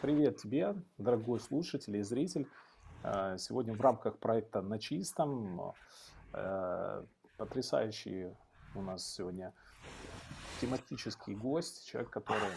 [0.00, 2.46] Привет тебе, дорогой слушатель и зритель.
[3.02, 5.74] Э, Сегодня в рамках проекта «На чистом»
[6.32, 7.04] э,
[7.36, 8.28] потрясающий
[8.76, 9.52] у нас сегодня
[10.60, 12.52] тематический гость, человек, который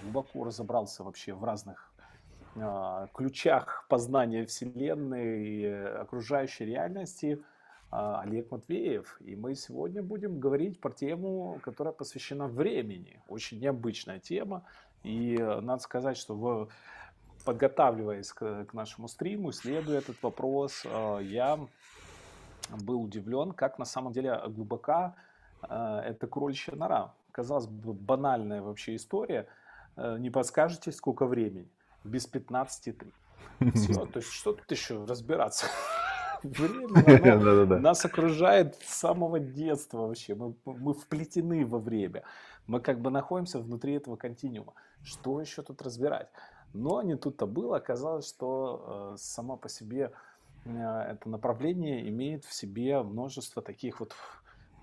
[0.00, 1.92] глубоко разобрался вообще в разных
[2.54, 7.44] э, ключах познания Вселенной и окружающей реальности,
[7.90, 9.18] Олег Матвеев.
[9.20, 13.20] И мы сегодня будем говорить про тему, которая посвящена времени.
[13.28, 14.64] Очень необычная тема.
[15.02, 16.68] И э, надо сказать, что в,
[17.44, 21.58] подготавливаясь к, к нашему стриму, исследуя этот вопрос, э, я
[22.70, 25.14] был удивлен, как на самом деле глубока
[25.62, 27.14] э, эта кроличья нора.
[27.32, 29.46] Казалось бы, банальная вообще история.
[29.96, 31.68] Не подскажете, сколько времени?
[32.04, 33.12] Без 15.3.
[33.74, 35.66] Все, то есть что тут еще разбираться?
[36.42, 40.34] Время, оно нас окружает с самого детства вообще.
[40.34, 42.24] Мы, мы вплетены во время.
[42.66, 44.74] Мы как бы находимся внутри этого континуума.
[45.04, 46.28] Что еще тут разбирать?
[46.72, 47.76] Но не тут-то было.
[47.76, 50.12] Оказалось, что э, само по себе
[50.64, 54.14] э, это направление имеет в себе множество таких вот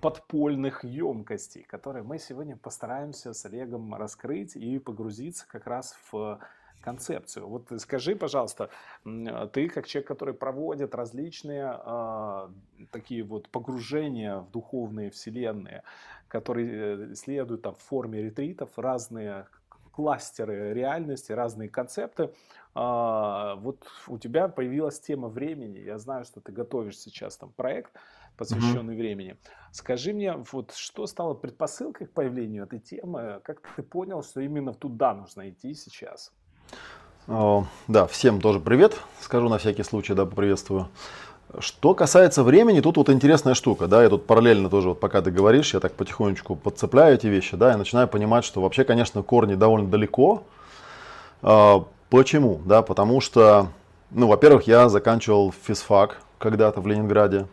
[0.02, 6.40] подпольных емкостей, которые мы сегодня постараемся с Олегом раскрыть и погрузиться как раз в
[6.82, 7.48] концепцию.
[7.48, 8.70] Вот скажи, пожалуйста,
[9.06, 12.50] м, ты как человек, который проводит различные а,
[12.92, 15.84] такие вот погружения в духовные вселенные,
[16.30, 19.48] которые э, следуют там в форме ретритов, разные
[20.00, 22.34] кластеры реальности, разные концепты.
[22.74, 25.78] А, вот у тебя появилась тема времени.
[25.80, 27.92] Я знаю, что ты готовишь сейчас там проект,
[28.38, 29.36] посвященный времени.
[29.74, 33.42] Скажи мне, вот что стало предпосылкой к появлению этой темы?
[33.44, 36.32] Как ты понял, что именно туда нужно идти сейчас?
[37.28, 40.88] О, Да, всем тоже привет, скажу на всякий случай, да, поприветствую.
[41.58, 45.32] Что касается времени, тут вот интересная штука, да, я тут параллельно тоже, вот пока ты
[45.32, 49.56] говоришь, я так потихонечку подцепляю эти вещи, да, и начинаю понимать, что вообще, конечно, корни
[49.56, 50.44] довольно далеко.
[51.42, 52.60] А, Почему?
[52.66, 53.68] Да, потому что,
[54.10, 57.46] ну, во-первых, я заканчивал физфак когда-то в Ленинграде,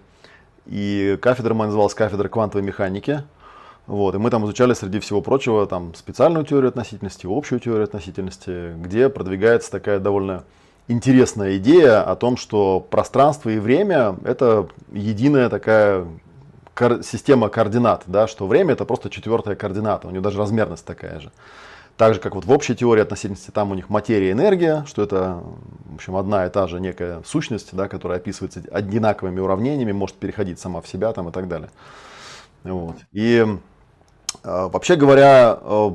[0.64, 3.22] и кафедра моя называлась кафедра квантовой механики.
[3.86, 8.72] Вот, и мы там изучали, среди всего прочего, там, специальную теорию относительности, общую теорию относительности,
[8.78, 10.44] где продвигается такая довольно
[10.88, 16.06] интересная идея о том, что пространство и время– это единая такая
[17.02, 21.30] система координат, да, что время это просто четвертая координата, у нее даже размерность такая же.
[21.96, 25.02] Так же, как вот в общей теории относительности, там у них материя и энергия, что
[25.02, 25.42] это,
[25.86, 30.60] в общем, одна и та же некая сущность, да, которая описывается одинаковыми уравнениями, может переходить
[30.60, 31.70] сама в себя там, и так далее.
[32.64, 32.96] Вот.
[33.12, 33.46] И
[34.44, 35.90] э, вообще говоря, э,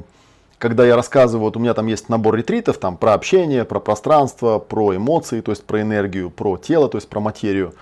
[0.62, 4.60] когда я рассказываю, вот у меня там есть набор ретритов там, про общение, про пространство,
[4.60, 7.74] про эмоции, то есть про энергию, про тело, то есть про материю.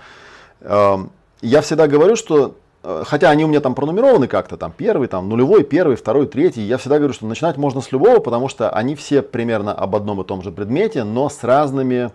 [0.62, 0.96] Э,
[1.42, 5.28] Я всегда говорю, что э, хотя они у меня там пронумерованы как-то, там первый, там
[5.28, 8.94] нулевой, первый, второй, третий, я всегда говорю, что начинать можно с любого, потому что они
[8.94, 12.12] все примерно об одном и том же предмете, но с разными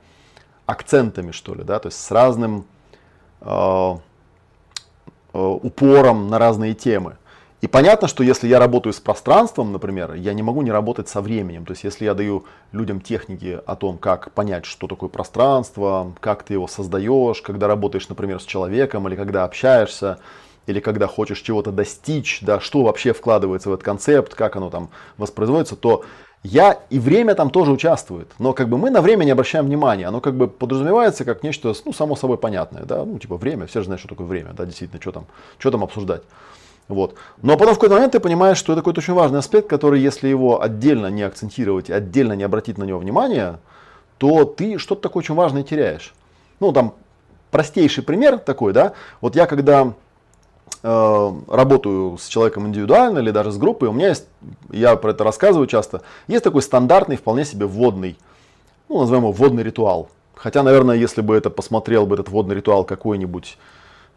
[0.65, 2.65] акцентами, что ли, да, то есть с разным
[3.41, 3.95] э,
[5.31, 7.17] э, упором на разные темы.
[7.65, 11.19] И понятно, что если я работаю с пространством, например, я не могу не работать со
[11.19, 11.65] временем.
[11.65, 16.43] То есть если я даю людям техники о том, как понять, что такое пространство, как
[16.43, 20.19] ты его создаешь, когда работаешь, например, с человеком, или когда общаешься,
[20.67, 24.89] или когда хочешь чего-то достичь, да, что вообще вкладывается в этот концепт, как оно там
[25.17, 26.05] воспроизводится, то
[26.43, 28.27] я и время там тоже участвует.
[28.37, 30.05] Но как бы мы на время не обращаем внимания.
[30.05, 33.79] Оно как бы подразумевается как нечто, ну, само собой понятное, да, ну, типа время, все
[33.79, 35.25] же знают, что такое время, да, действительно, что там,
[35.57, 36.21] что там обсуждать.
[36.87, 37.15] Вот.
[37.41, 40.27] Но потом в какой-то момент ты понимаешь, что это какой-то очень важный аспект, который, если
[40.27, 43.59] его отдельно не акцентировать, отдельно не обратить на него внимание,
[44.17, 46.13] то ты что-то такое очень важное теряешь.
[46.59, 46.93] Ну, там,
[47.51, 49.93] простейший пример такой, да, вот я когда
[50.83, 54.27] э, работаю с человеком индивидуально или даже с группой, у меня есть,
[54.69, 58.17] я про это рассказываю часто, есть такой стандартный, вполне себе вводный,
[58.89, 60.09] ну, назовем его вводный ритуал.
[60.35, 63.57] Хотя, наверное, если бы это посмотрел бы этот вводный ритуал какой-нибудь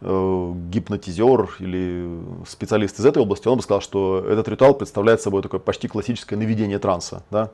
[0.01, 5.59] гипнотизер или специалист из этой области, он бы сказал, что этот ритуал представляет собой такое
[5.59, 7.23] почти классическое наведение транса.
[7.29, 7.51] Да?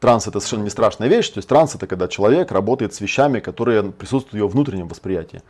[0.00, 3.40] Транс это совершенно не страшная вещь, то есть транс это когда человек работает с вещами,
[3.40, 5.42] которые присутствуют в его внутреннем восприятии.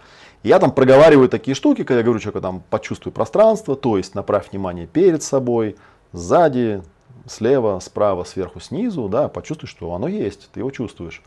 [0.43, 4.14] И я там проговариваю такие штуки, когда я говорю человеку, там, почувствуй пространство, то есть
[4.14, 5.76] направь внимание перед собой,
[6.12, 6.82] сзади,
[7.26, 11.22] слева, справа, сверху, снизу, да, почувствуй, что оно есть, ты его чувствуешь.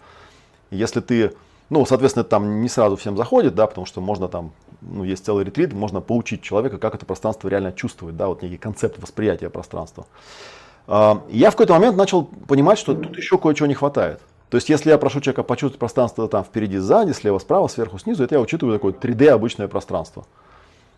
[0.72, 1.34] Если ты,
[1.70, 5.46] ну, соответственно, там не сразу всем заходит, да, потому что можно там, ну, есть целый
[5.46, 10.06] ретрит, можно поучить человека, как это пространство реально чувствовать, да, вот некий концепт восприятия пространства.
[10.88, 14.20] А, Я в какой-то момент начал понимать, что тут еще кое-чего не хватает.
[14.50, 18.24] То есть, если я прошу человека почувствовать пространство там впереди, сзади, слева, справа, сверху, снизу,
[18.24, 20.26] это я учитываю такое 3D обычное пространство.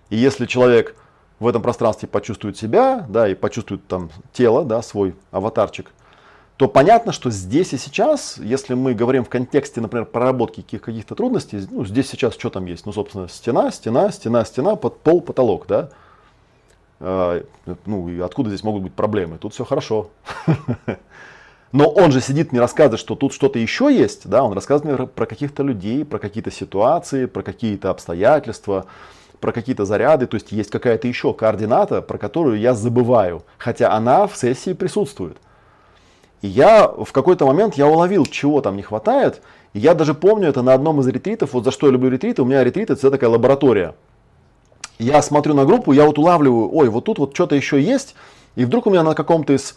[0.10, 0.96] И если человек
[1.40, 5.92] в этом пространстве почувствует себя, да, и почувствует там тело, да, свой аватарчик,
[6.62, 11.60] то понятно, что здесь и сейчас, если мы говорим в контексте, например, проработки каких-то трудностей,
[11.72, 12.86] ну, здесь сейчас что там есть?
[12.86, 15.90] Ну, собственно, стена, стена, стена, стена, под пол, потолок, да?
[17.00, 17.44] А,
[17.88, 19.40] ну, и откуда здесь могут быть проблемы?
[19.40, 20.12] Тут все хорошо.
[21.72, 25.08] Но он же сидит, не рассказывает, что тут что-то еще есть, да, он рассказывает мне
[25.08, 28.86] про каких-то людей, про какие-то ситуации, про какие-то обстоятельства,
[29.40, 34.28] про какие-то заряды, то есть есть какая-то еще координата, про которую я забываю, хотя она
[34.28, 35.38] в сессии присутствует.
[36.42, 39.42] И я в какой-то момент я уловил, чего там не хватает.
[39.74, 41.54] И я даже помню это на одном из ретритов.
[41.54, 42.42] Вот за что я люблю ретриты.
[42.42, 43.96] У меня ретрит это такая лаборатория.
[44.98, 48.16] Я смотрю на группу, я вот улавливаю, ой, вот тут вот что-то еще есть.
[48.56, 49.76] И вдруг у меня на каком-то из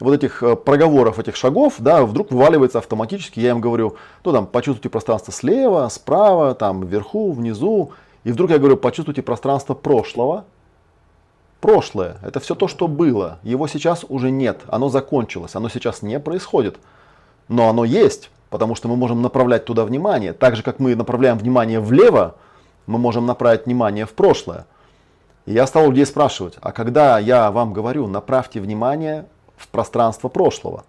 [0.00, 4.46] вот этих э, проговоров, этих шагов, да, вдруг вываливается автоматически, я им говорю, ну там,
[4.46, 7.92] почувствуйте пространство слева, справа, там, вверху, внизу.
[8.24, 10.44] И вдруг я говорю, почувствуйте пространство прошлого,
[11.60, 13.38] прошлое, это все то, что было.
[13.42, 16.78] Его сейчас уже нет, оно закончилось, оно сейчас не происходит.
[17.48, 20.32] Но оно есть, потому что мы можем направлять туда внимание.
[20.32, 22.34] Так же, как мы направляем внимание влево,
[22.86, 24.66] мы можем направить внимание в прошлое.
[25.44, 29.26] И я стал людей спрашивать, а когда я вам говорю, направьте внимание
[29.56, 30.84] в пространство прошлого.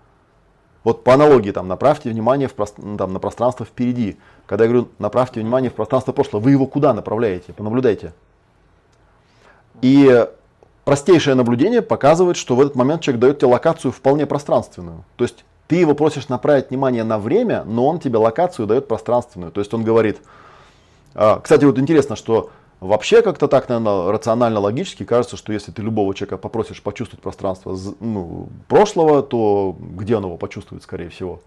[0.84, 2.54] Вот по аналогии, там, направьте внимание в,
[2.98, 4.18] там, на пространство впереди.
[4.46, 7.54] Когда я говорю, направьте внимание в пространство прошлого, вы его куда направляете?
[7.54, 8.14] Понаблюдайте.
[9.82, 10.28] И
[10.88, 15.04] простейшее наблюдение показывает, что в этот момент человек дает тебе локацию вполне пространственную.
[15.18, 19.52] То есть ты его просишь направить внимание на время, но он тебе локацию дает пространственную.
[19.52, 20.20] То есть он говорит,
[21.14, 26.16] а, кстати, вот интересно, что вообще как-то так, наверное, рационально-логически кажется, что если ты любого
[26.16, 31.42] человека попросишь почувствовать пространство ну, прошлого, то где он его почувствует, скорее всего?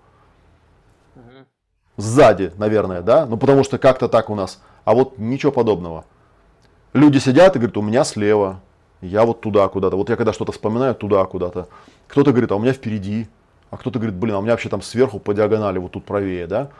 [1.96, 3.24] Сзади, наверное, да?
[3.24, 4.60] Ну, потому что как-то так у нас.
[4.84, 6.04] А вот ничего подобного.
[6.92, 8.60] Люди сидят и говорят, у меня слева,
[9.00, 9.96] я вот туда куда-то.
[9.96, 11.68] Вот я когда что-то вспоминаю, туда куда-то.
[12.08, 13.28] Кто-то говорит, а у меня впереди.
[13.70, 16.46] А кто-то говорит, блин, а у меня вообще там сверху по диагонали, вот тут правее,
[16.46, 16.70] да.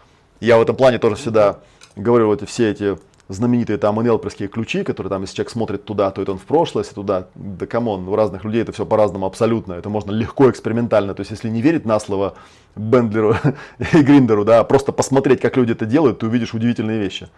[0.40, 1.60] Я в этом плане тоже всегда
[1.96, 2.98] говорю, вот все эти
[3.30, 6.82] знаменитые там НЛПерские ключи, которые там, если человек смотрит туда, то это он в прошлое,
[6.82, 10.50] если туда, да come on, у разных людей это все по-разному абсолютно, это можно легко
[10.50, 12.34] экспериментально, то есть если не верить на слово
[12.74, 13.36] Бэндлеру
[13.78, 17.28] и Гриндеру, да, просто посмотреть, как люди это делают, ты увидишь удивительные вещи.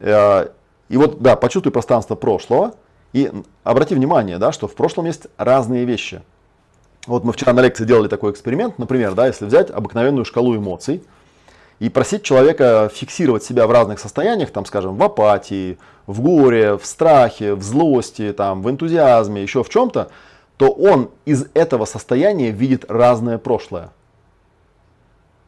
[0.00, 0.48] Э,
[0.88, 2.74] и вот, да, почувствуй пространство прошлого,
[3.12, 3.30] и
[3.64, 6.22] обрати внимание, да, что в прошлом есть разные вещи.
[7.06, 11.02] Вот мы вчера на лекции делали такой эксперимент, например, да, если взять обыкновенную шкалу эмоций
[11.80, 16.86] и просить человека фиксировать себя в разных состояниях, там, скажем, в апатии, в горе, в
[16.86, 20.10] страхе, в злости, там, в энтузиазме, еще в чем-то,
[20.56, 23.90] то он из этого состояния видит разное прошлое.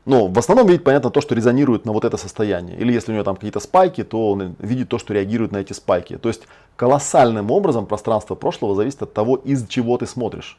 [0.07, 2.77] Ну, в основном видит, понятно, то, что резонирует на вот это состояние.
[2.77, 5.73] Или если у него там какие-то спайки, то он видит то, что реагирует на эти
[5.73, 6.19] спайки.
[6.19, 6.43] То есть
[6.77, 10.59] колоссальным образом пространство прошлого зависит от того, из чего ты смотришь.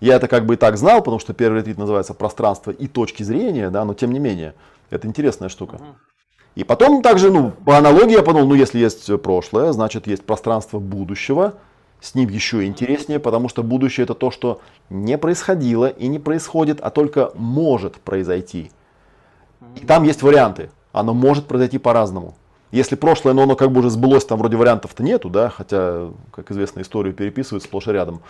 [0.00, 3.22] Я это как бы и так знал, потому что первый ретвит называется пространство и точки
[3.22, 4.54] зрения, да, но тем не менее,
[4.90, 5.80] это интересная штука.
[6.54, 10.78] И потом также, ну, по аналогии я подумал, ну, если есть прошлое, значит, есть пространство
[10.78, 11.54] будущего,
[12.02, 14.60] с ним еще интереснее, потому что будущее это то, что
[14.90, 18.72] не происходило и не происходит, а только может произойти.
[19.76, 20.70] И там есть варианты.
[20.92, 22.34] Оно может произойти по-разному.
[22.72, 26.50] Если прошлое, но оно как бы уже сбылось, там вроде вариантов-то нету, да, хотя, как
[26.50, 28.20] известно, историю переписывают сплошь и рядом.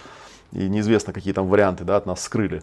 [0.53, 2.63] И неизвестно, какие там варианты да, от нас скрыли.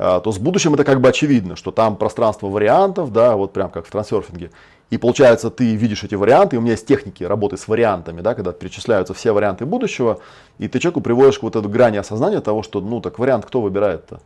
[0.00, 3.68] А, то с будущим это как бы очевидно, что там пространство вариантов, да, вот прям
[3.68, 4.52] как в трансерфинге.
[4.90, 8.34] И получается, ты видишь эти варианты, и у меня есть техники работы с вариантами, да,
[8.34, 10.20] когда перечисляются все варианты будущего,
[10.58, 14.20] и ты человеку приводишь вот эту грани осознания того, что, ну, так вариант кто выбирает-то?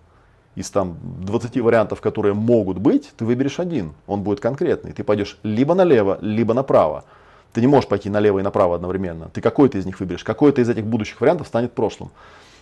[0.54, 4.92] Из там 20 вариантов, которые могут быть, ты выберешь один, он будет конкретный.
[4.92, 7.04] Ты пойдешь либо налево, либо направо.
[7.54, 9.30] Ты не можешь пойти налево и направо одновременно.
[9.32, 12.10] Ты какой-то из них выберешь, какой-то из этих будущих вариантов станет прошлым.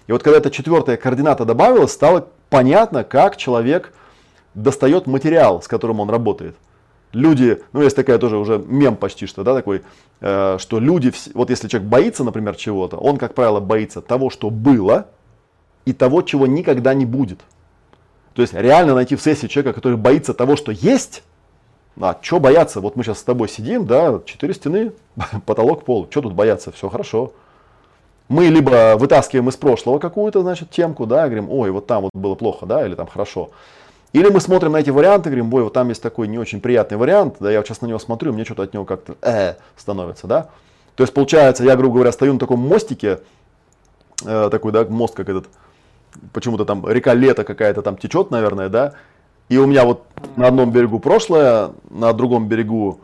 [0.07, 3.95] И вот когда эта четвертая координата добавилась, стало понятно, как человек
[4.55, 6.57] достает материал, с которым он работает
[7.13, 9.83] люди, ну есть такая тоже уже мем почти что, да, такой,
[10.21, 14.51] э, что люди, вот если человек боится, например, чего-то, он, как правило, боится того, что
[14.51, 15.09] было,
[15.85, 17.41] и того, чего никогда не будет.
[18.35, 21.23] То есть реально найти в сессии человека, который боится того, что есть,
[22.01, 22.81] а что бояться?
[22.81, 24.93] Вот мы сейчас с тобой сидим, да, четыре стены,
[25.47, 26.07] потолок, пол.
[26.11, 26.71] Что тут бояться?
[26.71, 27.33] Все хорошо.
[28.31, 32.37] Мы либо вытаскиваем из прошлого какую-то, значит, темку, да, говорим, ой, вот там вот было
[32.37, 33.51] плохо, да, или там хорошо.
[34.13, 36.97] Или мы смотрим на эти варианты, говорим, бой, вот там есть такой не очень приятный
[36.97, 40.29] вариант, да, я вот сейчас на него смотрю, мне что-то от него как-то э, становится,
[40.29, 40.49] да.
[40.95, 43.19] То есть получается, я, грубо говоря, стою на таком мостике,
[44.25, 45.47] э, такой, да, мост как этот,
[46.33, 48.93] почему-то там река Лето какая-то там течет, наверное, да,
[49.49, 50.05] и у меня вот
[50.37, 53.01] на одном берегу прошлое, на другом берегу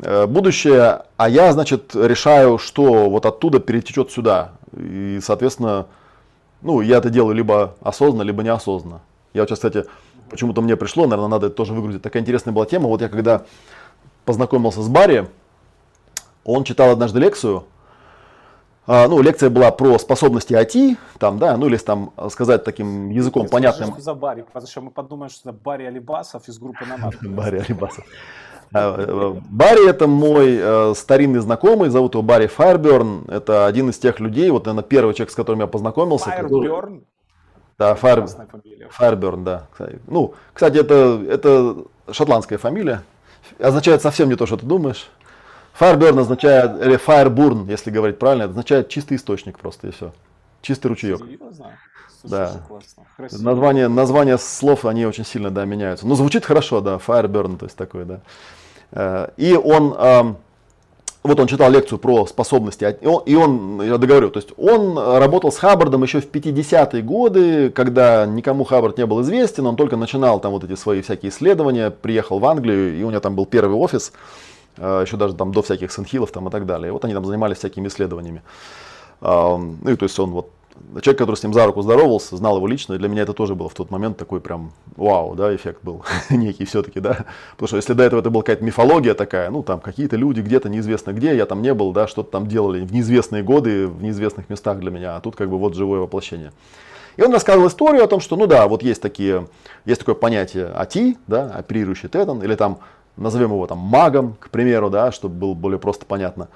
[0.00, 4.52] э, будущее, а я, значит, решаю, что вот оттуда перетечет сюда.
[4.76, 5.86] И, соответственно,
[6.62, 9.00] ну, я это делаю либо осознанно, либо неосознанно.
[9.32, 9.84] Я вот сейчас, кстати,
[10.30, 12.02] почему-то мне пришло, наверное, надо это тоже выгрузить.
[12.02, 12.88] Такая интересная была тема.
[12.88, 13.44] Вот я когда
[14.24, 15.28] познакомился с Барри,
[16.44, 17.64] он читал однажды лекцию,
[18.90, 23.44] а, ну, лекция была про способности IT, там, да, ну, или там сказать таким языком
[23.44, 23.88] Ты понятным.
[23.88, 27.14] Скажи, что за Барри, потому что мы подумаем, что это Барри Алибасов из группы Номад.
[27.22, 28.06] Барри Алибасов.
[28.72, 33.24] А, э, Барри это мой э, старинный знакомый, зовут его Барри Файрберн.
[33.28, 36.26] Это один из тех людей, вот, наверное, первый человек, с которым я познакомился.
[36.26, 37.04] Файрберн?
[37.78, 38.26] Да, Файр...
[38.90, 39.68] Файрберн, да.
[40.06, 41.76] Ну, кстати, это, это
[42.10, 43.02] шотландская фамилия.
[43.58, 45.08] Означает совсем не то, что ты думаешь.
[45.78, 50.12] Fireburn означает, или Fireburn, если говорить правильно, это означает чистый источник просто и все.
[50.60, 51.18] Чистый ручеек.
[51.18, 51.78] Серьезно?
[52.20, 53.28] Слушай, Да.
[53.38, 56.06] Название, название слов, они очень сильно, да, меняются.
[56.06, 58.20] Но звучит хорошо, да, Fireburn, то есть такой, да.
[58.92, 60.36] Э, И он, ам,
[61.22, 65.58] вот он читал лекцию про способности, и он, я договорю, то есть он работал с
[65.58, 70.52] Хаббардом еще в 50-е годы, когда никому Хаббард не был известен, он только начинал там
[70.52, 74.12] вот эти свои всякие исследования, приехал в Англию, и у него там был первый офис,
[74.78, 76.88] э, еще даже там до всяких сенхилов там и так далее.
[76.88, 78.42] И вот они там занимались всякими исследованиями.
[79.20, 80.50] Ам, Ну и то есть он вот
[81.02, 83.54] человек, который с ним за руку здоровался, знал его лично, и для меня это тоже
[83.54, 87.26] было в тот момент такой прям вау, да, эффект был некий все-таки, да.
[87.52, 90.68] Потому что если до этого это была какая-то мифология такая, ну там какие-то люди где-то
[90.68, 94.48] неизвестно где, я там не был, да, что-то там делали в неизвестные годы, в неизвестных
[94.48, 96.52] местах для меня, а тут как бы вот живое воплощение.
[97.18, 99.48] И он рассказывал историю о том, что, ну да, вот есть такие,
[99.84, 102.78] есть такое понятие АТИ, да, оперирующий тетан, или там,
[103.16, 106.48] назовем его там магом, к примеру, да, чтобы было более просто понятно.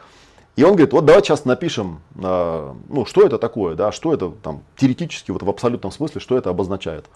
[0.57, 4.31] И он говорит, вот давайте сейчас напишем, э, ну, что это такое, да, что это
[4.31, 7.07] там теоретически, вот в абсолютном смысле, что это обозначает.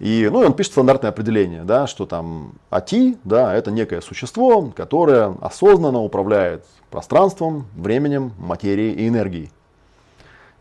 [0.00, 4.72] И, ну, и он пишет стандартное определение, да, что там АТИ, да, это некое существо,
[4.74, 9.50] которое осознанно управляет пространством, временем, материей и энергией.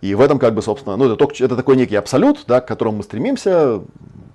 [0.01, 2.67] И в этом, как бы, собственно, ну, это, только, это такой некий абсолют, да, к
[2.67, 3.81] которому мы стремимся,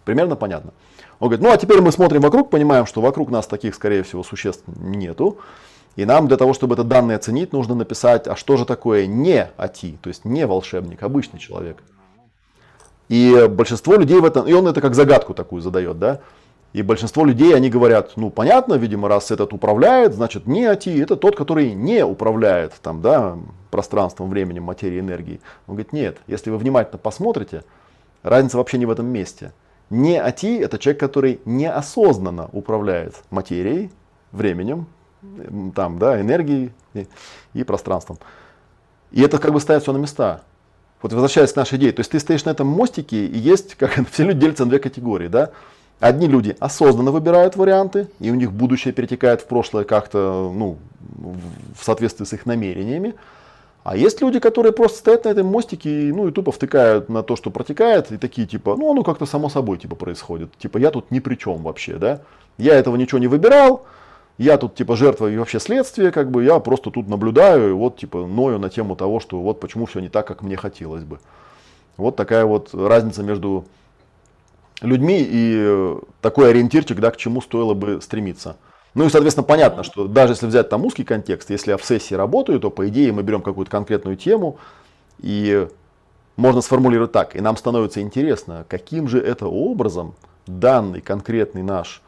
[0.06, 0.72] примерно понятно.
[1.20, 4.22] Он говорит, ну, а теперь мы смотрим вокруг, понимаем, что вокруг нас таких, скорее всего,
[4.22, 5.38] существ нету.
[5.98, 9.48] И нам для того, чтобы это данные оценить, нужно написать, а что же такое не
[9.56, 11.82] АТИ, то есть не волшебник, обычный человек.
[13.08, 16.20] И большинство людей в этом, и он это как загадку такую задает, да.
[16.72, 21.16] И большинство людей, они говорят, ну понятно, видимо, раз этот управляет, значит не АТИ, это
[21.16, 23.36] тот, который не управляет там, да,
[23.72, 25.40] пространством, временем, материей, энергией.
[25.66, 27.64] Он говорит, нет, если вы внимательно посмотрите,
[28.22, 29.52] разница вообще не в этом месте.
[29.90, 33.90] Не АТИ это человек, который неосознанно управляет материей,
[34.30, 34.86] временем,
[35.75, 37.06] там, да, энергией и,
[37.54, 38.18] и пространством.
[39.10, 40.42] И это как бы ставит все на места.
[41.00, 43.98] Вот возвращаясь к нашей идее, то есть ты стоишь на этом мостике, и есть, как
[44.10, 45.50] все люди делятся на две категории, да.
[46.00, 51.84] Одни люди осознанно выбирают варианты, и у них будущее перетекает в прошлое как-то, ну, в
[51.84, 53.14] соответствии с их намерениями.
[53.82, 57.22] А есть люди, которые просто стоят на этом мостике и, ну, и тупо втыкают на
[57.22, 60.56] то, что протекает, и такие типа, ну, оно как-то само собой типа происходит.
[60.58, 62.20] Типа, я тут ни при чем вообще, да.
[62.58, 63.87] Я этого ничего не выбирал,
[64.38, 67.99] я тут типа жертва и вообще следствие, как бы, я просто тут наблюдаю и вот
[67.99, 71.18] типа ною на тему того, что вот почему все не так, как мне хотелось бы.
[71.97, 73.64] Вот такая вот разница между
[74.80, 78.57] людьми и э, такой ориентирчик, да, к чему стоило бы стремиться.
[78.95, 82.14] Ну и, соответственно, понятно, что даже если взять там узкий контекст, если я в сессии
[82.14, 84.59] работаю, то, по идее, мы берем какую-то конкретную тему,
[85.18, 85.66] и
[86.37, 90.14] можно сформулировать так, и нам становится интересно, каким же это образом
[90.47, 92.02] данный конкретный наш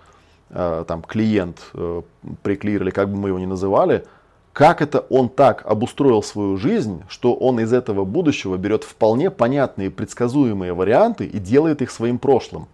[0.52, 2.02] там, клиент, э,
[2.42, 4.04] преклир, или как бы мы его ни называли,
[4.52, 9.90] как это он так обустроил свою жизнь, что он из этого будущего берет вполне понятные,
[9.90, 12.66] предсказуемые варианты и делает их своим прошлым.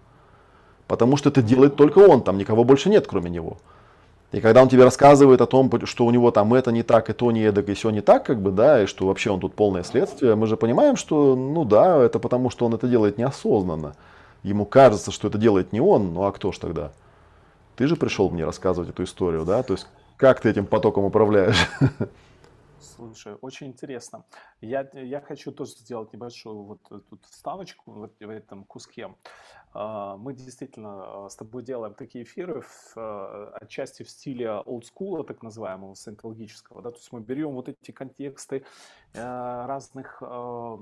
[0.86, 3.58] Потому что это делает только он, там никого больше нет, кроме него.
[4.32, 7.12] И когда он тебе рассказывает о том, что у него там это не так, и
[7.12, 9.54] то не эдак, и все не так, как бы, да, и что вообще он тут
[9.54, 13.94] полное следствие, мы же понимаем, что, ну да, это потому, что он это делает неосознанно.
[14.42, 16.92] Ему кажется, что это делает не он, ну а кто ж тогда?
[17.76, 21.68] Ты же пришел мне рассказывать эту историю, да, то есть как ты этим потоком управляешь?
[22.80, 24.24] Слушай, очень интересно.
[24.60, 29.10] Я, я хочу тоже сделать небольшую вот тут вставочку вот в этом куске.
[29.74, 35.24] А, Мы действительно а, с тобой делаем такие эфиры в, а, отчасти в стиле олдскула,
[35.24, 36.80] так называемого, саентологического.
[36.80, 36.90] Да?
[36.92, 38.62] То есть мы берем вот эти контексты э,
[39.14, 40.78] разных э,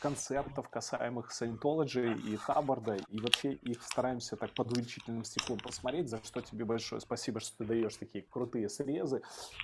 [0.00, 6.18] концептов, касаемых саентологии и Хаббарда, и вообще их стараемся так под увеличительным стеклом посмотреть, за
[6.24, 9.22] что тебе большое спасибо, что ты даешь такие крутые срезы,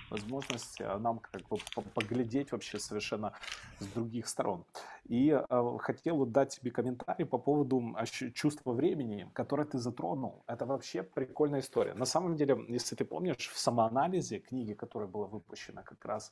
[0.09, 3.33] возможность э, нам как бы по- поглядеть вообще совершенно
[3.79, 4.63] с других сторон.
[5.07, 7.95] И э, хотел вот дать тебе комментарий по поводу
[8.33, 10.43] чувства времени, которое ты затронул.
[10.47, 11.93] Это вообще прикольная история.
[11.95, 16.31] На самом деле, если ты помнишь, в самоанализе книги, которая была выпущена как раз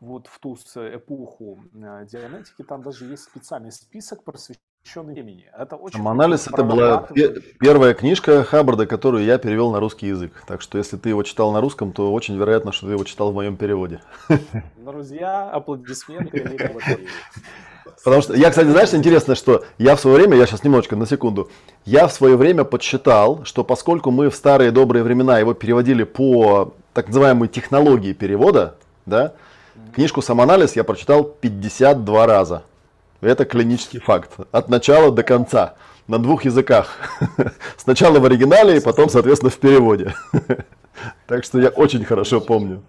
[0.00, 0.56] вот в ту
[0.96, 5.46] эпоху э, дианетики, там даже есть специальный список, посвященный посвященный времени.
[5.56, 7.08] Это очень Самоанализ это была
[7.60, 10.32] первая книжка Хаббарда, которую я перевел на русский язык.
[10.46, 13.32] Так что если ты его читал на русском, то очень вероятно, что ты его читал
[13.32, 14.00] в моем переводе.
[14.76, 16.70] Друзья, аплодисменты.
[18.04, 21.06] Потому что я, кстати, знаешь, интересно, что я в свое время, я сейчас немножечко на
[21.06, 21.50] секунду,
[21.84, 26.74] я в свое время подсчитал, что поскольку мы в старые добрые времена его переводили по
[26.94, 29.34] так называемой технологии перевода, да,
[29.94, 32.62] книжку «Самоанализ» я прочитал 52 раза.
[33.20, 34.32] Это клинический факт.
[34.52, 35.74] От начала до конца.
[36.06, 36.96] На двух языках.
[37.76, 40.14] Сначала в оригинале, и потом, соответственно, в переводе.
[41.28, 42.82] Так что я очень хорошо помню.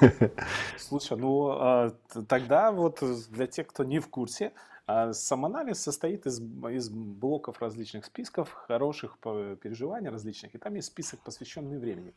[0.78, 1.92] Слушай, ну а,
[2.28, 4.52] тогда вот для тех, кто не в курсе,
[4.86, 11.20] а, самоанализ состоит из, из блоков различных списков, хороших переживаний различных, и там есть список,
[11.20, 12.12] посвященный времени.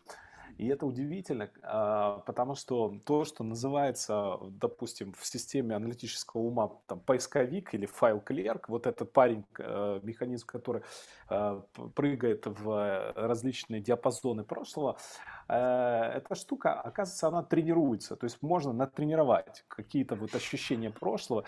[0.58, 7.00] И это удивительно, а, потому что то, что называется, допустим, в системе аналитического ума там,
[7.00, 10.84] поисковик или файл-клерк, вот этот парень, э, механизм, который
[11.30, 11.62] э,
[11.96, 14.98] прыгает в различные диапазоны прошлого,
[15.43, 18.16] э, эта штука, оказывается, она тренируется.
[18.16, 21.46] То есть можно натренировать какие-то вот ощущения прошлого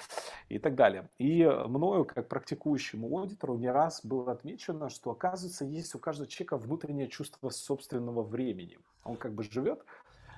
[0.49, 1.09] и так далее.
[1.17, 6.57] И мною, как практикующему аудитору, не раз было отмечено, что, оказывается, есть у каждого человека
[6.57, 9.85] внутреннее чувство собственного времени он как бы живет,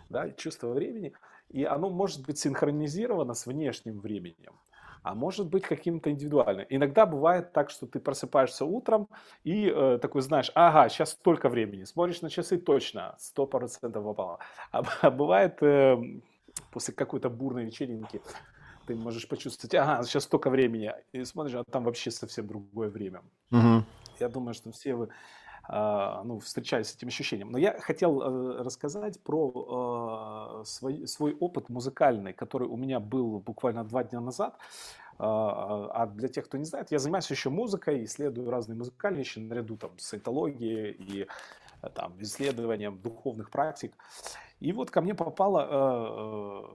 [0.09, 1.13] да, чувство времени,
[1.49, 4.53] и оно может быть синхронизировано с внешним временем,
[5.03, 6.65] а может быть каким-то индивидуальным.
[6.69, 9.07] Иногда бывает так, что ты просыпаешься утром
[9.43, 14.39] и э, такой знаешь, ага, сейчас столько времени, смотришь на часы, точно, сто процентов попало.
[14.71, 15.97] А, а бывает э,
[16.71, 18.21] после какой-то бурной вечеринки,
[18.85, 23.21] ты можешь почувствовать, ага, сейчас столько времени, и смотришь, а там вообще совсем другое время.
[23.51, 23.83] Угу.
[24.19, 25.09] Я думаю, что все вы
[25.69, 27.51] ну, встречаюсь с этим ощущением.
[27.51, 33.39] Но я хотел э, рассказать про э, свой, свой опыт музыкальный, который у меня был
[33.39, 34.57] буквально два дня назад.
[35.19, 39.39] А, а для тех, кто не знает, я занимаюсь еще музыкой, исследую разные музыкальные вещи
[39.39, 41.27] наряду там, с этологией и
[41.81, 43.93] э, там, исследованием духовных практик.
[44.61, 46.71] И вот ко мне попала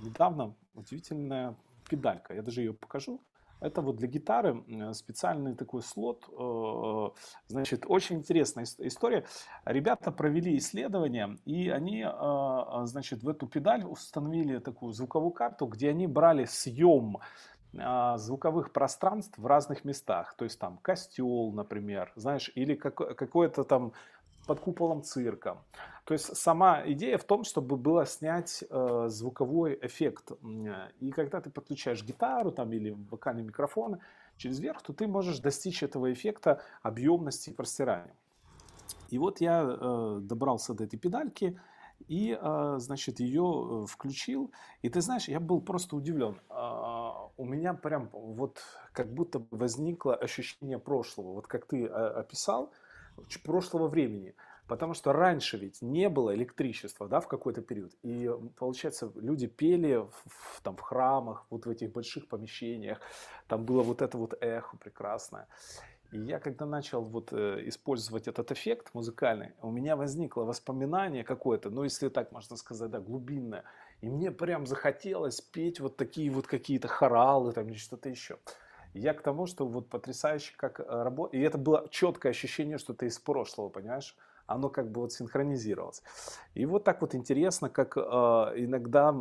[0.00, 1.56] недавно удивительная
[1.88, 2.34] педалька.
[2.34, 3.20] Я даже ее покажу.
[3.60, 4.62] Это вот для гитары
[4.94, 6.28] специальный такой слот.
[6.38, 7.08] Э,
[7.48, 9.24] значит, очень интересная история.
[9.64, 15.66] Ребята провели исследование, и они, э, э, значит, в эту педаль установили такую звуковую карту,
[15.66, 17.18] где они брали съем
[18.16, 20.34] звуковых пространств в разных местах.
[20.38, 23.92] То есть там костел, например, знаешь, или какое-то там
[24.46, 25.58] под куполом цирка.
[26.08, 30.32] То есть сама идея в том, чтобы было снять э, звуковой эффект.
[31.00, 33.98] И когда ты подключаешь гитару там, или вокальный микрофон
[34.38, 38.14] через верх, то ты можешь достичь этого эффекта объемности и простирания.
[39.10, 41.60] И вот я э, добрался до этой педальки
[42.08, 43.42] и, э, значит, ее
[43.82, 44.50] э, включил.
[44.80, 46.40] И ты знаешь, я был просто удивлен.
[46.48, 48.62] Э, у меня прям вот
[48.94, 51.34] как будто возникло ощущение прошлого.
[51.34, 52.72] Вот как ты э, описал,
[53.44, 54.34] прошлого времени.
[54.68, 57.92] Потому что раньше ведь не было электричества, да, в какой-то период.
[58.02, 63.00] И получается, люди пели в, там, в храмах, вот в этих больших помещениях.
[63.48, 65.48] Там было вот это вот эхо прекрасное.
[66.12, 71.70] И я когда начал вот э, использовать этот эффект музыкальный, у меня возникло воспоминание какое-то,
[71.70, 73.64] ну если так можно сказать, да, глубинное.
[74.00, 78.38] И мне прям захотелось петь вот такие вот какие-то хоралы там или что-то еще.
[78.94, 81.42] Я к тому, что вот потрясающе как э, работает.
[81.42, 84.16] И это было четкое ощущение, что ты из прошлого, понимаешь?
[84.48, 86.02] Оно как бы вот синхронизировалось.
[86.54, 89.14] И вот так вот интересно, как э, иногда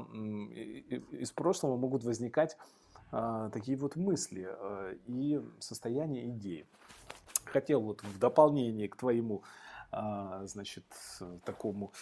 [1.12, 2.58] из прошлого могут возникать
[3.12, 6.66] э, такие вот мысли э, и состояния идеи.
[7.46, 9.42] Хотел вот в дополнение к твоему,
[10.44, 10.84] значит,
[11.46, 11.94] такому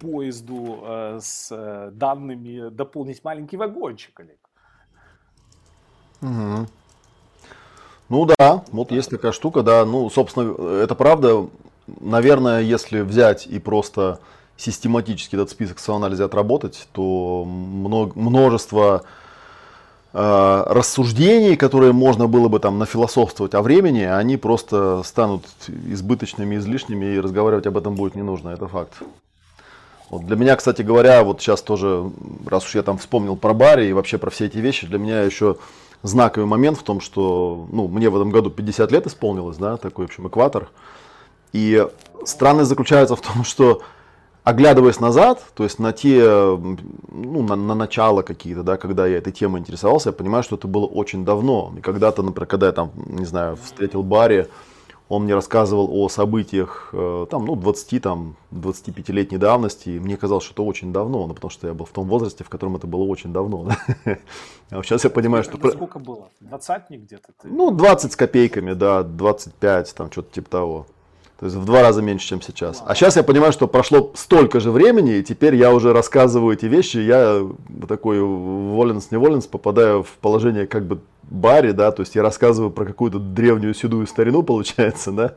[0.00, 0.82] поезду
[1.20, 4.38] с данными дополнить маленький вагончик, Олег.
[6.22, 6.66] Угу.
[8.08, 9.84] Ну да, вот есть такая штука, да.
[9.84, 11.48] Ну, собственно, это правда
[12.00, 14.20] наверное, если взять и просто
[14.56, 19.04] систематически этот список самоанализа отработать, то множество
[20.12, 27.06] э, рассуждений, которые можно было бы там нафилософствовать о времени, они просто станут избыточными, излишними,
[27.06, 28.92] и разговаривать об этом будет не нужно, это факт.
[30.10, 32.10] Вот для меня, кстати говоря, вот сейчас тоже,
[32.44, 35.22] раз уж я там вспомнил про Барри и вообще про все эти вещи, для меня
[35.22, 35.56] еще
[36.02, 40.06] знаковый момент в том, что ну, мне в этом году 50 лет исполнилось, да, такой,
[40.06, 40.68] в общем, экватор.
[41.52, 41.86] И
[42.24, 43.82] странность заключается в том, что
[44.44, 49.32] оглядываясь назад, то есть на те, ну, на, на начало какие-то, да, когда я этой
[49.32, 51.72] темой интересовался, я понимаю, что это было очень давно.
[51.76, 54.48] И когда-то, например, когда я там, не знаю, встретил Барри,
[55.10, 59.88] он мне рассказывал о событиях э, там, ну, 20, там, 25-летней давности.
[59.88, 62.44] И мне казалось, что это очень давно, ну, потому что я был в том возрасте,
[62.44, 63.68] в котором это было очень давно.
[64.70, 65.56] А сейчас я понимаю, что...
[65.68, 66.28] Сколько было?
[66.38, 67.32] Двадцатник где-то?
[67.42, 70.86] Ну, 20 с копейками, да, 25, там что-то типа того.
[71.40, 72.82] То есть в два раза меньше, чем сейчас.
[72.84, 76.66] А сейчас я понимаю, что прошло столько же времени, и теперь я уже рассказываю эти
[76.66, 77.42] вещи, я
[77.88, 83.18] такой воленс-неволенс попадаю в положение как бы баре, да, то есть я рассказываю про какую-то
[83.18, 85.36] древнюю седую старину, получается, да.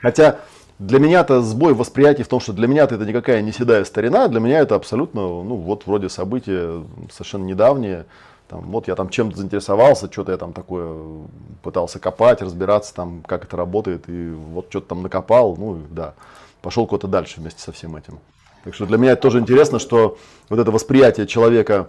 [0.00, 0.38] Хотя
[0.78, 4.28] для меня это сбой восприятия в том, что для меня это никакая не седая старина,
[4.28, 8.06] для меня это абсолютно, ну вот вроде события совершенно недавние,
[8.54, 11.26] там, вот я там чем-то заинтересовался, что-то я там такое
[11.62, 16.14] пытался копать, разбираться там, как это работает, и вот что-то там накопал, ну да,
[16.62, 18.20] пошел куда-то дальше вместе со всем этим.
[18.62, 21.88] Так что для меня это тоже интересно, что вот это восприятие человека,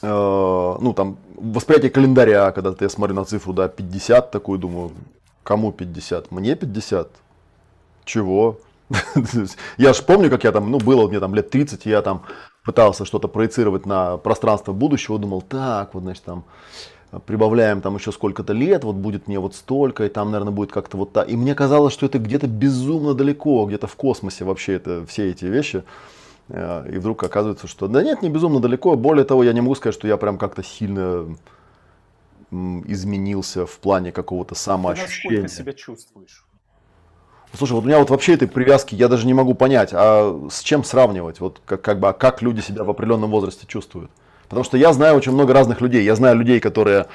[0.00, 4.92] э, ну там, восприятие календаря, когда ты я смотрю на цифру, да, 50, такую думаю,
[5.42, 6.32] кому 50?
[6.32, 7.10] Мне 50?
[8.06, 8.58] Чего?
[9.76, 12.22] Я же помню, как я там, ну, было мне там лет 30, я там
[12.66, 16.44] пытался что-то проецировать на пространство будущего, думал, так, вот, значит, там,
[17.24, 20.96] прибавляем там еще сколько-то лет, вот будет мне вот столько, и там, наверное, будет как-то
[20.96, 21.28] вот так.
[21.30, 25.44] И мне казалось, что это где-то безумно далеко, где-то в космосе вообще это, все эти
[25.44, 25.84] вещи.
[26.48, 28.96] Э, и вдруг оказывается, что да нет, не безумно далеко.
[28.96, 31.36] Более того, я не могу сказать, что я прям как-то сильно
[32.50, 35.36] изменился в плане какого-то самоощущения.
[35.36, 36.45] Ты насколько себя чувствуешь?
[37.56, 40.60] Слушай, вот у меня вот вообще этой привязки я даже не могу понять, а с
[40.60, 44.10] чем сравнивать, вот как, как бы, а как люди себя в определенном возрасте чувствуют.
[44.48, 46.04] Потому что я знаю очень много разных людей.
[46.04, 47.06] Я знаю людей, которые,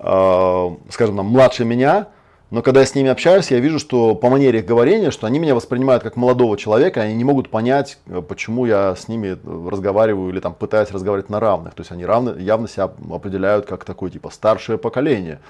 [0.00, 2.08] э, скажем, там, младше меня,
[2.50, 5.38] но когда я с ними общаюсь, я вижу, что по манере их говорения, что они
[5.38, 9.38] меня воспринимают как молодого человека, они не могут понять, э, почему я с ними
[9.68, 11.74] разговариваю или там пытаюсь разговаривать на равных.
[11.74, 15.40] То есть они равны, явно себя определяют как такое типа старшее поколение.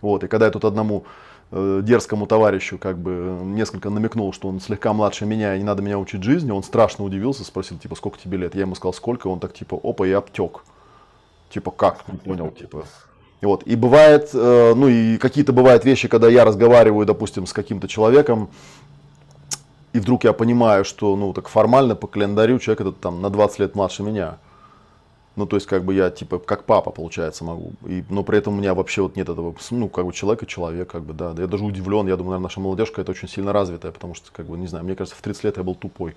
[0.00, 1.04] Вот, и когда я тут одному
[1.50, 5.98] дерзкому товарищу как бы несколько намекнул, что он слегка младше меня, и не надо меня
[5.98, 8.54] учить жизни, он страшно удивился, спросил, типа, сколько тебе лет?
[8.54, 9.28] Я ему сказал, сколько?
[9.28, 10.62] Он так, типа, опа, я обтек.
[11.50, 12.06] Типа, как?
[12.08, 12.84] Не понял, типа.
[13.40, 17.52] И вот, и бывает, э, ну и какие-то бывают вещи, когда я разговариваю, допустим, с
[17.52, 18.50] каким-то человеком,
[19.92, 23.60] и вдруг я понимаю, что, ну, так формально по календарю человек этот там на 20
[23.60, 24.38] лет младше меня.
[25.38, 27.70] Ну, то есть, как бы я, типа, как папа, получается, могу.
[27.86, 30.48] И, но при этом у меня вообще вот нет этого, ну, как бы человек и
[30.48, 31.32] человек, как бы, да.
[31.38, 34.46] Я даже удивлен, я думаю, наверное, наша молодежка это очень сильно развитая, потому что, как
[34.46, 36.16] бы, не знаю, мне кажется, в 30 лет я был тупой.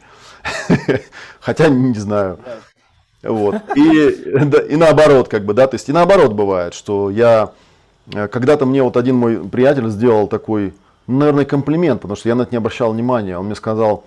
[1.40, 2.40] Хотя, не знаю.
[3.22, 3.58] Вот.
[3.76, 7.52] И, да, и наоборот, как бы, да, то есть, и наоборот бывает, что я,
[8.12, 10.74] э, когда-то мне вот один мой приятель сделал такой,
[11.06, 13.38] ну, наверное, комплимент, потому что я на это не обращал внимания.
[13.38, 14.04] Он мне сказал,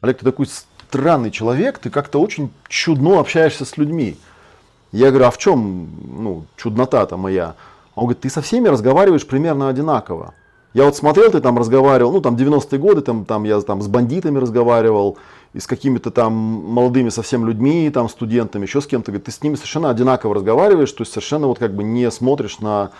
[0.00, 4.16] Олег, ты такой странный человек, ты как-то очень чудно общаешься с людьми.
[4.94, 7.56] Я говорю, а в чем ну, чуднота-то моя?
[7.96, 10.34] Он говорит, ты со всеми разговариваешь примерно одинаково.
[10.72, 13.88] Я вот смотрел, ты там разговаривал, ну там 90-е годы, там, там я там с
[13.88, 15.18] бандитами разговаривал,
[15.52, 19.42] и с какими-то там молодыми совсем людьми, там студентами, еще с кем-то, говорит, ты с
[19.42, 22.92] ними совершенно одинаково разговариваешь, то есть совершенно вот как бы не смотришь на,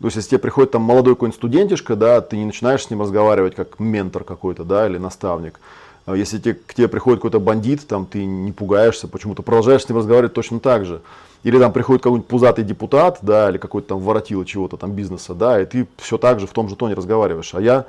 [0.00, 3.00] то есть если тебе приходит там молодой какой-нибудь студентишка, да, ты не начинаешь с ним
[3.00, 5.60] разговаривать как ментор какой-то, да, или наставник.
[6.04, 9.88] А если те, к тебе приходит какой-то бандит, там ты не пугаешься, почему-то продолжаешь с
[9.88, 11.00] ним разговаривать точно так же.
[11.44, 15.60] Или там приходит какой-нибудь пузатый депутат, да, или какой-то там воротило чего-то там бизнеса, да,
[15.60, 17.54] и ты все так же в том же тоне разговариваешь.
[17.54, 17.86] А я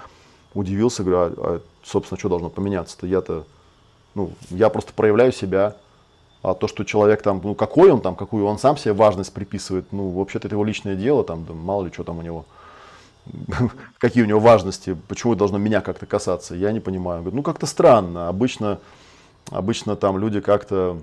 [0.53, 3.07] удивился, говорю, а, а собственно, что должно поменяться-то?
[3.07, 3.45] Я-то,
[4.15, 5.75] ну, я просто проявляю себя,
[6.43, 9.85] а то, что человек там, ну, какой он там, какую он сам себе важность приписывает,
[9.91, 12.45] ну, вообще-то это его личное дело, там, да, мало ли, что там у него.
[13.97, 17.21] какие у него важности, почему это должно меня как-то касаться, я не понимаю.
[17.21, 18.79] Говорю, ну как-то странно, обычно,
[19.49, 20.99] обычно там люди как-то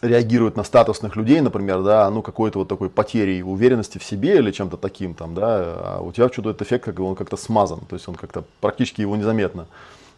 [0.00, 4.50] реагируют на статусных людей, например, да, ну какой-то вот такой потерей уверенности в себе или
[4.50, 7.94] чем-то таким там, да, а у тебя что-то этот эффект, как он как-то смазан, то
[7.94, 9.66] есть он как-то практически его незаметно.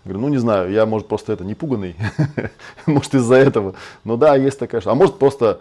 [0.05, 1.97] Говорю, ну не знаю, я, может, просто это не пуганный,
[2.87, 3.75] может, из-за этого.
[4.05, 5.61] Но да, есть такая, а может, просто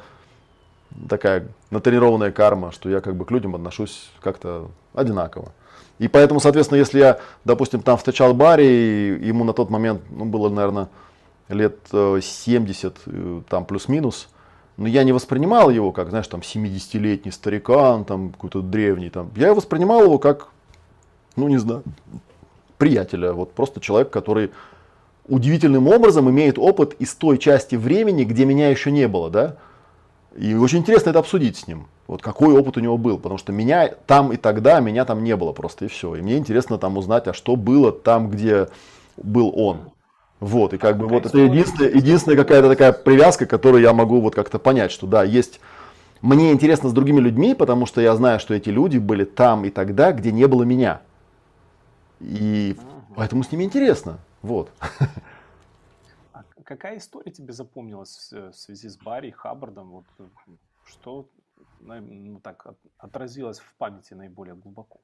[1.09, 5.51] такая натренированная карма, что я как бы к людям отношусь как-то одинаково.
[5.97, 10.49] И поэтому, соответственно, если я, допустим, там встречал Барри, ему на тот момент ну, было,
[10.49, 10.89] наверное,
[11.47, 14.27] лет 70, э, э, там плюс-минус,
[14.77, 19.31] но я не воспринимал его как, знаешь, там 70-летний старикан, там какой-то древний, там.
[19.35, 20.49] Я воспринимал его как,
[21.37, 21.83] ну не знаю,
[22.77, 24.51] приятеля, вот просто человек, который
[25.27, 29.55] удивительным образом имеет опыт из той части времени, где меня еще не было, да.
[30.35, 31.87] И очень интересно это обсудить с ним.
[32.07, 35.35] Вот какой опыт у него был, потому что меня там и тогда, меня там не
[35.35, 36.15] было просто и все.
[36.15, 38.67] И мне интересно там узнать, а что было там, где
[39.17, 39.91] был он.
[40.41, 44.35] Вот, и как бы вот это единственная, единственная какая-то такая привязка, которую я могу вот
[44.35, 45.59] как-то понять, что да, есть...
[46.21, 49.69] Мне интересно с другими людьми, потому что я знаю, что эти люди были там и
[49.69, 51.01] тогда, где не было меня.
[52.19, 52.75] И
[53.15, 54.17] поэтому с ними интересно.
[54.41, 54.69] Вот.
[56.65, 59.91] Какая история тебе запомнилась в связи с Барри Хаббардом?
[59.91, 60.05] Вот,
[60.85, 61.29] что
[61.79, 62.65] ну, так,
[62.97, 64.99] отразилось в памяти наиболее глубоко?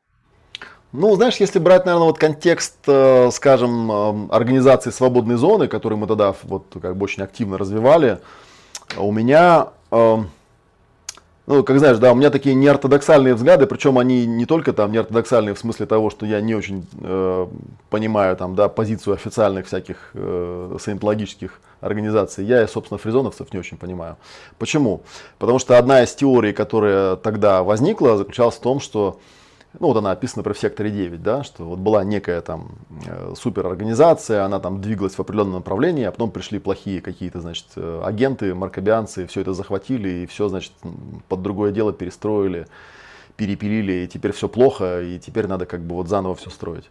[0.91, 6.07] Ну, знаешь, если брать, наверное, вот контекст, э, скажем, э, организации свободной зоны, которую мы
[6.07, 8.19] тогда вот как бы очень активно развивали,
[8.97, 10.17] у меня э,
[11.51, 15.53] ну, как знаешь, да, у меня такие неортодоксальные взгляды, причем они не только там неортодоксальные
[15.53, 17.47] в смысле того, что я не очень э,
[17.89, 24.15] понимаю там, да, позицию официальных всяких э, саентологических организаций, я, собственно, фризоновцев не очень понимаю.
[24.59, 25.01] Почему?
[25.39, 29.19] Потому что одна из теорий, которая тогда возникла, заключалась в том, что
[29.79, 32.71] ну вот она описана про в секторе 9, да, что вот была некая там
[33.05, 38.01] э, суперорганизация, она там двигалась в определенном направлении, а потом пришли плохие какие-то, значит, э,
[38.03, 40.73] агенты, маркобианцы, все это захватили и все, значит,
[41.27, 42.67] под другое дело перестроили,
[43.37, 46.89] перепилили, и теперь все плохо, и теперь надо как бы вот заново все строить.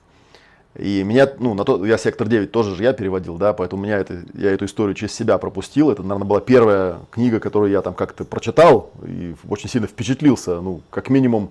[0.76, 3.98] И меня, ну, на то, я сектор 9 тоже же я переводил, да, поэтому меня
[3.98, 5.90] это, я эту историю через себя пропустил.
[5.90, 10.82] Это, наверное, была первая книга, которую я там как-то прочитал и очень сильно впечатлился, ну,
[10.90, 11.50] как минимум,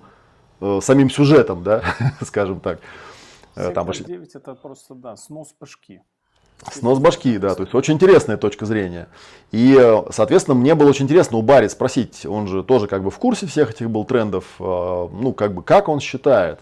[0.82, 1.84] самим сюжетом, да,
[2.22, 2.80] скажем так.
[3.56, 6.02] Э, Сектор Там, 9 это просто, да, снос башки.
[6.72, 9.08] Снос башки, да, то есть очень интересная точка зрения.
[9.52, 13.12] И, э, соответственно, мне было очень интересно у Барри спросить, он же тоже как бы
[13.12, 16.60] в курсе всех этих был трендов, э, ну, как бы, как он считает,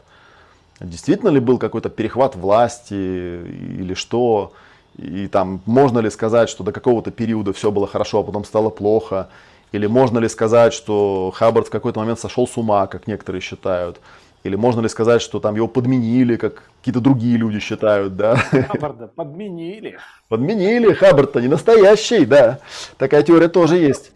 [0.80, 4.54] действительно ли был какой-то перехват власти или что,
[4.98, 8.70] и там можно ли сказать, что до какого-то периода все было хорошо, а потом стало
[8.70, 9.30] плохо,
[9.72, 14.00] или можно ли сказать, что Хаббард в какой-то момент сошел с ума, как некоторые считают?
[14.44, 18.36] Или можно ли сказать, что там его подменили, как какие-то другие люди считают, да?
[18.36, 19.98] Хаббарда подменили.
[20.30, 22.60] Подменили, Хаббард-то не настоящий, да.
[22.98, 24.12] Такая теория тоже есть.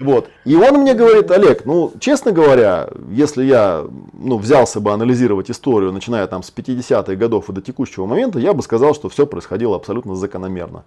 [0.00, 0.28] Вот.
[0.46, 5.92] И он мне говорит, Олег, ну, честно говоря, если я ну, взялся бы анализировать историю,
[5.92, 9.76] начиная там с 50-х годов и до текущего момента, я бы сказал, что все происходило
[9.76, 10.84] абсолютно закономерно.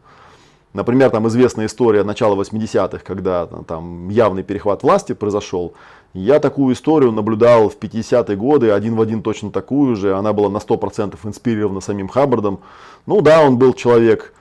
[0.73, 5.75] Например, там известная история начала 80-х, когда там явный перехват власти произошел.
[6.13, 10.15] Я такую историю наблюдал в 50-е годы, один в один точно такую же.
[10.15, 12.61] Она была на 100% инспирирована самим Хаббардом.
[13.05, 14.33] Ну да, он был человек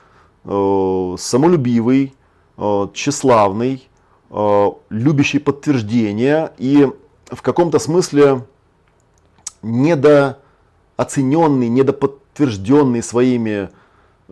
[0.45, 2.15] э, самолюбивый,
[2.57, 3.87] э, тщеславный,
[4.31, 6.89] э, любящий подтверждения и
[7.31, 8.47] в каком-то смысле
[9.61, 13.69] недооцененный, недоподтвержденный своими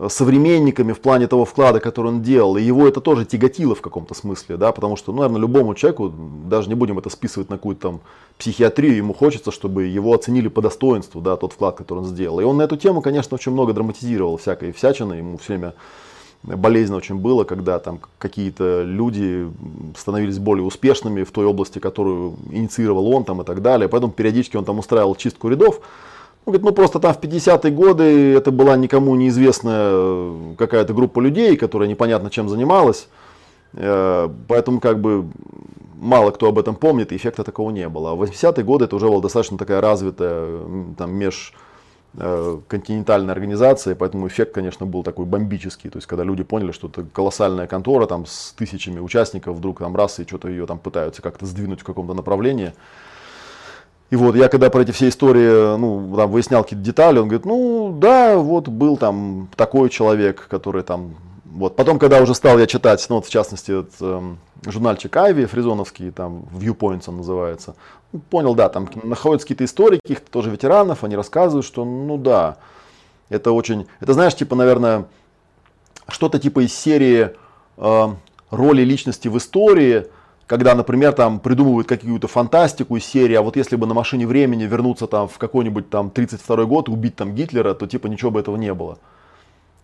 [0.09, 2.57] современниками в плане того вклада, который он делал.
[2.57, 6.13] И его это тоже тяготило в каком-то смысле, да, потому что, ну, наверное, любому человеку,
[6.47, 8.01] даже не будем это списывать на какую-то там
[8.39, 12.41] психиатрию, ему хочется, чтобы его оценили по достоинству, да, тот вклад, который он сделал.
[12.41, 15.75] И он на эту тему, конечно, очень много драматизировал всякой всячины, ему все время
[16.43, 19.47] болезненно очень было, когда там какие-то люди
[19.97, 23.89] становились более успешными в той области, которую инициировал он там и так далее.
[23.89, 25.81] Поэтому периодически он там устраивал чистку рядов.
[26.47, 31.21] Он говорит, ну просто там в 50-е годы это была никому неизвестная э, какая-то группа
[31.21, 33.09] людей, которая непонятно чем занималась.
[33.75, 35.27] Э, поэтому как бы
[36.01, 38.13] мало кто об этом помнит, и эффекта такого не было.
[38.13, 40.61] А в 80-е годы это уже была достаточно такая развитая
[40.97, 45.91] там, межконтинентальная э, организация, поэтому эффект, конечно, был такой бомбический.
[45.91, 49.95] То есть, когда люди поняли, что это колоссальная контора там, с тысячами участников, вдруг там
[49.95, 52.73] раз и что-то ее там пытаются как-то сдвинуть в каком-то направлении.
[54.11, 57.47] И вот я когда про эти все истории, ну, там выяснял какие-то детали, он говорит,
[57.47, 61.77] ну, да, вот был там такой человек, который там, вот.
[61.77, 66.11] Потом, когда уже стал я читать, ну, вот в частности, вот, эм, журнальчик Айви, фризоновский,
[66.11, 67.77] там, Viewpoints он называется,
[68.13, 72.57] ну, понял, да, там находятся какие-то истории, каких-то тоже ветеранов, они рассказывают, что, ну, да,
[73.29, 75.07] это очень, это, знаешь, типа, наверное,
[76.09, 77.31] что-то типа из серии
[77.77, 78.07] э,
[78.51, 80.07] роли личности в истории,
[80.51, 84.65] когда, например, там придумывают какую-то фантастику из серии, а вот если бы на машине времени
[84.65, 88.41] вернуться там в какой-нибудь там 32 год и убить там Гитлера, то типа ничего бы
[88.41, 88.99] этого не было.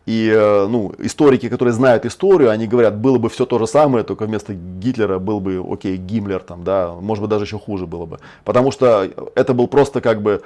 [0.07, 4.02] И э, ну, историки, которые знают историю, они говорят, было бы все то же самое,
[4.05, 8.07] только вместо Гитлера был бы, окей, Гиммлер, там, да, может быть, даже еще хуже было
[8.07, 8.18] бы.
[8.42, 10.42] Потому что это был просто как бы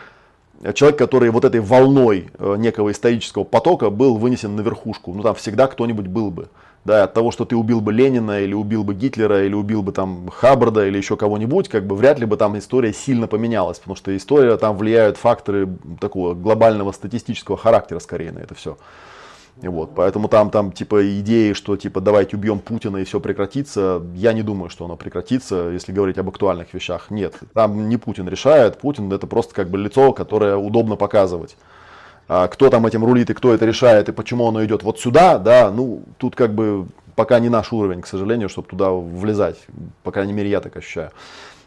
[0.74, 5.14] человек, который вот этой волной э, некого исторического потока был вынесен на верхушку.
[5.14, 6.50] Ну, там всегда кто-нибудь был бы
[6.84, 9.92] да, от того, что ты убил бы Ленина, или убил бы Гитлера, или убил бы
[9.92, 13.96] там Хаббарда, или еще кого-нибудь, как бы вряд ли бы там история сильно поменялась, потому
[13.96, 15.68] что история там влияют факторы
[16.00, 18.78] такого глобального статистического характера скорее на это все.
[19.62, 24.02] И вот, поэтому там, там типа идеи, что типа давайте убьем Путина и все прекратится,
[24.14, 27.10] я не думаю, что оно прекратится, если говорить об актуальных вещах.
[27.10, 31.56] Нет, там не Путин решает, Путин это просто как бы лицо, которое удобно показывать.
[32.32, 35.36] А кто там этим рулит и кто это решает и почему оно идет вот сюда,
[35.36, 39.56] да, ну тут как бы пока не наш уровень, к сожалению, чтобы туда влезать,
[40.04, 41.10] по крайней мере я так ощущаю.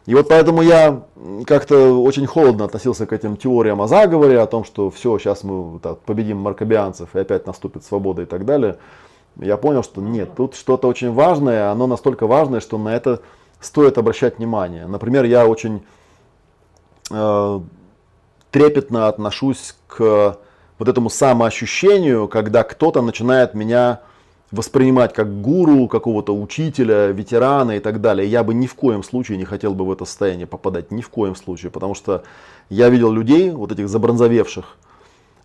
[0.06, 1.02] И вот поэтому я
[1.46, 5.82] как-то очень холодно относился к этим теориям о заговоре, о том, что все, сейчас мы
[5.82, 8.78] так, победим маркобианцев и опять наступит свобода и так далее.
[9.36, 13.20] Я понял, что нет, тут что-то очень важное, оно настолько важное, что на это
[13.60, 14.88] стоит обращать внимание.
[14.88, 15.84] Например, я очень
[17.12, 17.60] э,
[18.50, 20.38] трепетно отношусь к
[20.80, 24.02] вот этому самоощущению, когда кто-то начинает меня
[24.52, 28.28] воспринимать как гуру, какого-то учителя, ветерана и так далее.
[28.28, 31.10] Я бы ни в коем случае не хотел бы в это состояние попадать, ни в
[31.10, 32.24] коем случае, потому что
[32.70, 34.78] я видел людей, вот этих забронзовевших,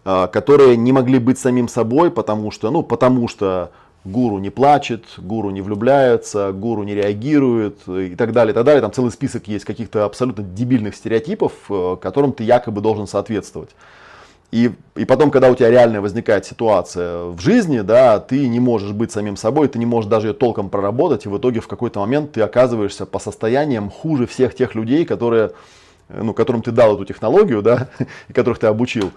[0.05, 3.71] а, которые не могли быть самим собой, потому что, ну, потому что
[4.05, 8.83] гуру не плачет, гуру не влюбляется, гуру не реагирует и так далее, и так далее.
[8.83, 13.71] Там целый список есть каких-то абсолютно дебильных стереотипов, э, которым ты якобы должен соответствовать.
[14.51, 18.93] И, и потом, когда у тебя реально возникает ситуация в жизни, да, ты не можешь
[18.93, 22.01] быть самим собой, ты не можешь даже ее толком проработать, и в итоге в какой-то
[22.01, 25.53] момент ты оказываешься по состояниям хуже всех тех людей, которые,
[26.09, 27.89] ну, которым ты дал эту технологию, да,
[28.29, 29.11] и которых ты обучил.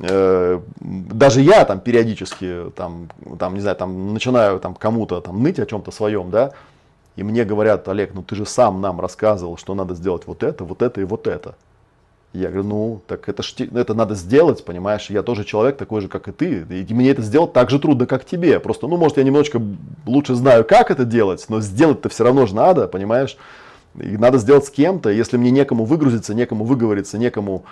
[0.00, 5.60] Э, даже я там периодически, там, там, не знаю, там начинаю там кому-то там ныть
[5.60, 6.50] о чем-то своем, да,
[7.14, 10.64] и мне говорят, Олег, ну ты же сам нам рассказывал, что надо сделать вот это,
[10.64, 11.54] вот это и вот это.
[12.34, 16.08] Я говорю, ну, так это, ж, это надо сделать, понимаешь, я тоже человек такой же,
[16.08, 18.60] как и ты, и мне это сделать так же трудно, как тебе.
[18.60, 19.62] Просто, ну, может, я немножечко
[20.04, 23.38] лучше знаю, как это делать, но сделать-то все равно же надо, понимаешь.
[23.98, 27.64] И надо сделать с кем-то, если мне некому выгрузиться, некому выговориться, некому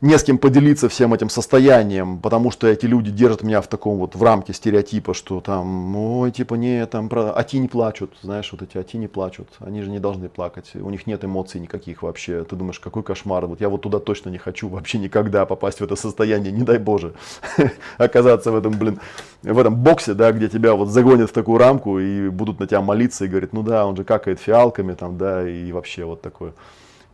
[0.00, 3.96] не с кем поделиться всем этим состоянием, потому что эти люди держат меня в таком
[3.96, 7.32] вот в рамке стереотипа, что там, ой, типа, не, там, про...
[7.32, 10.90] ати не плачут, знаешь, вот эти ати не плачут, они же не должны плакать, у
[10.90, 14.38] них нет эмоций никаких вообще, ты думаешь, какой кошмар, вот я вот туда точно не
[14.38, 17.14] хочу вообще никогда попасть в это состояние, не дай боже,
[17.96, 19.00] оказаться в этом, блин,
[19.42, 22.82] в этом боксе, да, где тебя вот загонят в такую рамку и будут на тебя
[22.82, 26.52] молиться и говорят, ну да, он же какает фиалками там, да, и вообще вот такое.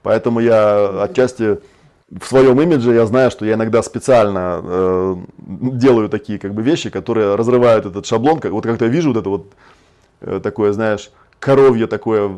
[0.03, 1.59] Поэтому я отчасти
[2.11, 6.91] в своем имидже я знаю, что я иногда специально э, делаю такие как бы вещи,
[6.91, 8.41] которые разрывают этот шаблон.
[8.41, 9.53] Как, вот как-то я вижу вот это вот
[10.21, 12.33] э, такое, знаешь, коровье такое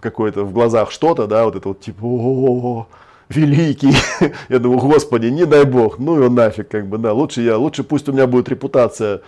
[0.00, 2.86] какое-то в глазах что-то, да, вот это вот типа, о,
[3.28, 3.94] великий.
[4.48, 7.84] я думаю, господи, не дай бог, ну его нафиг, как бы, да, лучше я, лучше
[7.84, 9.22] пусть у меня будет репутация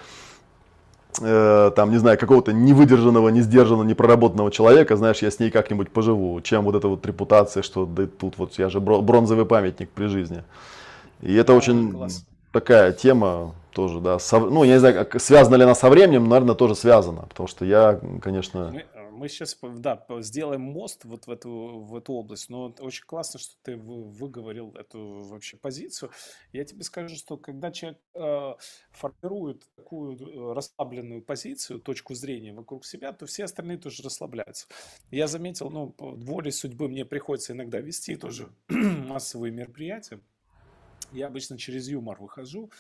[1.20, 5.90] э, там, не знаю, какого-то невыдержанного, не сдержанного, непроработанного человека, знаешь, я с ней как-нибудь
[5.90, 10.06] поживу, чем вот эта вот репутация, что да тут вот я же бронзовый памятник при
[10.06, 10.42] жизни.
[11.22, 12.24] И это очень Класс.
[12.52, 16.54] такая тема тоже, да, со, ну, я не знаю, связана ли она со временем, наверное,
[16.54, 18.70] тоже связана, потому что я, конечно...
[18.72, 18.84] Мы,
[19.20, 23.54] мы сейчас, да, сделаем мост вот в эту, в эту область, но очень классно, что
[23.62, 26.10] ты выговорил эту вообще позицию.
[26.54, 28.54] Я тебе скажу, что когда человек э,
[28.92, 34.68] формирует такую э, расслабленную позицию, точку зрения вокруг себя, то все остальные тоже расслабляются.
[35.10, 40.22] Я заметил, ну, по воле судьбы мне приходится иногда вести тоже массовые мероприятия.
[41.12, 42.70] Я обычно через юмор выхожу,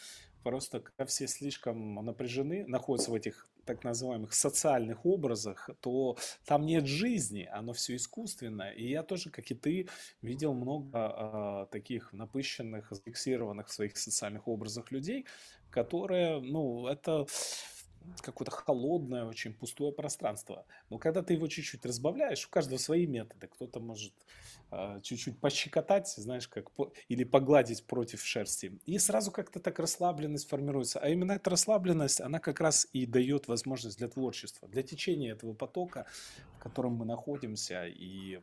[0.42, 6.86] Просто когда все слишком напряжены, находятся в этих так называемых социальных образах, то там нет
[6.86, 8.72] жизни, оно все искусственное.
[8.72, 9.88] И я тоже, как и ты,
[10.22, 15.26] видел много э, таких напыщенных, зафиксированных в своих социальных образах людей,
[15.70, 17.26] которые, ну, это
[18.20, 20.66] какое-то холодное, очень пустое пространство.
[20.88, 23.46] Но когда ты его чуть-чуть разбавляешь, у каждого свои методы.
[23.46, 24.12] Кто-то может
[24.70, 28.78] э, чуть-чуть пощекотать, знаешь, как по, или погладить против шерсти.
[28.86, 31.00] И сразу как-то так расслабленность формируется.
[31.00, 35.54] А именно эта расслабленность, она как раз и дает возможность для творчества, для течения этого
[35.54, 36.06] потока,
[36.58, 37.86] в котором мы находимся.
[37.86, 38.40] И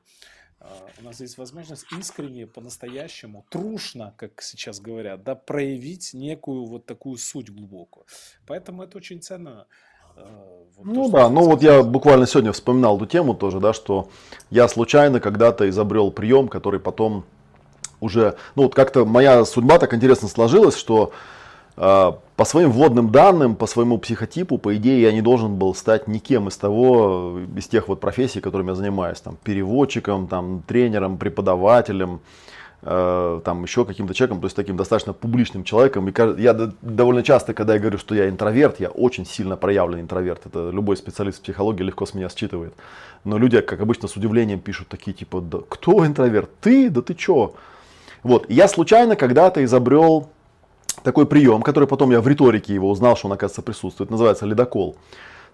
[1.00, 7.18] у нас есть возможность искренне, по-настоящему, трушно, как сейчас говорят, да, проявить некую вот такую
[7.18, 8.06] суть глубокую.
[8.46, 9.68] Поэтому это очень ценно.
[10.16, 13.74] А, вот ну то, да, ну вот я буквально сегодня вспоминал эту тему тоже, да,
[13.74, 14.10] что
[14.50, 17.26] я случайно когда-то изобрел прием, который потом
[18.00, 21.37] уже, ну вот как-то моя судьба так интересно сложилась, что а,
[21.78, 26.48] по своим вводным данным, по своему психотипу, по идее, я не должен был стать никем
[26.48, 32.22] из того, из тех вот профессий, которыми я занимаюсь, там, переводчиком, там, тренером, преподавателем,
[32.82, 36.10] э, там, еще каким-то человеком, то есть таким достаточно публичным человеком.
[36.10, 40.48] И я довольно часто, когда я говорю, что я интроверт, я очень сильно проявленный интроверт.
[40.48, 42.74] Это любой специалист в психологии легко с меня считывает.
[43.24, 46.50] Но люди, как обычно, с удивлением пишут такие, типа, да кто интроверт?
[46.60, 46.90] Ты?
[46.90, 47.54] Да ты чё?
[48.24, 50.30] Вот, я случайно когда-то изобрел
[51.04, 54.98] такой прием, который потом я в риторике его узнал, что он, оказывается, присутствует, называется ледокол.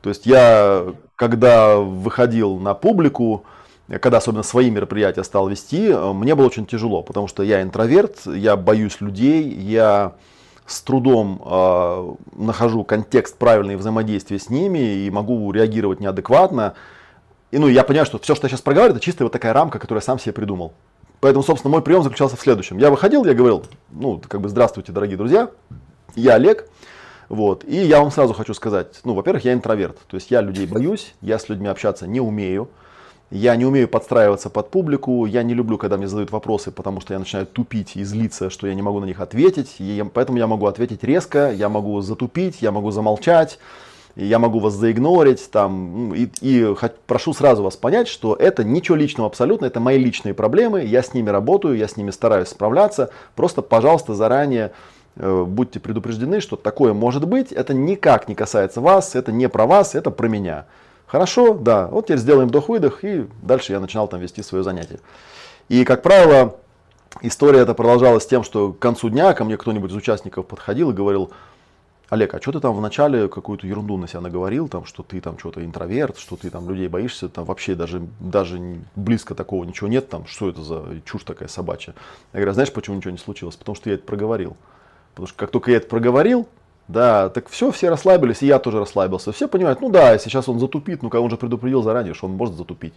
[0.02, 0.86] То есть я,
[1.16, 3.46] когда выходил на публику,
[3.88, 8.56] когда особенно свои мероприятия стал вести, мне было очень тяжело, потому что я интроверт, я
[8.58, 10.14] боюсь людей, я
[10.66, 16.74] с трудом э, нахожу контекст правильного взаимодействия с ними и могу реагировать неадекватно.
[17.52, 19.80] и ну, я понимаю, что все, что я сейчас проговариваю, это чисто вот такая рамка,
[19.80, 20.74] которую я сам себе придумал.
[21.24, 22.78] Поэтому, собственно, мой прием заключался в следующем.
[22.80, 25.52] Я выходил, я говорил, ну, как бы, здравствуйте, дорогие друзья,
[26.16, 26.68] я Олег,
[27.30, 30.68] вот, и я вам сразу хочу сказать, ну, во-первых, я интроверт, то есть я людей
[30.68, 32.68] боюсь, я с людьми общаться не умею,
[33.32, 37.14] я не умею подстраиваться под публику, я не люблю, когда мне задают вопросы, потому что
[37.14, 40.48] я начинаю тупить и злиться, что я не могу на них ответить, и поэтому я
[40.48, 43.60] могу ответить резко, я могу затупить, я могу замолчать,
[44.16, 46.76] я могу вас заигнорить, там, ну, и, и
[47.08, 51.14] прошу сразу вас понять, что это ничего личного абсолютно, это мои личные проблемы, я с
[51.14, 54.72] ними работаю, я с ними стараюсь справляться, просто, пожалуйста, заранее
[55.16, 59.66] э, будьте предупреждены, что такое может быть, это никак не касается вас, это не про
[59.66, 60.66] вас, это про меня.
[61.08, 65.00] Хорошо, да, вот теперь сделаем вдох-выдох, и дальше я начинал там вести свое занятие.
[65.70, 66.56] И, как правило,
[67.22, 70.94] история эта продолжалась тем, что к концу дня ко мне кто-нибудь из участников подходил и
[70.94, 71.32] говорил,
[72.10, 75.40] Олег, а что ты там вначале какую-то ерунду на себя наговорил, там, что ты там
[75.40, 80.10] что-то интроверт, что ты там людей боишься, там вообще даже, даже близко такого ничего нет,
[80.10, 81.96] там, что это за чушь такая собачья.
[82.34, 83.56] Я говорю, «А знаешь, почему ничего не случилось?
[83.56, 84.58] Потому что я это проговорил.
[85.12, 86.48] Потому что как только я это проговорил,
[86.88, 89.32] да, так все, все расслабились, и я тоже расслабился.
[89.32, 92.56] Все понимают, ну да, сейчас он затупит, ну он же предупредил заранее, что он может
[92.56, 92.94] затупить.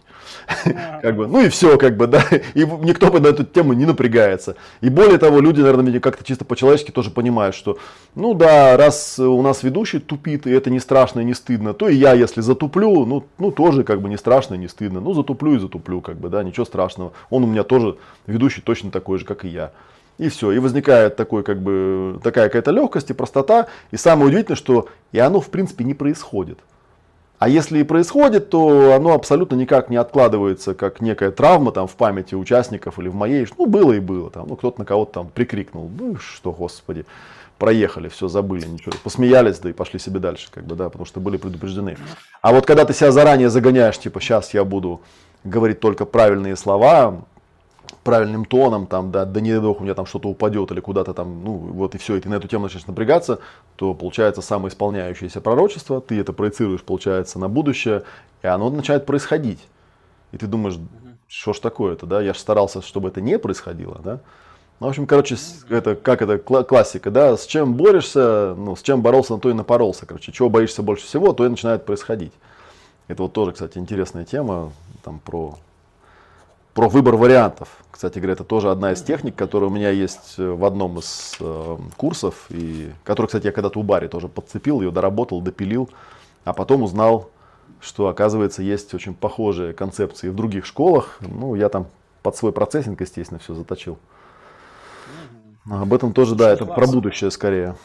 [1.01, 2.21] как бы, ну и все, как бы, да,
[2.53, 4.57] и никто бы на эту тему не напрягается.
[4.81, 7.77] И более того, люди, наверное, как-то чисто по-человечески тоже понимают, что,
[8.13, 11.87] ну да, раз у нас ведущий тупит, и это не страшно и не стыдно, то
[11.87, 14.99] и я, если затуплю, ну, ну тоже как бы не страшно и не стыдно.
[14.99, 17.13] Ну затуплю и затуплю, как бы, да, ничего страшного.
[17.29, 19.71] Он у меня тоже ведущий точно такой же, как и я.
[20.17, 20.51] И все.
[20.51, 23.67] И возникает такой, как бы, такая какая-то легкость и простота.
[23.91, 26.59] И самое удивительное, что и оно в принципе не происходит.
[27.39, 31.95] А если и происходит, то оно абсолютно никак не откладывается, как некая травма там в
[31.95, 33.47] памяти участников или в моей.
[33.59, 34.31] Ну, было и было.
[34.31, 35.87] Там, ну, кто-то на кого-то там прикрикнул.
[35.99, 37.05] Ну, что, господи,
[37.59, 38.91] проехали, все забыли, ничего.
[39.03, 41.97] Посмеялись, да и пошли себе дальше, как бы, да, потому что были предупреждены.
[42.41, 45.01] А вот когда ты себя заранее загоняешь, типа, сейчас я буду
[45.43, 47.21] говорить только правильные слова,
[48.07, 51.13] правильным тоном, там, да, да не дай бог у меня там что-то упадет или куда-то
[51.13, 53.39] там, ну вот и все, и ты на эту тему начинаешь напрягаться,
[53.75, 58.03] то получается самоисполняющееся пророчество, ты это проецируешь, получается, на будущее,
[58.43, 59.59] и оно начинает происходить.
[60.31, 60.79] И ты думаешь,
[61.27, 64.21] что ж такое-то, да, я же старался, чтобы это не происходило, да.
[64.79, 65.35] Ну, в общем, короче,
[65.67, 69.53] это как это классика, да, с чем борешься, ну, с чем боролся, на то и
[69.53, 72.31] напоролся, короче, чего боишься больше всего, то и начинает происходить.
[73.09, 74.71] Это вот тоже, кстати, интересная тема,
[75.03, 75.57] там, про
[76.77, 77.69] про выбор вариантов.
[77.89, 81.35] Кстати говоря, это тоже одна из техник, которая у меня есть э, в одном из
[81.39, 85.89] э, курсов, и которую, кстати, я когда-то у Барри тоже подцепил, ее доработал, допилил,
[86.43, 87.31] а потом узнал,
[87.81, 91.17] что, оказывается, есть очень похожие концепции в других школах.
[91.21, 91.87] Ну, я там
[92.21, 93.97] под свой процессинг, естественно, все заточил.
[95.67, 97.75] Об этом тоже, да, это про будущее скорее.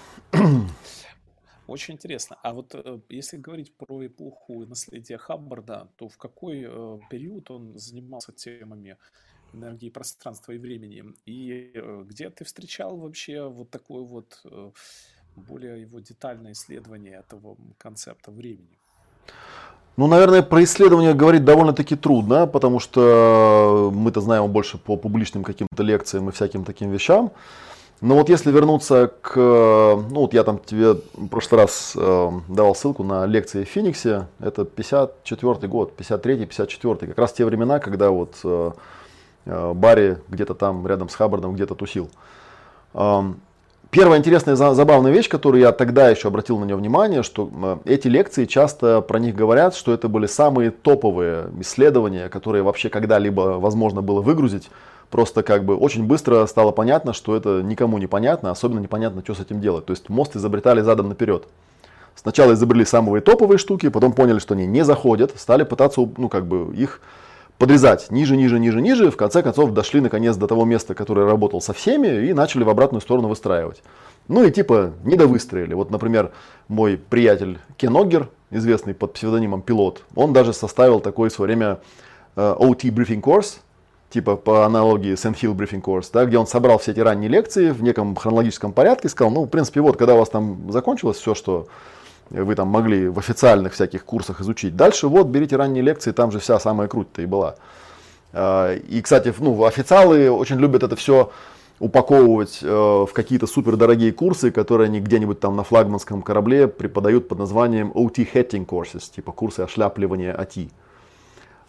[1.72, 2.36] Очень интересно.
[2.42, 7.78] А вот э, если говорить про эпоху наследия Хаббарда, то в какой э, период он
[7.78, 8.98] занимался темами
[9.54, 11.02] энергии, пространства и времени?
[11.24, 14.44] И э, где ты встречал вообще вот такое вот
[15.34, 18.78] более его детальное исследование этого концепта времени?
[19.96, 25.82] Ну, наверное, про исследование говорить довольно-таки трудно, потому что мы-то знаем больше по публичным каким-то
[25.82, 27.30] лекциям и всяким таким вещам.
[28.02, 32.74] Но вот если вернуться к, ну вот я там тебе в прошлый раз э, давал
[32.74, 38.34] ссылку на лекции в Фениксе, это 54 год, 53-54, как раз те времена, когда вот
[38.42, 38.72] э,
[39.46, 42.10] э, Барри где-то там рядом с Хаббардом где-то тусил.
[42.92, 43.22] Э,
[43.90, 48.08] первая интересная, забавная вещь, которую я тогда еще обратил на нее внимание, что э, эти
[48.08, 54.02] лекции часто про них говорят, что это были самые топовые исследования, которые вообще когда-либо возможно
[54.02, 54.70] было выгрузить
[55.12, 59.34] Просто как бы очень быстро стало понятно, что это никому не понятно, особенно непонятно, что
[59.34, 59.84] с этим делать.
[59.84, 61.48] То есть мост изобретали задом наперед.
[62.14, 66.46] Сначала изобрели самые топовые штуки, потом поняли, что они не заходят, стали пытаться ну, как
[66.46, 67.02] бы их
[67.58, 69.10] подрезать ниже, ниже, ниже, ниже.
[69.10, 72.70] В конце концов дошли наконец до того места, которое работал со всеми, и начали в
[72.70, 73.82] обратную сторону выстраивать.
[74.28, 75.74] Ну и типа не довыстроили.
[75.74, 76.32] Вот, например,
[76.68, 81.80] мой приятель Кен Оггер, известный под псевдонимом Пилот, он даже составил такой в свое время
[82.34, 83.58] OT Briefing Course,
[84.12, 87.70] типа по аналогии Sand Hill Briefing Course, да, где он собрал все эти ранние лекции
[87.70, 91.16] в неком хронологическом порядке и сказал, ну, в принципе, вот, когда у вас там закончилось
[91.16, 91.66] все, что
[92.30, 96.38] вы там могли в официальных всяких курсах изучить, дальше вот, берите ранние лекции, там же
[96.38, 97.56] вся самая круть-то и была.
[98.32, 101.30] А, и, кстати, ну, официалы очень любят это все
[101.78, 107.38] упаковывать э, в какие-то супердорогие курсы, которые они где-нибудь там на флагманском корабле преподают под
[107.38, 110.70] названием OT Hatting Courses, типа курсы ошляпливания OT.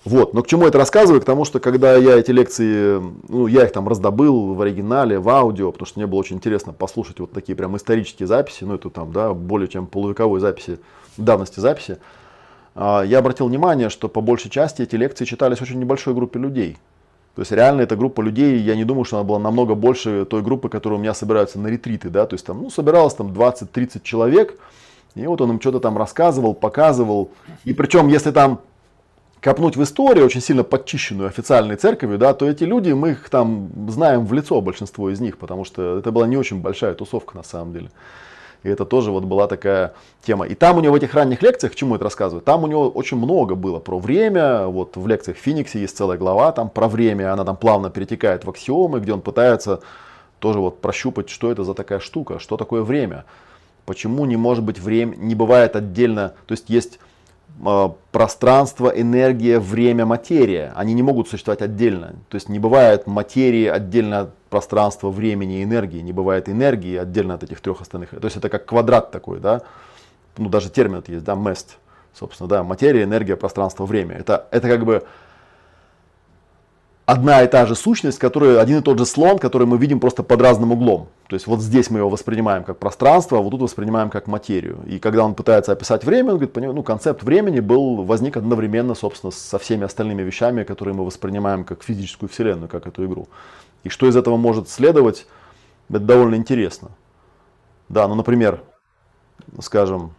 [0.05, 1.21] Вот, но к чему это рассказываю?
[1.21, 5.29] К тому, что когда я эти лекции, ну, я их там раздобыл в оригинале, в
[5.29, 8.89] аудио, потому что мне было очень интересно послушать вот такие прям исторические записи, ну, это
[8.89, 10.79] там, да, более чем полувековой записи,
[11.15, 11.99] давности записи.
[12.75, 16.77] а, я обратил внимание, что по большей части эти лекции читались очень небольшой группе людей.
[17.35, 20.41] То есть реально эта группа людей, я не думаю, что она была намного больше той
[20.41, 24.01] группы, которая у меня собираются на ретриты, да, то есть там, ну, собиралось там 20-30
[24.03, 24.59] человек,
[25.15, 27.31] и вот он им что-то там рассказывал, показывал,
[27.63, 28.59] и причем, если там
[29.43, 33.69] копнуть в историю, очень сильно подчищенную официальной церковью, да, то эти люди, мы их там
[33.89, 37.43] знаем в лицо, большинство из них, потому что это была не очень большая тусовка на
[37.43, 37.91] самом деле.
[38.63, 40.45] И это тоже вот была такая тема.
[40.45, 42.87] И там у него в этих ранних лекциях, к чему это рассказывает, там у него
[42.87, 44.67] очень много было про время.
[44.67, 47.33] Вот в лекциях Фениксе есть целая глава там про время.
[47.33, 49.81] Она там плавно перетекает в аксиомы, где он пытается
[50.39, 53.25] тоже вот прощупать, что это за такая штука, что такое время.
[53.85, 56.99] Почему не может быть время, не бывает отдельно, то есть есть
[58.11, 60.73] пространство, энергия, время, материя.
[60.75, 62.15] Они не могут существовать отдельно.
[62.29, 65.99] То есть не бывает материи отдельно от пространства, времени энергии.
[65.99, 68.09] Не бывает энергии отдельно от этих трех остальных.
[68.09, 69.61] То есть это как квадрат такой, да.
[70.37, 71.77] Ну даже термин есть, да, мест.
[72.13, 74.15] Собственно, да, материя, энергия, пространство, время.
[74.15, 75.03] Это, это как бы
[77.05, 80.23] одна и та же сущность, которая один и тот же слон, который мы видим просто
[80.23, 81.07] под разным углом.
[81.27, 84.79] То есть вот здесь мы его воспринимаем как пространство, а вот тут воспринимаем как материю.
[84.85, 89.31] И когда он пытается описать время, он говорит, ну, концепт времени был, возник одновременно, собственно,
[89.31, 93.27] со всеми остальными вещами, которые мы воспринимаем как физическую вселенную, как эту игру.
[93.83, 95.27] И что из этого может следовать,
[95.89, 96.91] это довольно интересно.
[97.89, 98.61] Да, ну, например,
[99.59, 100.13] скажем,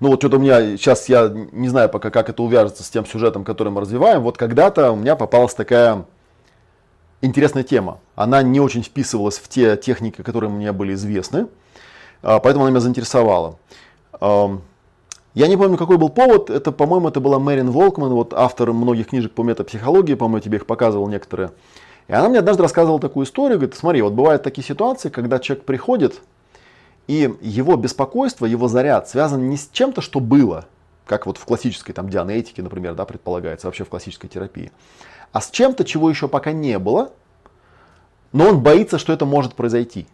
[0.00, 3.06] ну вот что-то у меня, сейчас я не знаю пока, как это увяжется с тем
[3.06, 4.22] сюжетом, который мы развиваем.
[4.22, 6.04] Вот когда-то у меня попалась такая
[7.20, 8.00] интересная тема.
[8.16, 11.48] Она не очень вписывалась в те техники, которые мне были известны,
[12.22, 13.58] а, поэтому она меня заинтересовала.
[15.34, 16.50] Я не помню, какой был повод.
[16.50, 20.66] Это, по-моему, это была Мэрин Волкман, вот автор многих книжек по метапсихологии, по-моему, тебе их
[20.66, 21.52] показывал некоторые.
[22.08, 25.64] И она мне однажды рассказывала такую историю, говорит, смотри, вот бывают такие ситуации, когда человек
[25.64, 26.20] приходит,
[27.10, 30.66] и его беспокойство, его заряд связан не с чем-то, что было,
[31.06, 34.70] как вот в классической там дианетике, например, да, предполагается, вообще в классической терапии,
[35.32, 37.10] а с чем-то, чего еще пока не было,
[38.30, 40.06] но он боится, что это может произойти.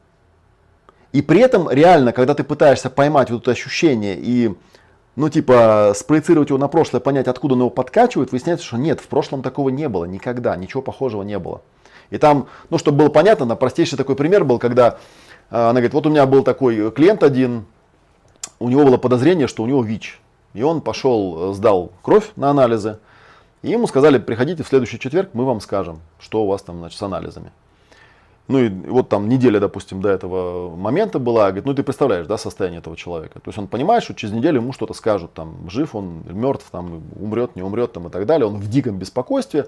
[1.13, 4.55] И при этом реально, когда ты пытаешься поймать вот это ощущение и,
[5.17, 9.09] ну, типа, спроецировать его на прошлое, понять, откуда он его подкачивает, выясняется, что нет, в
[9.09, 11.61] прошлом такого не было никогда, ничего похожего не было.
[12.09, 14.99] И там, ну, чтобы было понятно, на простейший такой пример был, когда
[15.51, 17.67] она говорит, вот у меня был такой клиент один,
[18.59, 20.21] у него было подозрение, что у него ВИЧ.
[20.55, 22.99] И он пошел, сдал кровь на анализы,
[23.63, 26.99] и ему сказали, приходите в следующий четверг, мы вам скажем, что у вас там значит,
[26.99, 27.53] с анализами.
[28.49, 32.39] Ну и вот там неделя, допустим, до этого момента была, говорит, ну ты представляешь, да,
[32.39, 33.41] состояние этого человека.
[33.41, 37.03] То есть он понимает, что через неделю ему что-то скажут, там, жив он, мертв, там,
[37.19, 38.47] умрет, не умрет, там, и так далее.
[38.47, 39.67] Он в диком беспокойстве.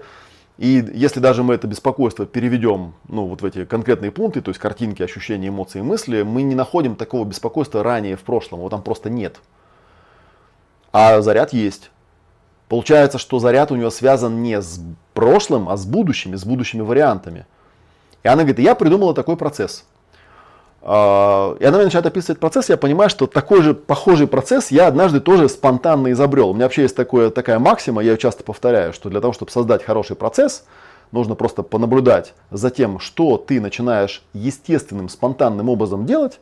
[0.59, 4.59] И если даже мы это беспокойство переведем ну, вот в эти конкретные пункты, то есть
[4.59, 9.09] картинки, ощущения, эмоции, мысли, мы не находим такого беспокойства ранее в прошлом, его там просто
[9.09, 9.39] нет.
[10.91, 11.91] А заряд есть.
[12.67, 14.81] Получается, что заряд у него связан не с
[15.13, 17.45] прошлым, а с будущими, с будущими вариантами.
[18.23, 19.85] И она говорит, я придумала такой процесс.
[20.81, 24.87] А, и она мне начинает описывать процесс, я понимаю, что такой же похожий процесс я
[24.87, 26.49] однажды тоже спонтанно изобрел.
[26.49, 29.51] У меня вообще есть такое, такая максима, я ее часто повторяю, что для того, чтобы
[29.51, 30.63] создать хороший процесс,
[31.11, 36.39] нужно просто понаблюдать за тем, что ты начинаешь естественным, спонтанным образом делать.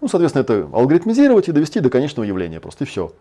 [0.00, 3.12] Ну, соответственно, это алгоритмизировать и довести до конечного явления просто, и все.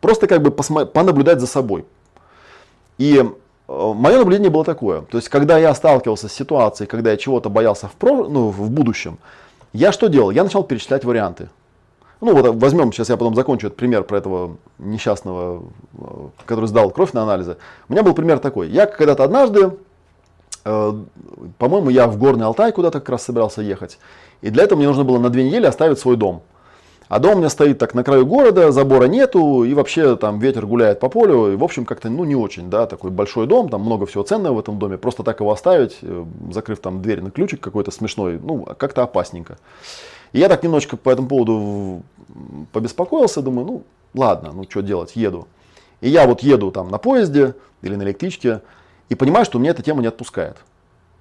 [0.00, 1.84] Просто как бы понаблюдать за собой.
[2.98, 3.24] И э,
[3.68, 5.02] мое наблюдение было такое.
[5.02, 8.70] То есть, когда я сталкивался с ситуацией, когда я чего-то боялся в, про, ну, в
[8.70, 9.18] будущем,
[9.72, 10.30] я что делал?
[10.30, 11.48] Я начал перечислять варианты.
[12.20, 15.62] Ну вот возьмем, сейчас я потом закончу этот пример про этого несчастного,
[15.98, 16.04] э,
[16.44, 17.56] который сдал кровь на анализы.
[17.88, 18.68] У меня был пример такой.
[18.68, 19.72] Я когда-то однажды,
[20.64, 20.92] э,
[21.56, 23.98] по-моему, я в Горный Алтай куда-то как раз собирался ехать.
[24.42, 26.42] И для этого мне нужно было на две недели оставить свой дом.
[27.10, 30.64] А дом у меня стоит так на краю города, забора нету, и вообще там ветер
[30.64, 33.80] гуляет по полю, и в общем как-то ну не очень, да, такой большой дом, там
[33.80, 37.32] много всего ценного в этом доме, просто так его оставить, э, закрыв там дверь на
[37.32, 39.58] ключик какой-то смешной, ну как-то опасненько.
[40.32, 42.02] И я так немножечко по этому поводу
[42.70, 43.82] побеспокоился, думаю, ну
[44.14, 45.48] ладно, ну что делать, еду.
[46.00, 48.60] И я вот еду там на поезде или на электричке,
[49.08, 50.58] и понимаю, что меня эта тема не отпускает.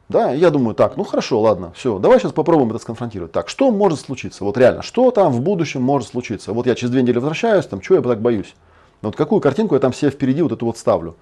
[0.09, 3.31] Да, я думаю, так, ну хорошо, ладно, все, давай сейчас попробуем это сконфронтировать.
[3.31, 4.43] Так, что может случиться?
[4.43, 6.51] Вот реально, что там в будущем может случиться?
[6.51, 8.55] Вот я через две недели возвращаюсь, там, чего я так боюсь?
[9.03, 11.15] Вот какую картинку я там себе впереди вот эту вот ставлю?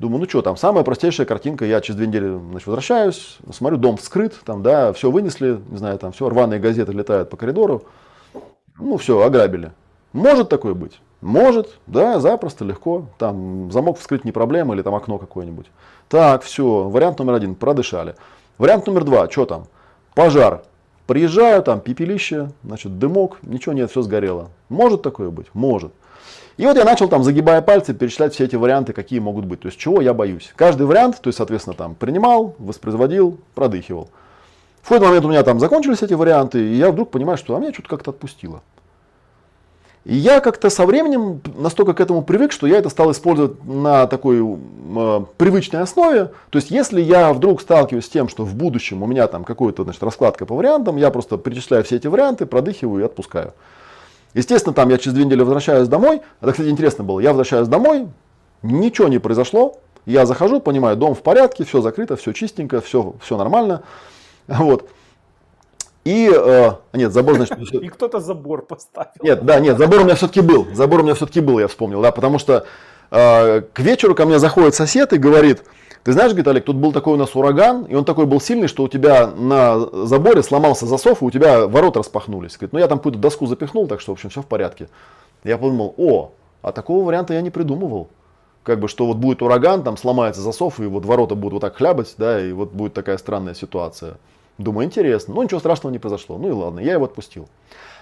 [0.00, 3.96] Думаю, ну что там, самая простейшая картинка, я через две недели значит, возвращаюсь, смотрю, дом
[3.96, 7.84] вскрыт, там, да, все вынесли, не знаю, там все, рваные газеты летают по коридору,
[8.80, 9.70] ну все, ограбили.
[10.12, 11.00] Может такое быть?
[11.20, 13.06] Может, да, запросто, легко.
[13.18, 15.66] Там замок вскрыть не проблема или там окно какое-нибудь.
[16.08, 18.14] Так, все, вариант номер один, продышали.
[18.56, 19.66] Вариант номер два, что там?
[20.14, 20.62] Пожар.
[21.06, 24.48] Приезжаю, там пепелище, значит, дымок, ничего нет, все сгорело.
[24.68, 25.46] Может такое быть?
[25.54, 25.92] Может.
[26.56, 29.60] И вот я начал там, загибая пальцы, перечислять все эти варианты, какие могут быть.
[29.60, 30.52] То есть, чего я боюсь.
[30.56, 34.10] Каждый вариант, то есть, соответственно, там, принимал, воспроизводил, продыхивал.
[34.82, 37.60] В какой-то момент у меня там закончились эти варианты, и я вдруг понимаю, что а
[37.60, 38.62] меня что-то как-то отпустило.
[40.08, 44.06] И я как-то со временем настолько к этому привык, что я это стал использовать на
[44.06, 46.30] такой э, привычной основе.
[46.48, 49.86] То есть, если я вдруг сталкиваюсь с тем, что в будущем у меня там какая-то
[50.00, 53.52] раскладка по вариантам, я просто перечисляю все эти варианты, продыхиваю и отпускаю.
[54.32, 56.22] Естественно, там я через две недели возвращаюсь домой.
[56.40, 57.20] Это, кстати, интересно было.
[57.20, 58.08] Я возвращаюсь домой,
[58.62, 59.78] ничего не произошло.
[60.06, 63.82] Я захожу, понимаю, дом в порядке, все закрыто, все чистенько, все, все нормально.
[64.46, 64.88] Вот.
[66.04, 67.58] И, э, нет, забор, значит...
[67.74, 69.10] И кто-то забор поставил.
[69.22, 70.66] Нет, да, нет, забор у меня все-таки был.
[70.74, 72.66] Забор у меня все-таки был, я вспомнил, да, потому что
[73.10, 75.64] э, к вечеру ко мне заходит сосед и говорит,
[76.04, 78.68] ты знаешь, говорит, Олег, тут был такой у нас ураган, и он такой был сильный,
[78.68, 82.56] что у тебя на заборе сломался засов, и у тебя ворота распахнулись.
[82.56, 84.88] Говорит, ну я там какую-то доску запихнул, так что, в общем, все в порядке.
[85.44, 86.32] Я подумал, о,
[86.62, 88.08] а такого варианта я не придумывал.
[88.62, 91.76] Как бы, что вот будет ураган, там сломается засов, и вот ворота будут вот так
[91.76, 94.16] хлябать, да, и вот будет такая странная ситуация.
[94.58, 95.34] Думаю, интересно.
[95.34, 96.36] Ну, ничего страшного не произошло.
[96.36, 97.48] Ну и ладно, я его отпустил.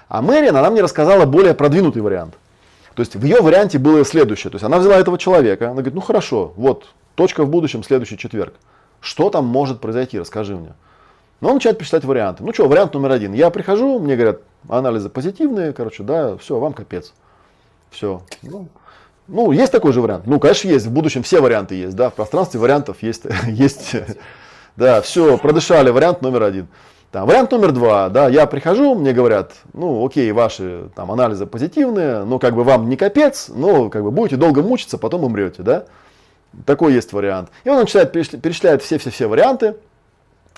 [0.08, 2.34] А Мэриан, она мне рассказала более продвинутый вариант.
[2.94, 4.50] То есть в ее варианте было следующее.
[4.50, 8.16] То есть она взяла этого человека, она говорит, ну хорошо, вот точка в будущем, следующий
[8.16, 8.54] четверг.
[9.00, 10.72] Что там может произойти, расскажи мне.
[11.42, 12.42] Но он начинает писать варианты.
[12.42, 13.34] Ну что, вариант номер один.
[13.34, 17.12] Я прихожу, мне говорят, анализы позитивные, короче, да, все, вам капец.
[17.90, 18.22] Все.
[18.42, 18.68] Ну,
[19.28, 20.26] ну, есть такой же вариант.
[20.26, 20.86] Ну, конечно, есть.
[20.86, 22.08] В будущем все варианты есть, да.
[22.08, 23.94] В пространстве вариантов есть, есть
[24.76, 26.68] да, все, продышали, вариант номер один.
[27.12, 32.24] Там, вариант номер два, да, я прихожу, мне говорят, ну, окей, ваши там анализы позитивные,
[32.24, 35.86] но как бы вам не капец, но как бы будете долго мучиться, потом умрете, да.
[36.64, 37.50] Такой есть вариант.
[37.64, 39.76] И он начинает перечислять все-все-все варианты.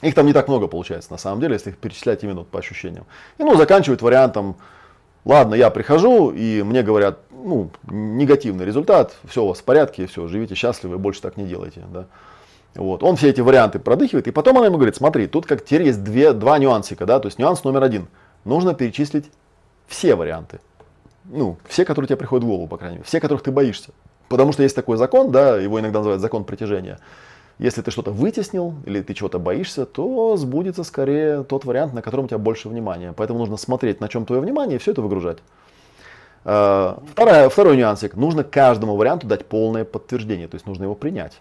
[0.01, 3.05] Их там не так много получается, на самом деле, если их перечислять именно по ощущениям.
[3.37, 4.57] И ну, заканчивает вариантом,
[5.25, 10.27] ладно, я прихожу, и мне говорят, ну, негативный результат, все у вас в порядке, все,
[10.29, 12.07] живите счастливы, больше так не делайте, да.
[12.79, 13.03] Вот.
[13.03, 16.05] Он все эти варианты продыхивает, и потом она ему говорит, смотри, тут как теперь есть
[16.05, 18.07] две, два нюансика, да, то есть нюанс номер один.
[18.45, 19.27] Нужно перечислить
[19.89, 20.61] все варианты.
[21.25, 23.91] Ну, все, которые тебе приходят в голову, по крайней мере, все, которых ты боишься.
[24.29, 27.01] Потому что есть такой закон, да, его иногда называют закон притяжения.
[27.59, 32.27] Если ты что-то вытеснил или ты чего-то боишься, то сбудется скорее тот вариант, на котором
[32.27, 33.13] у тебя больше внимания.
[33.13, 35.39] Поэтому нужно смотреть, на чем твое внимание, и все это выгружать.
[36.45, 38.15] А, вторая, второй нюансик.
[38.15, 41.41] Нужно каждому варианту дать полное подтверждение, то есть нужно его принять.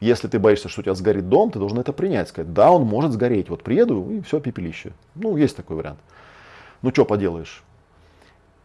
[0.00, 2.82] Если ты боишься, что у тебя сгорит дом, ты должен это принять, сказать, да, он
[2.82, 4.92] может сгореть, вот приеду и все, пепелище.
[5.14, 5.98] Ну, есть такой вариант.
[6.82, 7.62] Ну, что поделаешь.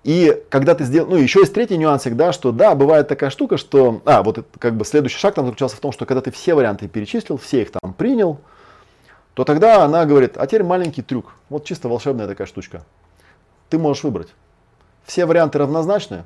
[0.03, 3.57] И когда ты сделал, ну, еще есть третий нюансик, да, что да, бывает такая штука,
[3.57, 6.55] что, а, вот как бы следующий шаг там заключался в том, что когда ты все
[6.55, 8.39] варианты перечислил, все их там принял,
[9.36, 12.84] то тогда она говорит, а теперь маленький трюк, вот чисто волшебная такая штучка.
[13.69, 14.29] Ты можешь выбрать.
[15.05, 16.25] Все варианты равнозначны,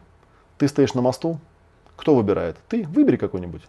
[0.57, 1.39] ты стоишь на мосту,
[1.97, 2.57] кто выбирает?
[2.69, 3.61] Ты, выбери какой-нибудь.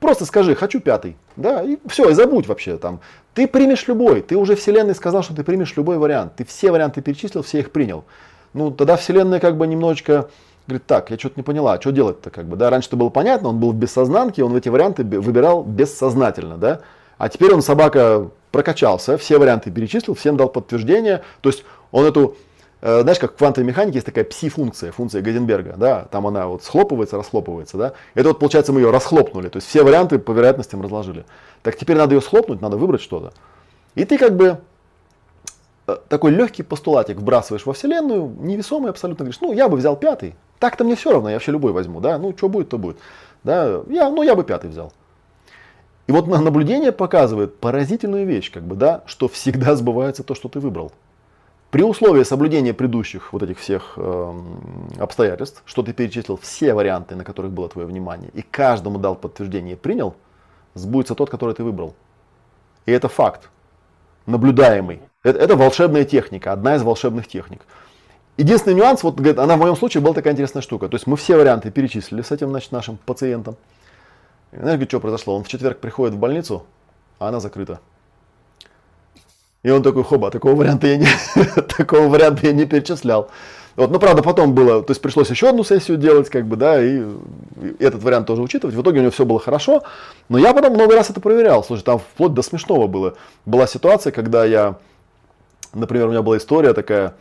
[0.00, 1.16] Просто скажи, хочу пятый.
[1.36, 3.00] Да, и все, и забудь вообще там.
[3.34, 4.22] Ты примешь любой.
[4.22, 6.36] Ты уже Вселенной сказал, что ты примешь любой вариант.
[6.36, 8.04] Ты все варианты перечислил, все их принял.
[8.54, 10.30] Ну, тогда Вселенная как бы немножечко
[10.66, 13.08] говорит, так, я что-то не поняла, а что делать-то как бы, да, раньше это было
[13.08, 16.80] понятно, он был в бессознанке, он эти варианты выбирал бессознательно, да,
[17.18, 22.36] а теперь он, собака, прокачался, все варианты перечислил, всем дал подтверждение, то есть он эту
[22.80, 27.16] знаешь, как в квантовой механике есть такая пси-функция, функция Гейденберга, да, там она вот схлопывается,
[27.16, 27.92] расхлопывается, да.
[28.14, 31.24] Это вот, получается, мы ее расхлопнули, то есть все варианты по вероятностям разложили.
[31.62, 33.32] Так теперь надо ее схлопнуть, надо выбрать что-то.
[33.94, 34.60] И ты как бы
[35.86, 40.34] э, такой легкий постулатик вбрасываешь во Вселенную, невесомый абсолютно, говоришь, ну, я бы взял пятый.
[40.58, 42.96] Так-то мне все равно, я вообще любой возьму, да, ну, что будет, то будет.
[43.44, 44.92] Да, я, ну, я бы пятый взял.
[46.06, 50.60] И вот наблюдение показывает поразительную вещь, как бы, да, что всегда сбывается то, что ты
[50.60, 50.92] выбрал.
[51.70, 54.32] При условии соблюдения предыдущих вот этих всех э,
[54.98, 59.74] обстоятельств, что ты перечислил все варианты, на которых было твое внимание, и каждому дал подтверждение
[59.74, 60.16] и принял,
[60.74, 61.94] сбудется тот, который ты выбрал.
[62.86, 63.50] И это факт,
[64.26, 65.00] наблюдаемый.
[65.22, 67.60] Это, это волшебная техника, одна из волшебных техник.
[68.36, 70.88] Единственный нюанс, вот она в моем случае была такая интересная штука.
[70.88, 73.54] То есть мы все варианты перечислили с этим значит, нашим пациентом.
[74.50, 75.36] И знаешь, что произошло?
[75.36, 76.64] Он в четверг приходит в больницу,
[77.20, 77.78] а она закрыта.
[79.62, 81.06] И он такой, хоба, такого варианта я не,
[81.76, 83.30] такого варианта я не перечислял.
[83.76, 86.82] Вот, ну, правда, потом было, то есть пришлось еще одну сессию делать, как бы, да,
[86.82, 88.74] и, и этот вариант тоже учитывать.
[88.74, 89.84] В итоге у него все было хорошо,
[90.28, 91.62] но я потом много раз это проверял.
[91.62, 93.14] Слушай, там вплоть до смешного было.
[93.46, 94.76] Была ситуация, когда я,
[95.72, 97.14] например, у меня была история такая,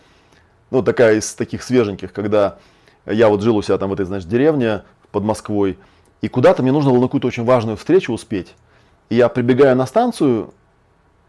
[0.71, 2.57] ну, такая из таких свеженьких, когда
[3.05, 5.77] я вот жил у себя там в этой, значит, деревне под Москвой,
[6.21, 8.55] и куда-то мне нужно было на какую-то очень важную встречу успеть.
[9.09, 10.53] И я прибегаю на станцию,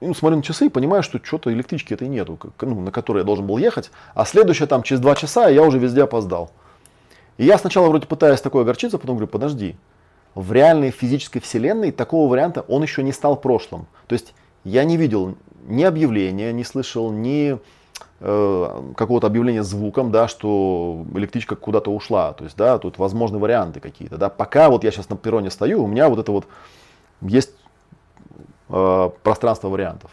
[0.01, 3.25] ну, смотрю на часы и понимаю, что что-то электрички этой нету, ну, на которой я
[3.25, 3.91] должен был ехать.
[4.15, 6.51] А следующая там через два часа я уже везде опоздал.
[7.37, 9.77] И я сначала вроде пытаюсь такое огорчиться, потом говорю, подожди,
[10.35, 13.87] в реальной физической вселенной такого варианта он еще не стал прошлым.
[14.07, 14.35] То есть
[14.65, 15.37] я не видел
[15.67, 17.59] ни объявления, не слышал ни
[18.21, 22.33] э, какого-то объявления звуком, да, что электричка куда-то ушла.
[22.33, 24.17] То есть, да, тут возможны варианты какие-то.
[24.17, 24.29] Да.
[24.29, 26.47] Пока вот я сейчас на перроне стою, у меня вот это вот
[27.23, 27.51] есть
[28.71, 30.11] э, пространство вариантов.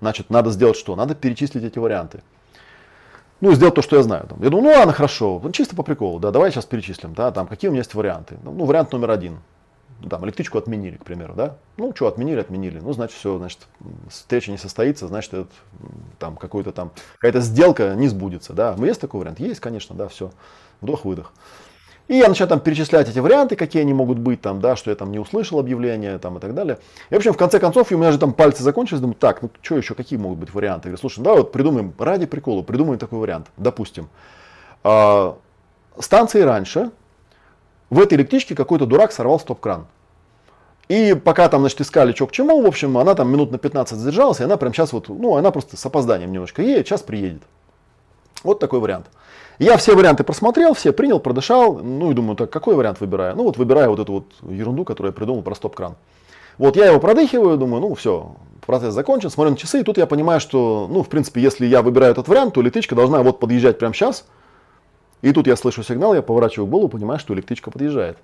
[0.00, 0.94] Значит, надо сделать что?
[0.96, 2.22] Надо перечислить эти варианты.
[3.40, 4.26] Ну, сделать то, что я знаю.
[4.28, 4.42] Там.
[4.42, 7.46] Я думаю, ну ладно, хорошо, ну, чисто по приколу, да, давай сейчас перечислим, да, там,
[7.46, 8.36] какие у меня есть варианты.
[8.42, 9.38] Ну, вариант номер один.
[10.08, 11.56] Там, электричку отменили, к примеру, да.
[11.76, 12.78] Ну, что, отменили, отменили.
[12.78, 13.66] Ну, значит, все, значит,
[14.08, 15.50] встреча не состоится, значит, этот,
[16.20, 18.74] там, какой-то там, какая-то сделка не сбудется, да.
[18.78, 19.40] Ну, есть такой вариант?
[19.40, 20.30] Есть, конечно, да, все.
[20.80, 21.32] Вдох-выдох.
[22.08, 24.96] И я начинаю там перечислять эти варианты, какие они могут быть, там, да, что я
[24.96, 26.78] там не услышал объявления там, и так далее.
[27.10, 29.50] И, в общем, в конце концов, у меня же там пальцы закончились, думаю, так, ну
[29.60, 30.88] что еще, какие могут быть варианты?
[30.88, 33.48] Я говорю, слушай, ну, давай вот придумаем, ради прикола, придумаем такой вариант.
[33.58, 34.08] Допустим,
[34.84, 35.32] э,
[35.98, 36.90] станции раньше,
[37.90, 39.86] в этой электричке какой-то дурак сорвал стоп-кран.
[40.88, 43.98] И пока там, значит, искали, что к чему, в общем, она там минут на 15
[43.98, 47.42] задержалась, и она прям сейчас вот, ну, она просто с опозданием немножко едет, сейчас приедет.
[48.42, 49.06] Вот такой вариант.
[49.58, 53.34] Я все варианты просмотрел, все принял, продышал, ну и думаю, так какой вариант выбираю?
[53.36, 55.96] Ну вот выбираю вот эту вот ерунду, которую я придумал про стоп-кран.
[56.58, 60.06] Вот я его продыхиваю, думаю, ну все, процесс закончен, смотрю на часы, и тут я
[60.06, 63.78] понимаю, что, ну, в принципе, если я выбираю этот вариант, то электричка должна вот подъезжать
[63.78, 64.26] прямо сейчас.
[65.22, 68.18] И тут я слышу сигнал, я поворачиваю голову, понимаю, что электричка подъезжает.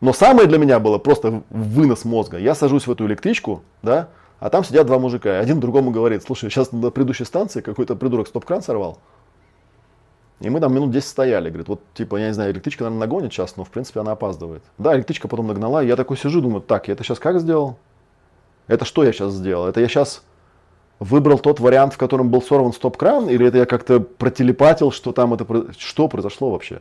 [0.00, 2.38] Но самое для меня было просто вынос мозга.
[2.38, 4.08] Я сажусь в эту электричку, да,
[4.38, 5.38] а там сидят два мужика.
[5.38, 8.98] Один другому говорит, слушай, сейчас на предыдущей станции какой-то придурок стоп-кран сорвал.
[10.40, 11.48] И мы там минут 10 стояли.
[11.48, 14.62] Говорит, вот типа, я не знаю, электричка, наверное, нагонит сейчас, но в принципе она опаздывает.
[14.78, 17.76] Да, электричка потом нагнала, и я такой сижу, думаю, так, я это сейчас как сделал?
[18.68, 19.66] Это что я сейчас сделал?
[19.66, 20.22] Это я сейчас
[21.00, 25.34] выбрал тот вариант, в котором был сорван стоп-кран, или это я как-то протелепатил, что там
[25.34, 26.80] это, что произошло вообще?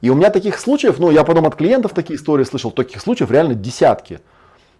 [0.00, 3.30] И у меня таких случаев, ну, я потом от клиентов такие истории слышал, таких случаев
[3.30, 4.20] реально десятки.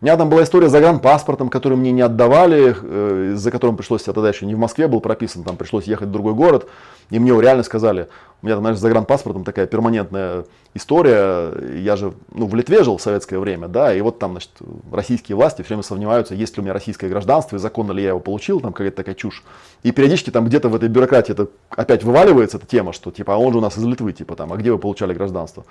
[0.02, 4.06] У меня там была история с загранпаспортом, который мне не отдавали, э, за которым пришлось,
[4.06, 6.68] я тогда еще не в Москве был прописан, там пришлось ехать в другой город.
[7.08, 8.08] И мне реально сказали,
[8.42, 10.44] у меня знаешь, с загранпаспортом такая перманентная
[10.74, 11.50] история.
[11.80, 14.50] Я же, ну, в Литве жил в советское время, да, и вот там, значит,
[14.92, 18.10] российские власти все время сомневаются, есть ли у меня российское гражданство и законно ли я
[18.10, 19.44] его получил, там какая-то такая чушь.
[19.82, 23.38] И периодически там где-то в этой бюрократии это опять вываливается эта тема, что типа, а
[23.38, 25.64] он же у нас из Литвы, типа там, а где вы получали гражданство?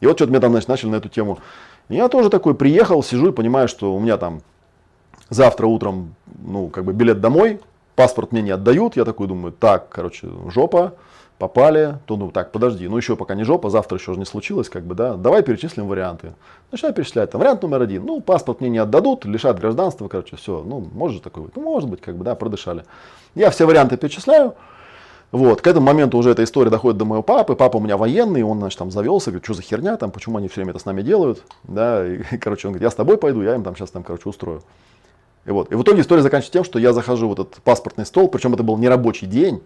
[0.00, 1.38] И вот что-то мне там, значит, начали на эту тему
[1.96, 4.42] я тоже такой приехал, сижу и понимаю, что у меня там
[5.28, 7.60] завтра утром, ну, как бы билет домой,
[7.96, 8.96] паспорт мне не отдают.
[8.96, 10.94] Я такой думаю, так, короче, жопа,
[11.38, 11.98] попали.
[12.06, 14.84] То, ну, так, подожди, ну, еще пока не жопа, завтра еще же не случилось, как
[14.84, 15.16] бы, да.
[15.16, 16.34] Давай перечислим варианты.
[16.70, 17.30] Начинаю перечислять.
[17.30, 18.04] Там вариант номер один.
[18.04, 20.62] Ну, паспорт мне не отдадут, лишат гражданства, короче, все.
[20.64, 21.56] Ну, может такой быть.
[21.56, 22.84] Ну, может быть, как бы, да, продышали.
[23.34, 24.54] Я все варианты перечисляю.
[25.32, 27.54] Вот, к этому моменту уже эта история доходит до моего папы.
[27.54, 30.48] Папа у меня военный, он, значит, там завелся, говорит, что за херня там, почему они
[30.48, 33.42] все время это с нами делают, да, и, короче, он говорит, я с тобой пойду,
[33.42, 34.62] я им там сейчас там, короче, устрою.
[35.46, 38.28] И вот, и в итоге история заканчивается тем, что я захожу в этот паспортный стол,
[38.28, 39.62] причем это был не рабочий день,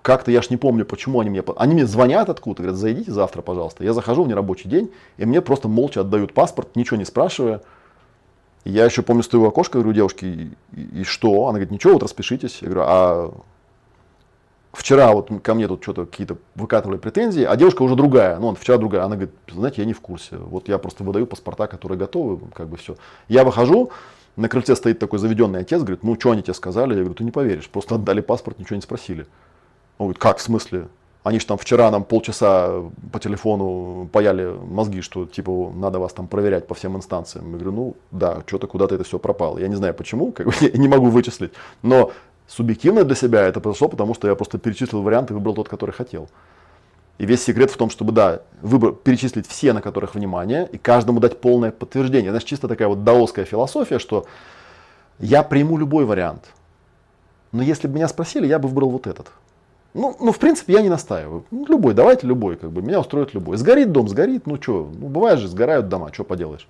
[0.00, 3.40] как-то я ж не помню, почему они мне, они мне звонят откуда, говорят, зайдите завтра,
[3.42, 3.84] пожалуйста.
[3.84, 7.60] Я захожу в нерабочий день, и мне просто молча отдают паспорт, ничего не спрашивая.
[8.64, 11.44] Я еще помню, стою в окошко, говорю девушке, и, и, и что?
[11.44, 12.58] Она говорит, ничего, вот распишитесь.
[12.62, 13.34] Я говорю, а
[14.72, 18.56] вчера вот ко мне тут что-то какие-то выкатывали претензии, а девушка уже другая, ну, он
[18.56, 21.98] вчера другая, она говорит, знаете, я не в курсе, вот я просто выдаю паспорта, которые
[21.98, 22.96] готовы, как бы все.
[23.28, 23.90] Я выхожу,
[24.36, 26.90] на крыльце стоит такой заведенный отец, говорит, ну, что они тебе сказали?
[26.90, 29.26] Я говорю, ты не поверишь, просто отдали паспорт, ничего не спросили.
[29.98, 30.88] Он говорит, как, в смысле?
[31.22, 36.26] Они же там вчера нам полчаса по телефону паяли мозги, что типа надо вас там
[36.26, 37.44] проверять по всем инстанциям.
[37.52, 39.58] Я говорю, ну да, что-то куда-то это все пропало.
[39.58, 41.52] Я не знаю почему, как бы, я не могу вычислить.
[41.82, 42.10] Но
[42.54, 45.92] Субъективно для себя это произошло, потому что я просто перечислил варианты и выбрал тот, который
[45.92, 46.28] хотел.
[47.16, 51.18] И весь секрет в том, чтобы, да, выбор, перечислить все, на которых внимание, и каждому
[51.18, 52.30] дать полное подтверждение.
[52.30, 54.26] Значит, чисто такая вот даосская философия, что
[55.18, 56.50] я приму любой вариант.
[57.52, 59.28] Но если бы меня спросили, я бы выбрал вот этот.
[59.94, 61.46] Ну, ну, в принципе, я не настаиваю.
[61.50, 63.56] Ну, любой, давайте любой, как бы, меня устроит любой.
[63.56, 66.68] Сгорит дом, сгорит, ну что, ну, бывает же, сгорают дома, что поделаешь.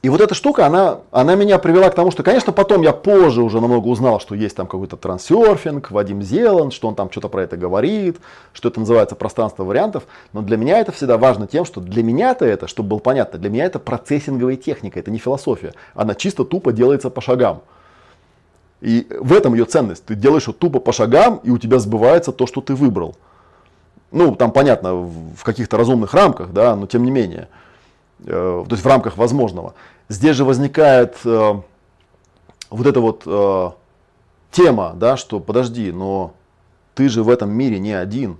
[0.00, 3.42] И вот эта штука, она, она меня привела к тому, что, конечно, потом я позже
[3.42, 7.42] уже намного узнал, что есть там какой-то трансерфинг, Вадим Зеланд, что он там что-то про
[7.42, 8.18] это говорит,
[8.52, 10.04] что это называется пространство вариантов.
[10.32, 13.50] Но для меня это всегда важно тем, что для меня-то это, чтобы было понятно, для
[13.50, 15.74] меня это процессинговая техника, это не философия.
[15.94, 17.62] Она чисто тупо делается по шагам.
[18.80, 20.04] И в этом ее ценность.
[20.04, 23.16] Ты делаешь его тупо по шагам, и у тебя сбывается то, что ты выбрал.
[24.12, 27.48] Ну, там понятно, в каких-то разумных рамках, да, но тем не менее.
[28.26, 29.74] Э, то есть в рамках возможного.
[30.08, 31.54] Здесь же возникает э,
[32.70, 33.70] вот эта вот э,
[34.50, 36.34] тема, да, что подожди, но
[36.94, 38.38] ты же в этом мире не один.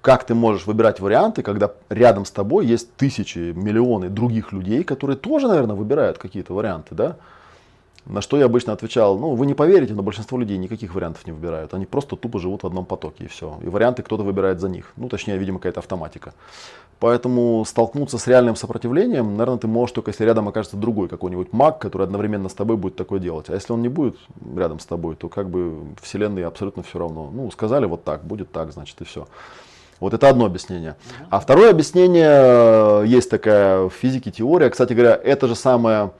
[0.00, 5.16] как ты можешь выбирать варианты, когда рядом с тобой есть тысячи, миллионы других людей, которые
[5.16, 7.16] тоже, наверное, выбирают какие-то варианты, да?
[8.06, 11.32] На что я обычно отвечал, ну, вы не поверите, но большинство людей никаких вариантов не
[11.32, 11.72] выбирают.
[11.72, 13.58] Они просто тупо живут в одном потоке и все.
[13.62, 14.92] И варианты кто-то выбирает за них.
[14.96, 16.34] Ну, точнее, видимо, какая-то автоматика.
[17.00, 21.78] Поэтому столкнуться с реальным сопротивлением, наверное, ты можешь только если рядом окажется другой какой-нибудь маг,
[21.78, 23.50] который одновременно с тобой будет такое делать.
[23.50, 24.16] А если он не будет
[24.56, 27.30] рядом с тобой, то как бы вселенной абсолютно все равно.
[27.32, 29.26] Ну, сказали вот так, будет так, значит, и все.
[30.00, 30.96] Вот это одно объяснение.
[31.30, 36.12] А второе объяснение, э, есть такая в физике теория, кстати говоря, это же самое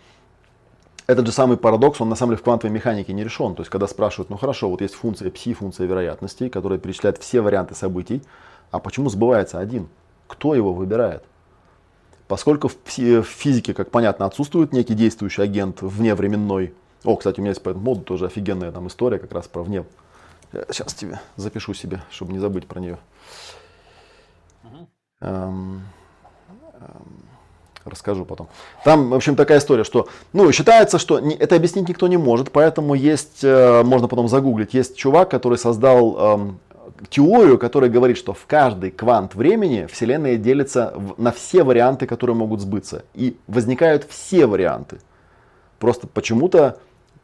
[1.06, 3.54] этот же самый парадокс, он на самом деле в квантовой механике не решен.
[3.54, 7.42] То есть, когда спрашивают, ну хорошо, вот есть функция пси, функция вероятностей, которая перечисляет все
[7.42, 8.22] варианты событий,
[8.70, 9.88] а почему сбывается один?
[10.26, 11.24] Кто его выбирает?
[12.28, 16.72] Поскольку в физике, как понятно, отсутствует некий действующий агент вневременной.
[17.04, 19.62] О, кстати, у меня есть по этому моду тоже офигенная там история как раз про
[19.62, 19.84] вне.
[20.70, 22.98] Сейчас тебе запишу себе, чтобы не забыть про нее.
[25.20, 25.82] Эм,
[26.74, 27.24] эм,
[27.84, 28.48] расскажу потом.
[28.84, 32.52] Там, в общем, такая история, что, ну, считается, что не, это объяснить никто не может,
[32.52, 36.52] поэтому есть, э, можно потом загуглить, есть чувак, который создал э,
[37.08, 42.60] теорию, которая говорит, что в каждый квант времени Вселенная делится на все варианты, которые могут
[42.60, 43.04] сбыться.
[43.14, 44.98] И возникают все варианты.
[45.78, 46.78] Просто почему-то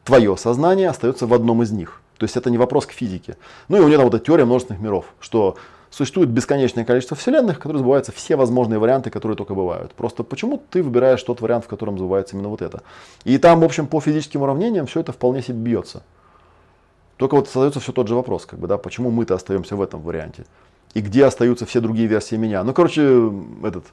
[0.05, 2.03] твое сознание остается в одном из них.
[2.18, 3.37] То есть это не вопрос к физике.
[3.68, 5.57] Ну и у него там вот эта теория множественных миров, что
[5.91, 9.93] существует бесконечное количество вселенных, в которые сбываются все возможные варианты, которые только бывают.
[9.95, 12.83] Просто почему ты выбираешь тот вариант, в котором сбывается именно вот это.
[13.24, 16.03] И там, в общем, по физическим уравнениям все это вполне себе бьется.
[17.21, 20.01] Только вот остается все тот же вопрос, как бы, да, почему мы-то остаемся в этом
[20.01, 20.47] варианте.
[20.95, 22.64] И где остаются все другие версии меня.
[22.64, 23.31] Ну, короче,
[23.62, 23.85] этот,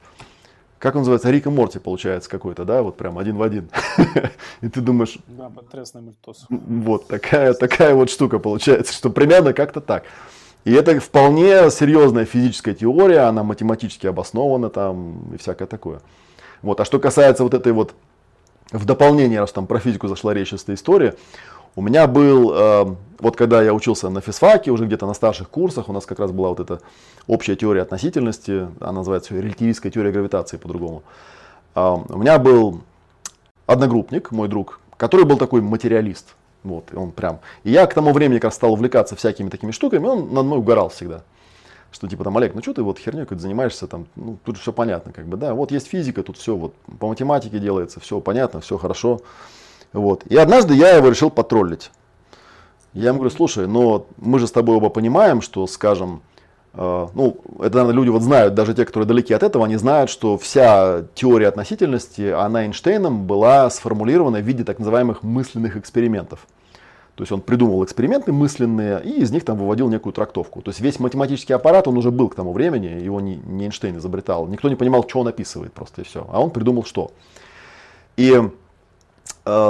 [0.78, 3.68] как он называется, Рик и Морти получается какой-то, да, вот прям один в один.
[4.62, 5.18] И ты думаешь...
[5.26, 6.46] Да, потрясный мультос.
[6.48, 10.04] Вот, такая, такая вот штука получается, что примерно как-то так.
[10.64, 16.00] И это вполне серьезная физическая теория, она математически обоснована там и всякое такое.
[16.62, 16.80] Вот.
[16.80, 17.92] А что касается вот этой вот,
[18.72, 21.14] в дополнение, раз там про физику зашла речь, эта история,
[21.78, 25.88] у меня был, э, вот когда я учился на физфаке, уже где-то на старших курсах,
[25.88, 26.80] у нас как раз была вот эта
[27.28, 31.04] общая теория относительности, она называется релятивистская теория гравитации по-другому.
[31.76, 32.80] Э, у меня был
[33.66, 36.34] одногруппник, мой друг, который был такой материалист.
[36.64, 37.38] Вот, он прям.
[37.62, 40.88] И я к тому времени, как стал увлекаться всякими такими штуками, он над мной угорал
[40.88, 41.22] всегда.
[41.92, 44.72] Что типа там, Олег, ну что ты вот херней какой-то занимаешься, там, ну тут все
[44.72, 48.60] понятно, как бы, да, вот есть физика, тут все вот по математике делается, все понятно,
[48.60, 49.20] все хорошо.
[49.92, 50.24] Вот.
[50.26, 51.90] И однажды я его решил потроллить.
[52.92, 56.22] Я ему говорю, слушай, но мы же с тобой оба понимаем, что, скажем,
[56.74, 60.10] Э, ну, это, наверное, люди вот знают, даже те, которые далеки от этого, они знают,
[60.10, 66.46] что вся теория относительности, она Эйнштейном была сформулирована в виде так называемых мысленных экспериментов.
[67.16, 70.62] То есть он придумал эксперименты мысленные и из них там выводил некую трактовку.
[70.62, 73.98] То есть весь математический аппарат, он уже был к тому времени, его не, не Эйнштейн
[73.98, 74.46] изобретал.
[74.46, 76.28] Никто не понимал, что он описывает просто и все.
[76.30, 77.10] А он придумал что.
[78.16, 78.40] И,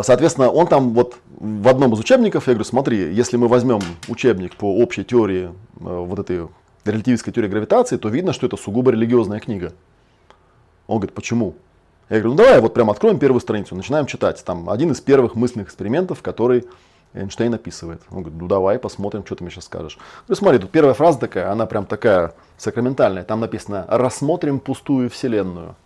[0.02, 4.56] соответственно, он там вот в одном из учебников, я говорю, смотри, если мы возьмем учебник
[4.56, 5.50] по общей теории э,
[5.80, 6.48] вот этой
[6.84, 9.72] релятивистской теории гравитации, то видно, что это сугубо религиозная книга.
[10.86, 11.54] Он говорит, почему?
[12.08, 14.42] Я говорю, ну давай вот прям откроем первую страницу, начинаем читать.
[14.44, 16.66] Там один из первых мысленных экспериментов, который
[17.12, 18.02] Эйнштейн описывает.
[18.10, 19.98] Он говорит, ну давай посмотрим, что ты мне сейчас скажешь.
[20.26, 23.24] Говорю, смотри, тут первая фраза такая, она прям такая сакраментальная.
[23.24, 25.76] Там написано, рассмотрим пустую вселенную.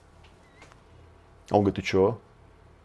[1.50, 2.18] Он говорит, ты что?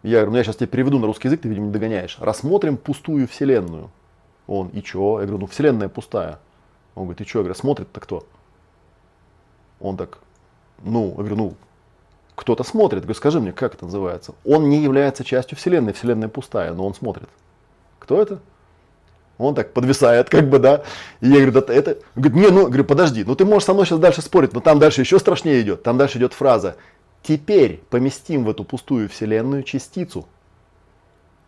[0.07, 2.17] Я говорю, ну я сейчас тебе переведу на русский язык, ты, видимо, не догоняешь.
[2.19, 3.89] Рассмотрим пустую вселенную.
[4.47, 5.19] Он, и что?
[5.19, 6.39] Я говорю, ну вселенная пустая.
[6.95, 7.39] Он говорит, ты что?
[7.39, 8.25] Я говорю, смотрит-то кто?
[9.81, 10.19] Он так,
[10.81, 11.53] ну, я говорю, ну,
[12.35, 13.01] кто-то смотрит.
[13.01, 14.33] Я говорю, скажи мне, как это называется?
[14.45, 17.27] Он не является частью Вселенной, Вселенная пустая, но он смотрит.
[17.99, 18.39] Кто это?
[19.37, 20.83] Он так подвисает, как бы, да.
[21.19, 21.97] И я говорю, да это...
[22.15, 24.61] Он говорит, не, ну, говорю, подожди, ну ты можешь со мной сейчас дальше спорить, но
[24.61, 25.83] там дальше еще страшнее идет.
[25.83, 26.77] Там дальше идет фраза,
[27.27, 30.25] теперь поместим в эту пустую вселенную частицу.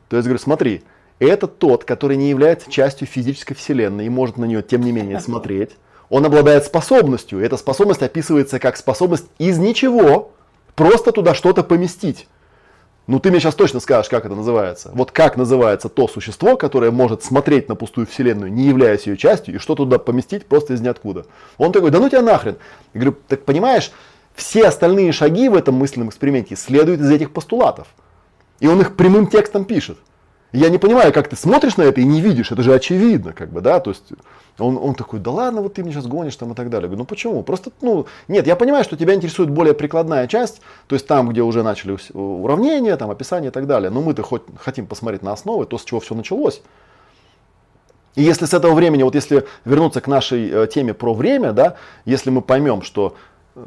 [0.09, 0.83] То есть, говорю, смотри,
[1.19, 5.19] это тот, который не является частью физической вселенной и может на нее, тем не менее,
[5.19, 5.71] смотреть.
[6.09, 7.39] Он обладает способностью.
[7.39, 10.31] И эта способность описывается как способность из ничего
[10.75, 12.27] просто туда что-то поместить.
[13.07, 14.91] Ну ты мне сейчас точно скажешь, как это называется.
[14.93, 19.55] Вот как называется то существо, которое может смотреть на пустую вселенную, не являясь ее частью,
[19.55, 21.25] и что туда поместить просто из ниоткуда.
[21.57, 22.57] Он такой, да ну тебя нахрен.
[22.93, 23.91] Я говорю, так понимаешь,
[24.39, 27.87] все остальные шаги в этом мысленном эксперименте следуют из этих постулатов.
[28.59, 29.97] И он их прямым текстом пишет.
[30.51, 33.51] Я не понимаю, как ты смотришь на это и не видишь, это же очевидно, как
[33.51, 34.05] бы, да, то есть
[34.57, 36.87] он, он такой, да ладно, вот ты мне сейчас гонишь там и так далее.
[36.87, 37.43] Говорю, ну почему?
[37.43, 41.43] Просто, ну, нет, я понимаю, что тебя интересует более прикладная часть, то есть там, где
[41.43, 45.67] уже начали уравнения, там описание и так далее, но мы-то хоть хотим посмотреть на основы,
[45.67, 46.63] то, с чего все началось.
[48.15, 51.75] И если с этого времени, вот если вернуться к нашей э, теме про время, да,
[52.05, 53.15] если мы поймем, что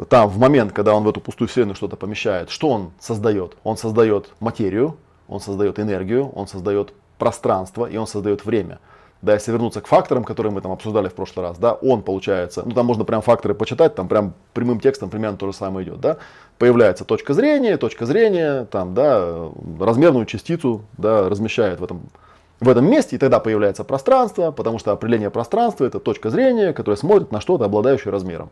[0.09, 3.57] там в момент, когда он в эту пустую вселенную что-то помещает, что он создает?
[3.65, 4.97] Он создает материю,
[5.29, 8.79] он создает энергию, он создает пространство и он создает время.
[9.23, 12.65] Да, если вернуться к факторам, которые мы там обсуждали в прошлый раз, да, он получается,
[12.67, 16.01] ну там можно прям факторы почитать, там прям прямым текстом примерно то же самое идет,
[16.01, 16.17] да.
[16.59, 22.03] Появляется точка зрения, точка зрения, там, да, размерную частицу, да, размещает в этом,
[22.59, 26.97] в этом месте, и тогда появляется пространство, потому что определение пространства это точка зрения, которая
[26.97, 28.51] смотрит на что-то, обладающее размером.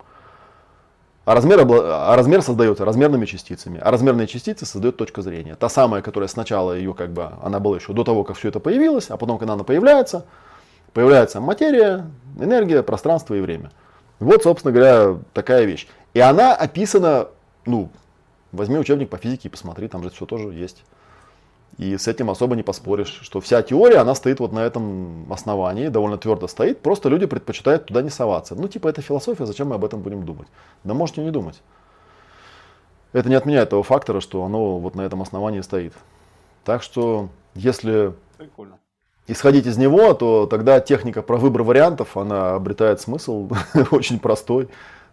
[1.30, 5.54] А размер, а размер создается размерными частицами, а размерные частицы создает точка зрения.
[5.54, 8.58] Та самая, которая сначала ее как бы, она была еще до того, как все это
[8.58, 10.26] появилось, а потом, когда она появляется,
[10.92, 13.70] появляется материя, энергия, пространство и время.
[14.18, 15.86] Вот, собственно говоря, такая вещь.
[16.14, 17.28] И она описана,
[17.64, 17.90] ну,
[18.50, 20.82] возьми учебник по физике и посмотри, там же все тоже есть.
[21.78, 25.88] И с этим особо не поспоришь, что вся теория, она стоит вот на этом основании,
[25.88, 28.54] довольно твердо стоит, просто люди предпочитают туда не соваться.
[28.54, 30.48] Ну, типа, это философия, зачем мы об этом будем думать?
[30.84, 31.62] Да можете не думать.
[33.12, 35.94] Это не отменяет того фактора, что оно вот на этом основании стоит.
[36.64, 38.78] Так что, если Прикольно.
[39.26, 43.48] исходить из него, то тогда техника про выбор вариантов, она обретает смысл
[43.90, 44.68] очень простой.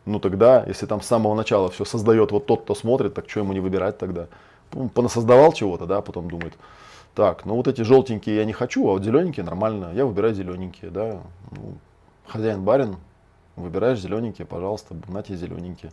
[0.06, 3.42] Ну тогда, если там с самого начала все создает вот тот, кто смотрит, так что
[3.42, 4.28] ему не выбирать тогда?
[4.94, 6.58] Понасоздавал чего-то, да, потом думает,
[7.16, 10.92] так, ну вот эти желтенькие я не хочу, а вот зелененькие нормально, я выбираю зелененькие,
[10.92, 11.22] да.
[11.52, 11.78] Ну,
[12.28, 12.98] хозяин барин,
[13.56, 15.92] выбираешь зелененькие, пожалуйста, на тебе зелененькие.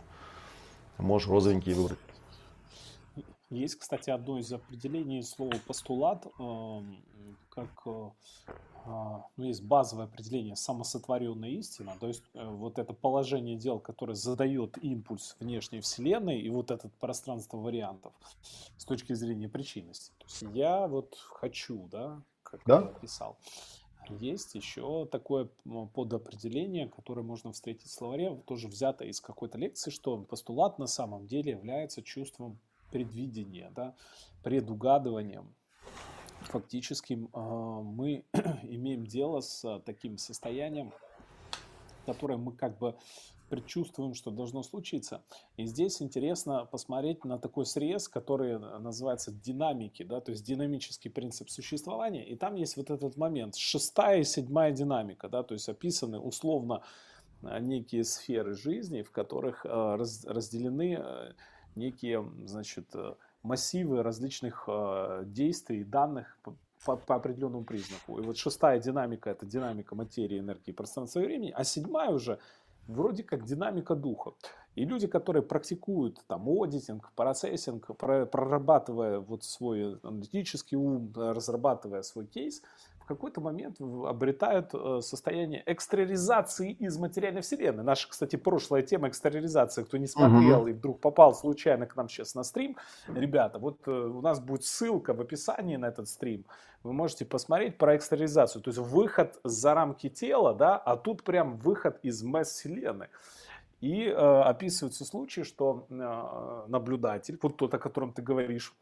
[0.97, 1.99] Можешь розовенькие выбрать.
[3.49, 6.97] Есть, кстати, одно из определений слова постулат, эм,
[7.49, 8.09] как э,
[8.85, 14.77] ну, есть базовое определение самосотворенная истина, то есть э, вот это положение дел, которое задает
[14.83, 18.13] импульс внешней вселенной и вот это пространство вариантов
[18.77, 20.11] с точки зрения причинности.
[20.19, 22.81] То есть я вот хочу, да, как да?
[22.81, 23.37] я писал.
[24.09, 25.49] Есть еще такое
[25.93, 31.25] подопределение, которое можно встретить в словаре, тоже взято из какой-то лекции, что постулат на самом
[31.25, 32.59] деле является чувством
[32.91, 33.95] предвидения, да,
[34.43, 35.53] предугадыванием
[36.47, 38.23] фактически а, мы
[38.63, 40.93] имеем дело с таким состоянием,
[42.05, 42.95] которое мы как бы
[43.49, 45.23] предчувствуем, что должно случиться.
[45.57, 51.49] И здесь интересно посмотреть на такой срез, который называется динамики, да, то есть динамический принцип
[51.49, 52.25] существования.
[52.25, 56.81] И там есть вот этот момент, шестая и седьмая динамика, да, то есть описаны условно
[57.43, 61.33] а, некие сферы жизни, в которых а, разделены
[61.75, 62.87] некие, значит,
[63.45, 68.19] массивы различных э, действий, данных по, по, определенному признаку.
[68.19, 72.39] И вот шестая динамика– это динамика материи, энергии, пространства и времени, а седьмая уже
[72.87, 74.31] вроде как динамика духа.
[74.75, 82.61] И люди, которые практикуют там аудитинг, процессинг, прорабатывая вот свой аналитический ум, разрабатывая свой кейс,
[83.05, 87.83] в какой-то момент обретают э, состояние экстериоризации из материальной вселенной.
[87.83, 90.69] Наша, кстати, прошлая тема экстериоризации, кто не смотрел угу.
[90.69, 92.77] и вдруг попал случайно к нам сейчас на стрим,
[93.07, 96.45] ребята, вот э, у нас будет ссылка в описании на этот стрим,
[96.81, 101.57] вы можете посмотреть про экстериоризацию, то есть выход за рамки тела, да, а тут прям
[101.57, 103.09] выход из масс вселенной.
[103.81, 108.73] И э, описываются случаи, что э, наблюдатель, вот тот, о котором ты говоришь,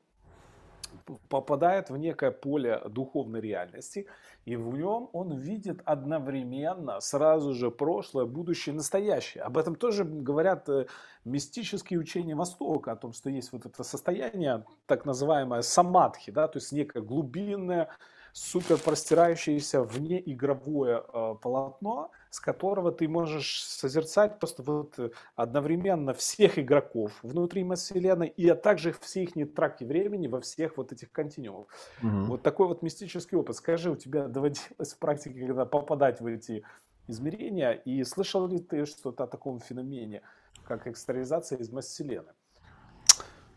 [1.29, 4.07] попадает в некое поле духовной реальности,
[4.45, 9.43] и в нем он видит одновременно сразу же прошлое, будущее, настоящее.
[9.43, 10.87] Об этом тоже говорят э,
[11.25, 16.57] мистические учения Востока, о том, что есть вот это состояние, так называемое самадхи, да, то
[16.57, 17.89] есть некое глубинное,
[18.33, 26.15] супер простирающееся вне игровое э, полотно, с которого ты можешь созерцать просто вот э, одновременно
[26.15, 31.11] всех игроков внутри вселенной и а также все их траки времени во всех вот этих
[31.11, 31.67] континуумах.
[32.01, 32.23] Угу.
[32.23, 33.55] Вот такой вот мистический опыт.
[33.57, 36.63] Скажи, у тебя доводилось в практике когда попадать в эти
[37.07, 40.23] измерения, и слышал ли ты что-то о таком феномене,
[40.63, 42.33] как экстериализация из масс-вселенной?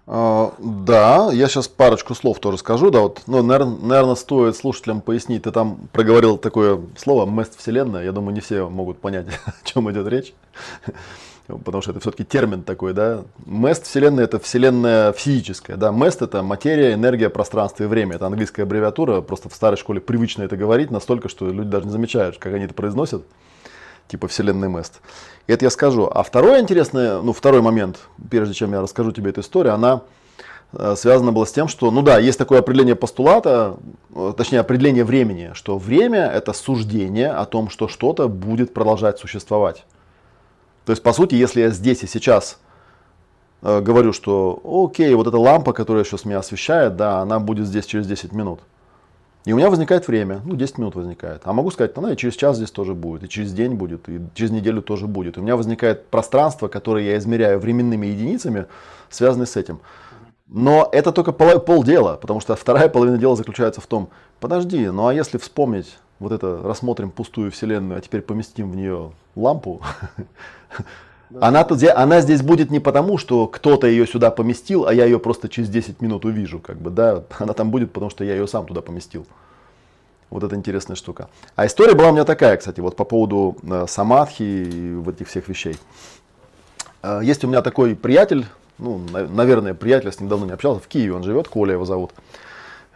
[0.08, 5.00] А, да, я сейчас парочку слов тоже скажу, да, вот, ну, наверное, наверное, стоит слушателям
[5.00, 9.52] пояснить, ты там проговорил такое слово «мест вселенная», я думаю, не все могут понять, о
[9.64, 10.32] чем идет речь,
[11.48, 16.44] потому что это все-таки термин такой, да, мест вселенная это вселенная физическая, да, мест это
[16.44, 20.92] материя, энергия, пространство и время, это английская аббревиатура, просто в старой школе привычно это говорить
[20.92, 23.24] настолько, что люди даже не замечают, как они это произносят,
[24.08, 25.00] типа вселенный мест.
[25.46, 26.10] И это я скажу.
[26.12, 27.98] А второй интересный, ну второй момент,
[28.30, 30.02] прежде чем я расскажу тебе эту историю, она
[30.72, 33.76] э, связана была с тем, что, ну да, есть такое определение постулата,
[34.14, 39.84] э, точнее определение времени, что время это суждение о том, что что-то будет продолжать существовать.
[40.84, 42.58] То есть, по сути, если я здесь и сейчас
[43.62, 47.86] э, говорю, что окей, вот эта лампа, которая сейчас меня освещает, да, она будет здесь
[47.86, 48.60] через 10 минут.
[49.46, 51.42] И у меня возникает время, ну 10 минут возникает.
[51.44, 54.20] А могу сказать, она и через час здесь тоже будет, и через день будет, и
[54.34, 55.38] через неделю тоже будет.
[55.38, 58.66] У меня возникает пространство, которое я измеряю временными единицами,
[59.08, 59.78] связанные с этим.
[60.48, 64.08] Но это только пол, полдела, потому что вторая половина дела заключается в том,
[64.40, 69.12] подожди, ну а если вспомнить, вот это рассмотрим пустую вселенную, а теперь поместим в нее
[69.36, 69.80] лампу,
[71.40, 75.18] она, тут, она здесь будет не потому, что кто-то ее сюда поместил, а я ее
[75.18, 76.60] просто через 10 минут увижу.
[76.60, 77.24] Как бы, да?
[77.38, 79.26] Она там будет, потому что я ее сам туда поместил.
[80.30, 81.28] Вот это интересная штука.
[81.54, 85.28] А история была у меня такая, кстати, вот по поводу э, самадхи и вот этих
[85.28, 85.76] всех вещей.
[87.02, 88.44] Э, есть у меня такой приятель,
[88.78, 91.84] ну, на, наверное, приятель, с ним давно не общался, в Киеве он живет, Коля его
[91.84, 92.12] зовут.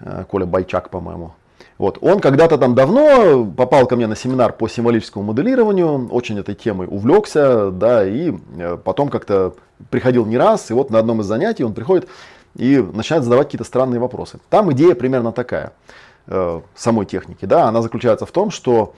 [0.01, 1.35] Э, Коля Байчак, по-моему.
[1.81, 1.97] Вот.
[2.03, 6.87] Он когда-то там давно попал ко мне на семинар по символическому моделированию, очень этой темой
[6.87, 9.55] увлекся, да, и э, потом как-то
[9.89, 12.07] приходил не раз, и вот на одном из занятий он приходит
[12.55, 14.41] и начинает задавать какие-то странные вопросы.
[14.51, 15.73] Там идея примерно такая
[16.27, 18.93] э, самой техники, да, она заключается в том, что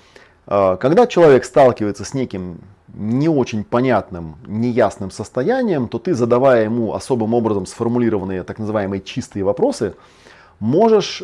[0.48, 2.62] э, когда человек сталкивается с неким
[2.92, 9.44] не очень понятным, неясным состоянием, то ты, задавая ему особым образом сформулированные так называемые чистые
[9.44, 9.94] вопросы,
[10.58, 11.22] можешь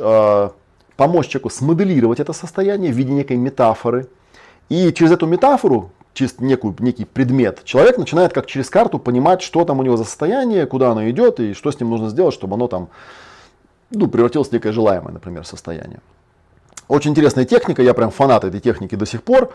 [0.98, 4.08] помочь человеку смоделировать это состояние в виде некой метафоры.
[4.68, 9.64] И через эту метафору, через некую, некий предмет, человек начинает как через карту понимать, что
[9.64, 12.56] там у него за состояние, куда оно идет и что с ним нужно сделать, чтобы
[12.56, 12.88] оно там
[13.90, 16.00] ну, превратилось в некое желаемое, например, состояние.
[16.88, 19.54] Очень интересная техника, я прям фанат этой техники до сих пор.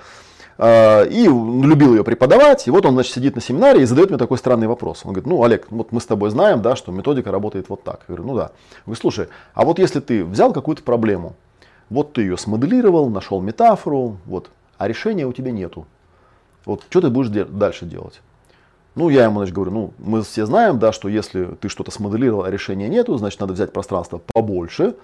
[0.57, 2.67] А, и любил ее преподавать.
[2.67, 5.01] И вот он, значит, сидит на семинаре и задает мне такой странный вопрос.
[5.03, 8.01] Он говорит, ну, Олег, вот мы с тобой знаем, да, что методика работает вот так.
[8.07, 8.43] Я говорю, ну да.
[8.43, 11.35] Я говорю, слушай, а вот если ты взял какую-то проблему,
[11.89, 15.85] вот ты ее смоделировал, нашел метафору, вот, а решения у тебя нету.
[16.65, 18.21] Вот что ты будешь де- дальше делать?
[18.95, 22.43] Ну, я ему, значит, говорю, ну, мы все знаем, да, что если ты что-то смоделировал,
[22.43, 24.95] а решения нету, значит, надо взять пространство побольше,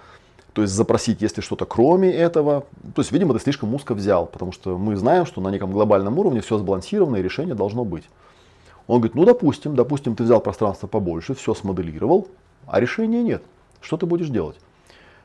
[0.52, 2.66] то есть запросить, есть ли что-то кроме этого.
[2.94, 6.18] То есть, видимо, ты слишком узко взял, потому что мы знаем, что на неком глобальном
[6.18, 8.04] уровне все сбалансировано и решение должно быть.
[8.86, 12.28] Он говорит, ну допустим, допустим, ты взял пространство побольше, все смоделировал,
[12.66, 13.42] а решения нет.
[13.80, 14.58] Что ты будешь делать?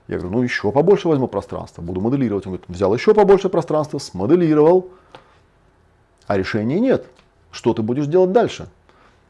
[0.08, 2.46] Я говорю, ну еще побольше возьму пространства, буду моделировать.
[2.46, 4.92] Он говорит, взял еще побольше пространства, смоделировал,
[6.28, 7.08] а решения нет.
[7.50, 8.68] Что ты будешь делать дальше?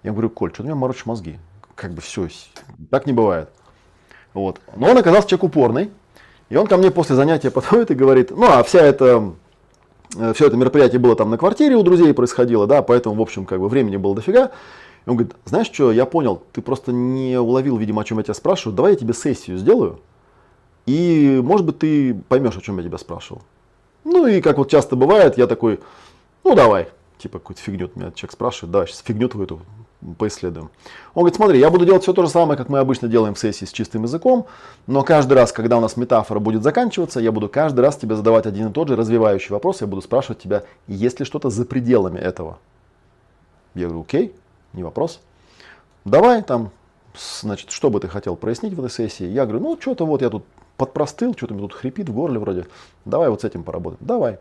[0.03, 1.39] Я говорю, Коль, что ты меня морочишь мозги?
[1.75, 2.27] Как бы все,
[2.89, 3.49] так не бывает.
[4.35, 4.59] Вот.
[4.75, 5.89] Но он оказался человек упорный.
[6.49, 9.33] И он ко мне после занятия подходит и говорит, ну а вся эта,
[10.15, 13.45] э, все это мероприятие было там на квартире у друзей происходило, да, поэтому, в общем,
[13.45, 14.51] как бы времени было дофига.
[15.05, 18.23] И он говорит, знаешь что, я понял, ты просто не уловил, видимо, о чем я
[18.25, 20.01] тебя спрашиваю, давай я тебе сессию сделаю,
[20.85, 23.41] и, может быть, ты поймешь, о чем я тебя спрашивал.
[24.03, 25.79] Ну и, как вот часто бывает, я такой,
[26.43, 29.61] ну давай, типа какую-то фигню меня человек спрашивает, давай сейчас фигню твою эту
[30.13, 30.69] поисследуем.
[31.13, 33.39] Он говорит, смотри, я буду делать все то же самое, как мы обычно делаем в
[33.39, 34.45] сессии с чистым языком,
[34.87, 38.45] но каждый раз, когда у нас метафора будет заканчиваться, я буду каждый раз тебе задавать
[38.45, 42.19] один и тот же развивающий вопрос, я буду спрашивать тебя, есть ли что-то за пределами
[42.19, 42.57] этого.
[43.73, 44.33] Я говорю, окей,
[44.73, 45.19] не вопрос.
[46.05, 46.71] Давай там,
[47.41, 49.25] значит, что бы ты хотел прояснить в этой сессии?
[49.25, 50.45] Я говорю, ну, что-то вот я тут
[50.77, 52.67] подпростыл, что-то мне тут хрипит в горле вроде.
[53.05, 54.05] Давай вот с этим поработаем.
[54.05, 54.39] Давай.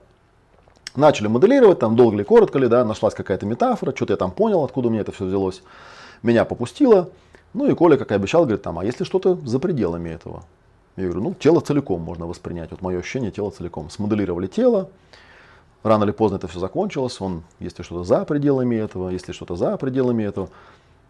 [0.97, 4.63] Начали моделировать, там долго ли, коротко ли, да, нашлась какая-то метафора, что-то я там понял,
[4.63, 5.63] откуда у меня это все взялось.
[6.23, 7.11] Меня попустило.
[7.53, 10.45] Ну и Коля, как и обещал, говорит, там, а если что-то за пределами этого?
[10.97, 12.71] Я говорю, ну, тело целиком можно воспринять.
[12.71, 13.91] Вот мое ощущение, тело целиком.
[13.91, 14.89] Смоделировали тело,
[15.83, 17.21] рано или поздно это все закончилось.
[17.21, 20.49] Он, если что-то за пределами этого, если что-то за пределами этого.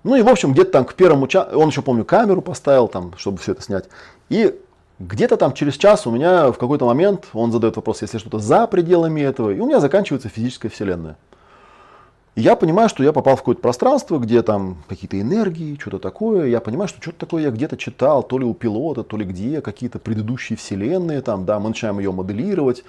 [0.02, 3.14] Ну и, в общем, где-то там к первому часу, он еще, помню, камеру поставил, там,
[3.16, 3.88] чтобы все это снять.
[4.28, 4.58] И
[4.98, 8.66] где-то там через час у меня в какой-то момент он задает вопрос, если что-то за
[8.66, 11.16] пределами этого, и у меня заканчивается физическая вселенная.
[12.36, 16.48] И я понимаю, что я попал в какое-то пространство, где там какие-то энергии, что-то такое.
[16.48, 19.60] Я понимаю, что что-то такое я где-то читал, то ли у пилота, то ли где,
[19.60, 22.82] какие-то предыдущие вселенные, там, да, мы начинаем ее моделировать.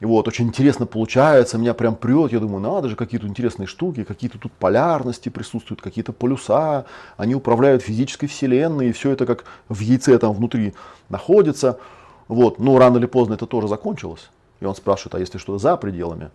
[0.00, 4.04] И вот, очень интересно получается, меня прям прет, я думаю, надо же, какие-то интересные штуки,
[4.04, 6.84] какие-то тут полярности присутствуют, какие-то полюса,
[7.16, 10.74] они управляют физической вселенной, и все это как в яйце там внутри
[11.08, 11.80] находится.
[12.28, 14.30] Вот, ну, рано или поздно это тоже закончилось.
[14.60, 16.30] И он спрашивает, а если что-то за пределами?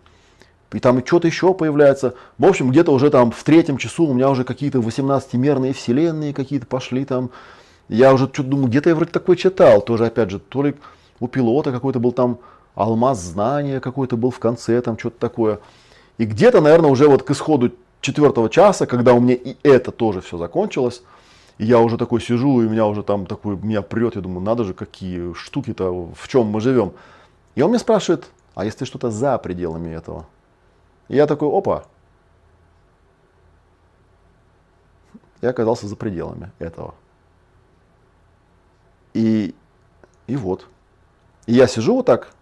[0.72, 2.14] И там что-то еще появляется.
[2.36, 6.66] В общем, где-то уже там в третьем часу у меня уже какие-то 18-мерные вселенные какие-то
[6.66, 7.30] пошли там.
[7.88, 9.80] Я уже что-то думаю, где-то я вроде такое читал.
[9.82, 10.74] Тоже, опять же, то ли
[11.20, 12.38] у пилота какой-то был там
[12.74, 15.60] алмаз знания какой-то был в конце, там что-то такое.
[16.18, 20.20] И где-то, наверное, уже вот к исходу четвертого часа, когда у меня и это тоже
[20.20, 21.02] все закончилось,
[21.58, 24.74] я уже такой сижу, и меня уже там такой, меня прет, я думаю, надо же,
[24.74, 26.92] какие штуки-то, в чем мы живем.
[27.54, 30.26] И он меня спрашивает, а если что-то за пределами этого?
[31.08, 31.84] И я такой, опа.
[35.40, 36.94] Я оказался за пределами этого.
[39.12, 39.54] И,
[40.26, 40.66] и вот.
[41.46, 42.32] И я сижу вот так.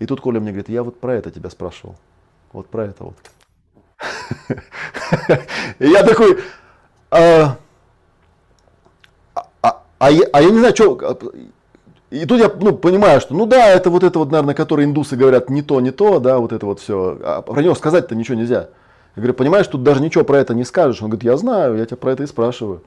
[0.00, 1.94] И тут Коля мне говорит, я вот про это тебя спрашивал.
[2.52, 3.14] Вот про это вот.
[5.78, 6.38] И я такой,
[7.10, 7.56] а,
[9.34, 11.18] а, а, я, а я не знаю, что...
[12.10, 15.14] И тут я ну, понимаю, что ну да, это вот это вот, наверное, которые индусы
[15.14, 17.16] говорят не то, не то, да, вот это вот все.
[17.22, 18.70] А про него сказать-то ничего нельзя.
[19.14, 21.02] Я говорю, понимаешь, тут даже ничего про это не скажешь.
[21.02, 22.82] Он говорит, я знаю, я тебя про это и спрашиваю.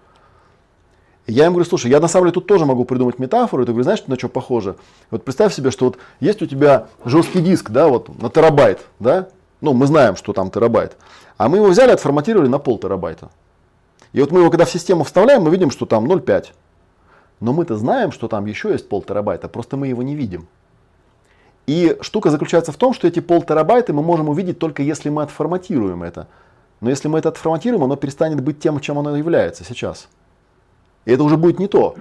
[1.25, 3.63] Я ему говорю, слушай, я на самом деле тут тоже могу придумать метафору.
[3.63, 4.75] И ты говоришь, знаешь, на что похоже?
[5.09, 9.29] Вот представь себе, что вот есть у тебя жесткий диск, да, вот на терабайт, да?
[9.61, 10.97] Ну, мы знаем, что там терабайт.
[11.37, 13.29] А мы его взяли, отформатировали на пол терабайта.
[14.11, 16.47] И вот мы его, когда в систему вставляем, мы видим, что там 0,5.
[17.39, 20.47] Но мы-то знаем, что там еще есть пол терабайта, просто мы его не видим.
[21.65, 25.23] И штука заключается в том, что эти пол терабайта мы можем увидеть только если мы
[25.23, 26.27] отформатируем это.
[26.81, 30.09] Но если мы это отформатируем, оно перестанет быть тем, чем оно является сейчас.
[31.05, 31.95] И это уже будет не то.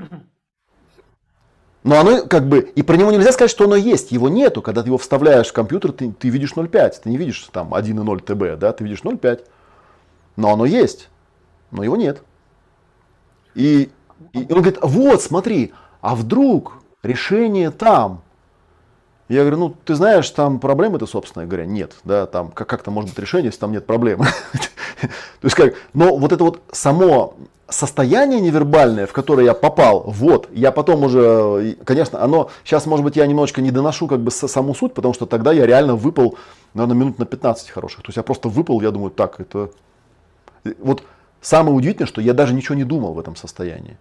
[1.85, 4.63] Но оно как бы, и про него нельзя сказать, что оно есть, его нету.
[4.63, 8.21] Когда ты его вставляешь в компьютер, ты, ты видишь 0,5, ты не видишь там 1,0
[8.21, 9.45] ТБ, да, ты видишь 0,5.
[10.37, 11.09] Но оно есть,
[11.73, 12.23] но его нет.
[13.55, 13.91] И,
[14.33, 18.23] и он говорит, вот, смотри, а вдруг решение там?
[19.29, 21.97] Я говорю, ну, ты знаешь, там проблемы-то, собственно говоря, нет.
[22.05, 24.27] Да, там как-то может быть решение, если там нет проблемы.
[25.01, 27.37] То есть как, но вот это вот само
[27.73, 33.17] состояние невербальное, в которое я попал, вот, я потом уже, конечно, оно, сейчас, может быть,
[33.17, 36.37] я немножечко не доношу как бы саму суть, потому что тогда я реально выпал,
[36.75, 38.03] наверное, минут на 15 хороших.
[38.03, 39.71] То есть я просто выпал, я думаю, так, это...
[40.79, 41.03] Вот
[41.41, 43.97] самое удивительное, что я даже ничего не думал в этом состоянии.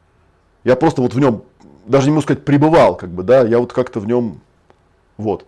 [0.64, 1.44] Я просто вот в нем,
[1.86, 4.42] даже не могу сказать, пребывал, как бы, да, я вот как-то в нем,
[5.18, 5.46] вот.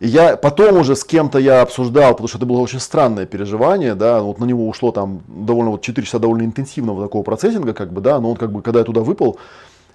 [0.00, 3.94] И я потом уже с кем-то я обсуждал, потому что это было очень странное переживание,
[3.94, 7.92] да, вот на него ушло там довольно вот 4 часа довольно интенсивного такого процессинга, как
[7.92, 9.38] бы, да, но он как бы, когда я туда выпал,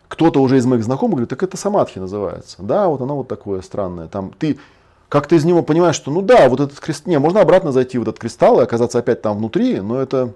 [0.07, 3.61] кто-то уже из моих знакомых говорит, так это самадхи называется, да, вот оно вот такое
[3.61, 4.59] странное, там ты
[5.09, 8.03] как-то из него понимаешь, что ну да, вот этот кристалл, не, можно обратно зайти в
[8.03, 10.33] этот кристалл и оказаться опять там внутри, но это,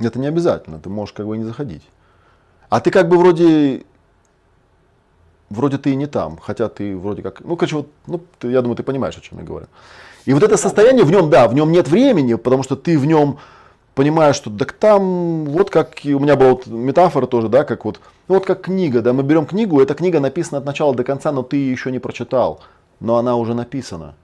[0.00, 1.82] это не обязательно, ты можешь как бы не заходить.
[2.68, 3.84] А ты как бы вроде
[5.50, 8.62] вроде ты и не там, хотя ты вроде как, ну, короче, вот, ну, ты, я
[8.62, 9.66] думаю, ты понимаешь, о чем я говорю.
[10.24, 13.06] И вот это состояние в нем, да, в нем нет времени, потому что ты в
[13.06, 13.38] нем
[13.94, 18.00] понимаешь, что так там, вот как у меня была вот метафора тоже, да, как вот,
[18.28, 21.32] ну, вот как книга, да, мы берем книгу, эта книга написана от начала до конца,
[21.32, 22.60] но ты ее еще не прочитал,
[23.00, 24.14] но она уже написана.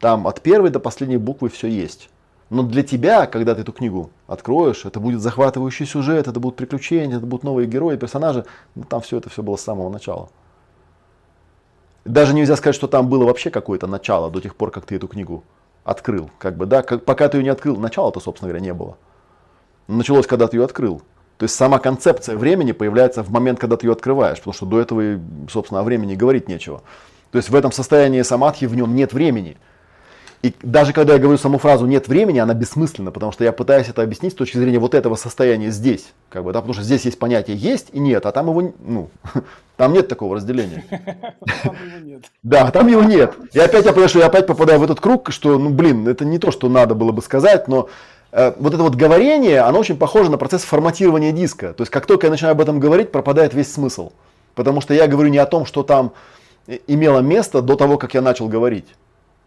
[0.00, 2.10] Там от первой до последней буквы все есть.
[2.48, 7.16] Но для тебя, когда ты эту книгу откроешь, это будет захватывающий сюжет, это будут приключения,
[7.16, 8.44] это будут новые герои, персонажи.
[8.76, 10.28] Ну, там все это все было с самого начала.
[12.06, 15.08] Даже нельзя сказать, что там было вообще какое-то начало до тех пор, как ты эту
[15.08, 15.42] книгу
[15.84, 16.30] открыл.
[16.38, 18.96] Как бы, да, как, пока ты ее не открыл, начала-то, собственно говоря, не было.
[19.88, 21.02] Началось, когда ты ее открыл.
[21.36, 24.80] То есть сама концепция времени появляется в момент, когда ты ее открываешь, потому что до
[24.80, 25.20] этого,
[25.50, 26.82] собственно, о времени говорить нечего.
[27.30, 29.58] То есть в этом состоянии самадхи в нем нет времени.
[30.46, 33.88] И даже когда я говорю саму фразу «нет времени», она бессмысленна, потому что я пытаюсь
[33.88, 36.12] это объяснить с точки зрения вот этого состояния здесь.
[36.28, 39.10] Как бы, да, потому что здесь есть понятие «есть» и «нет», а там его, ну,
[39.76, 40.84] там нет такого разделения.
[41.64, 42.24] Там его нет.
[42.44, 43.34] Да, там его нет.
[43.52, 46.24] И опять я понимаю, что я опять попадаю в этот круг, что, ну, блин, это
[46.24, 47.88] не то, что надо было бы сказать, но
[48.30, 51.72] э, вот это вот говорение, оно очень похоже на процесс форматирования диска.
[51.72, 54.12] То есть, как только я начинаю об этом говорить, пропадает весь смысл.
[54.54, 56.12] Потому что я говорю не о том, что там
[56.68, 58.86] э, имело место до того, как я начал говорить.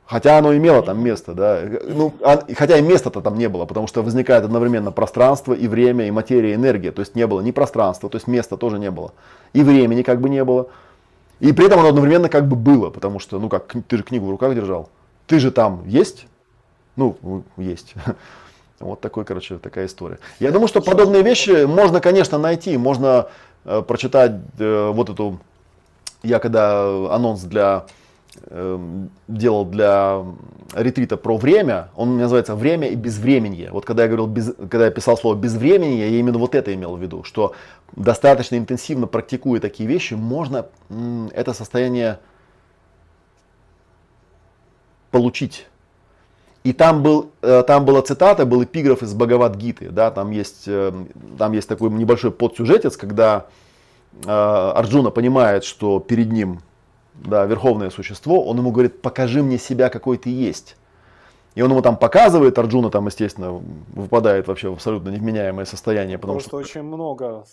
[0.10, 1.61] Хотя оно имело там место, да.
[1.88, 6.07] Ну, а, хотя и места-то там не было, потому что возникает одновременно пространство и время,
[6.07, 6.91] и материя, и энергия.
[6.91, 9.14] То есть не было ни пространства, то есть места тоже не было.
[9.53, 10.69] И времени как бы не было.
[11.40, 14.26] И при этом оно одновременно как бы было, потому что, ну как, ты же книгу
[14.26, 14.90] в руках держал.
[15.27, 16.26] Ты же там есть?
[16.95, 17.94] Ну, есть.
[18.80, 20.19] Вот такой, короче, такая история.
[20.40, 22.77] Я думаю, что подобные вещи можно, конечно, найти.
[22.77, 23.27] Можно
[23.65, 25.38] э, прочитать э, вот эту,
[26.23, 27.88] я когда анонс для
[29.27, 30.23] делал для
[30.73, 33.72] ретрита про время, он называется «Время и безвременье».
[33.72, 36.95] Вот когда я говорил, без, когда я писал слово «безвременье», я именно вот это имел
[36.95, 37.56] в виду, что
[37.95, 40.68] достаточно интенсивно практикуя такие вещи, можно
[41.34, 42.19] это состояние
[45.11, 45.65] получить.
[46.64, 49.89] И там, был, э, там была цитата, был эпиграф из Бхагавад-гиты.
[49.89, 50.91] Да, там, есть, э,
[51.38, 53.47] там есть такой небольшой подсюжетец, когда
[54.26, 56.60] э, Арджуна понимает, что перед ним
[57.26, 60.76] да, верховное существо, он ему говорит, покажи мне себя, какой ты есть.
[61.56, 63.62] И он ему там показывает, Арджуна там, естественно,
[63.94, 66.18] выпадает вообще в абсолютно невменяемое состояние.
[66.18, 67.44] Потому, потому что, что очень много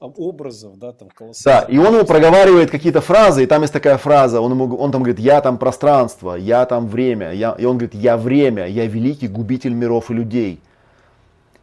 [0.00, 1.08] образов, да, там
[1.44, 4.90] Да, и он ему проговаривает какие-то фразы, и там есть такая фраза, он, ему, он
[4.90, 8.86] там говорит, я там пространство, я там время, я, и он говорит, я время, я
[8.86, 10.60] великий губитель миров и людей.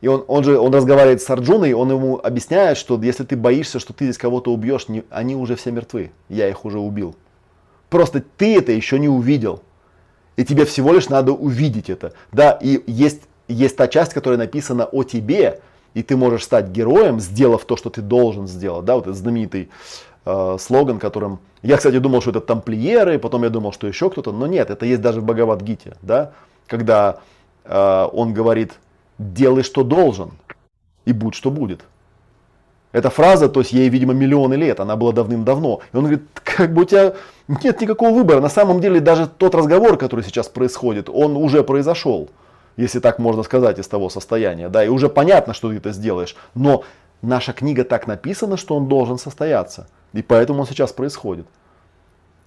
[0.04, 3.80] И он, он же он разговаривает с Арджуной, он ему объясняет, что если ты боишься,
[3.80, 6.12] что ты здесь кого-то убьешь, не, они уже все мертвы.
[6.28, 7.16] Я их уже убил.
[7.90, 9.62] Просто ты это еще не увидел.
[10.36, 12.12] И тебе всего лишь надо увидеть это.
[12.34, 15.62] Да, и есть, есть та часть, которая написана о тебе,
[15.94, 18.84] и ты можешь стать героем, сделав то, что ты должен сделать.
[18.84, 19.70] Да, вот этот знаменитый
[20.26, 21.40] э, слоган, которым...
[21.62, 24.86] Я, кстати, думал, что это тамплиеры, потом я думал, что еще кто-то, но нет, это
[24.86, 26.34] есть даже в Бхагавадгите, да,
[26.68, 27.20] когда
[27.64, 28.74] э, он говорит,
[29.18, 30.32] делай, что должен,
[31.06, 31.82] и будь, что будет.
[32.92, 35.82] Эта фраза, то есть ей, видимо, миллионы лет, она была давным-давно.
[35.92, 37.14] И он говорит, как бы у тебя
[37.48, 38.40] нет никакого выбора.
[38.40, 42.30] На самом деле даже тот разговор, который сейчас происходит, он уже произошел,
[42.78, 44.70] если так можно сказать, из того состояния.
[44.70, 46.36] Да, и уже понятно, что ты это сделаешь.
[46.54, 46.84] Но
[47.24, 49.88] наша книга так написана, что он должен состояться.
[50.14, 51.48] И поэтому он сейчас происходит.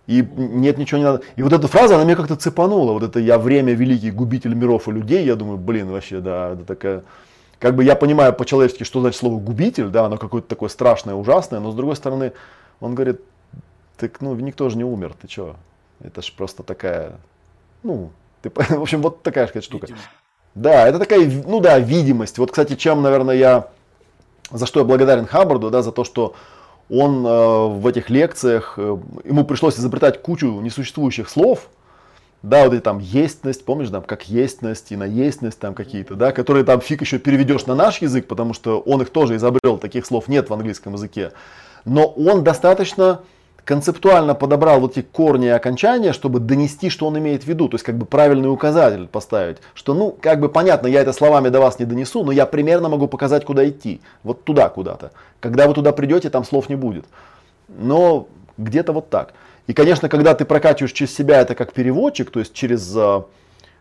[0.07, 1.23] И нет, ничего не надо.
[1.35, 2.93] И вот эта фраза, она меня как-то цепанула.
[2.93, 5.25] Вот это «я время великий губитель миров и людей».
[5.25, 7.03] Я думаю, блин, вообще, да, это такая...
[7.59, 11.59] Как бы я понимаю по-человечески, что значит слово «губитель», да, оно какое-то такое страшное, ужасное,
[11.59, 12.33] но с другой стороны,
[12.81, 13.21] он говорит,
[13.97, 15.57] так, ну, никто же не умер, ты чё?
[16.01, 17.13] Это же просто такая,
[17.83, 18.11] ну,
[18.43, 19.89] ты, в общем, вот такая, сказать, штука.
[20.55, 22.39] Да, это такая, ну да, видимость.
[22.39, 23.69] Вот, кстати, чем, наверное, я,
[24.51, 26.35] за что я благодарен Хаббарду, да, за то, что
[26.89, 31.69] он э, в этих лекциях, э, ему пришлось изобретать кучу несуществующих слов,
[32.43, 36.33] да, вот эти там естность, помнишь, там, как естность и на естность там какие-то, да,
[36.33, 40.07] которые там фиг еще переведешь на наш язык, потому что он их тоже изобрел, таких
[40.07, 41.33] слов нет в английском языке.
[41.85, 43.21] Но он достаточно
[43.67, 47.75] концептуально подобрал вот эти корни и окончания, чтобы донести, что он имеет в виду, то
[47.75, 51.61] есть как бы правильный указатель поставить, что ну как бы понятно, я это словами до
[51.61, 55.11] вас не донесу, но я примерно могу показать, куда идти, вот туда куда-то.
[55.41, 57.07] Когда вы туда придете, там слов не будет.
[57.69, 59.35] Но где-то вот так.
[59.67, 63.25] И, конечно, когда ты прокачиваешь через себя это как переводчик, то есть через а,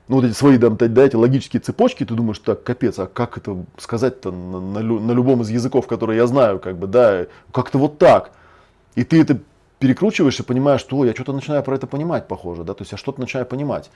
[0.07, 3.55] ну, вот эти свои да, эти логические цепочки, ты думаешь, так, капец, а как это
[3.77, 7.99] сказать-то на, на, на любом из языков, которые я знаю, как бы, да, как-то вот
[7.99, 8.31] так.
[8.95, 9.37] И ты это
[9.79, 12.97] перекручиваешь и понимаешь, что я что-то начинаю про это понимать, похоже, да, то есть я
[12.97, 13.89] что-то начинаю понимать.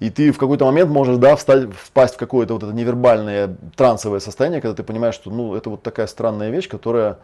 [0.00, 4.20] И ты в какой-то момент можешь, да, встать, впасть в какое-то вот это невербальное трансовое
[4.20, 7.18] состояние, когда ты понимаешь, что, ну, это вот такая странная вещь, которая...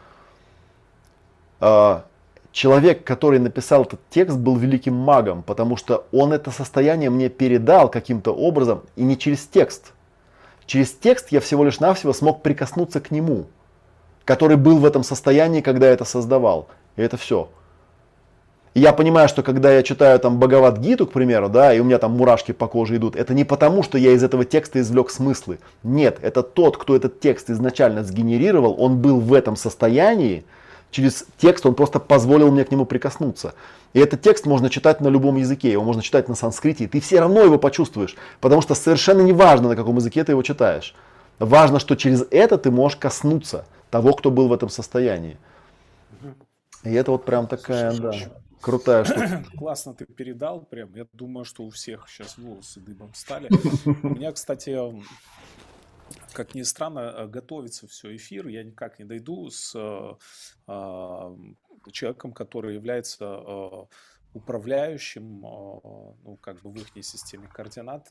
[1.60, 2.00] Э,
[2.52, 7.88] человек, который написал этот текст, был великим магом, потому что он это состояние мне передал
[7.90, 9.92] каким-то образом, и не через текст.
[10.66, 13.46] Через текст я всего лишь навсего смог прикоснуться к нему,
[14.24, 16.68] который был в этом состоянии, когда я это создавал.
[16.96, 17.48] И это все.
[18.74, 21.84] И я понимаю, что когда я читаю там Бхагават Гиту, к примеру, да, и у
[21.84, 25.10] меня там мурашки по коже идут, это не потому, что я из этого текста извлек
[25.10, 25.58] смыслы.
[25.82, 30.44] Нет, это тот, кто этот текст изначально сгенерировал, он был в этом состоянии,
[30.92, 33.54] через текст он просто позволил мне к нему прикоснуться.
[33.92, 37.00] И этот текст можно читать на любом языке, его можно читать на санскрите, и ты
[37.00, 40.94] все равно его почувствуешь, потому что совершенно не важно, на каком языке ты его читаешь.
[41.40, 45.38] Важно, что через это ты можешь коснуться того, кто был в этом состоянии.
[46.84, 48.12] И это вот прям такая, да.
[48.60, 49.44] Крутая штука.
[49.56, 50.94] Классно ты передал, прям.
[50.94, 53.48] Я думаю, что у всех сейчас волосы дыбом стали.
[54.02, 54.78] У меня, кстати,
[56.32, 58.48] как ни странно, э, готовится все эфир.
[58.48, 60.14] Я никак не дойду с э,
[60.66, 61.36] а,
[61.92, 63.84] человеком, который является э,
[64.34, 68.08] управляющим, ну, как бы в их системе координат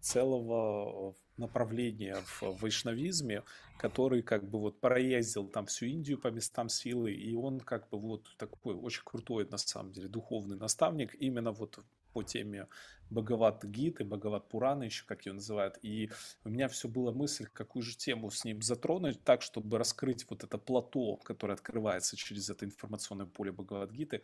[0.00, 3.42] целого направления в вайшнавизме,
[3.78, 7.98] который как бы вот проездил там всю Индию по местам силы, и он как бы
[7.98, 11.78] вот такой очень крутой на самом деле духовный наставник именно вот
[12.12, 12.66] по теме
[13.10, 15.78] Бхагават Гиты, Бхагават Пурана еще, как ее называют.
[15.82, 16.10] И
[16.44, 20.42] у меня все была мысль, какую же тему с ним затронуть так, чтобы раскрыть вот
[20.42, 24.22] это плато, которое открывается через это информационное поле Бхагават Гиты.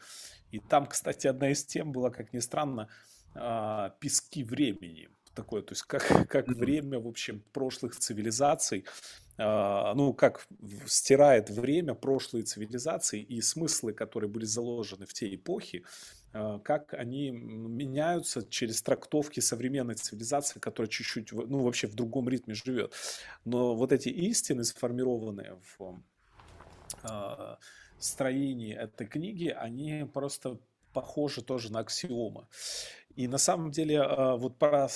[0.51, 2.89] И там, кстати, одна из тем была, как ни странно,
[3.35, 8.85] а, пески времени такое, то есть как, как время, в общем, прошлых цивилизаций,
[9.39, 10.47] э, ну, как
[10.87, 15.85] стирает время прошлые цивилизации и смыслы, которые были заложены в те эпохи,
[16.33, 22.55] э, как они меняются через трактовки современной цивилизации, которая чуть-чуть, ну, вообще в другом ритме
[22.55, 22.95] живет.
[23.45, 26.03] Но вот эти истины, сформированные в
[27.05, 27.57] э,
[27.99, 30.59] строении этой книги, они просто
[30.93, 32.47] похожи тоже на аксиомы.
[33.15, 34.89] И на самом деле а, вот про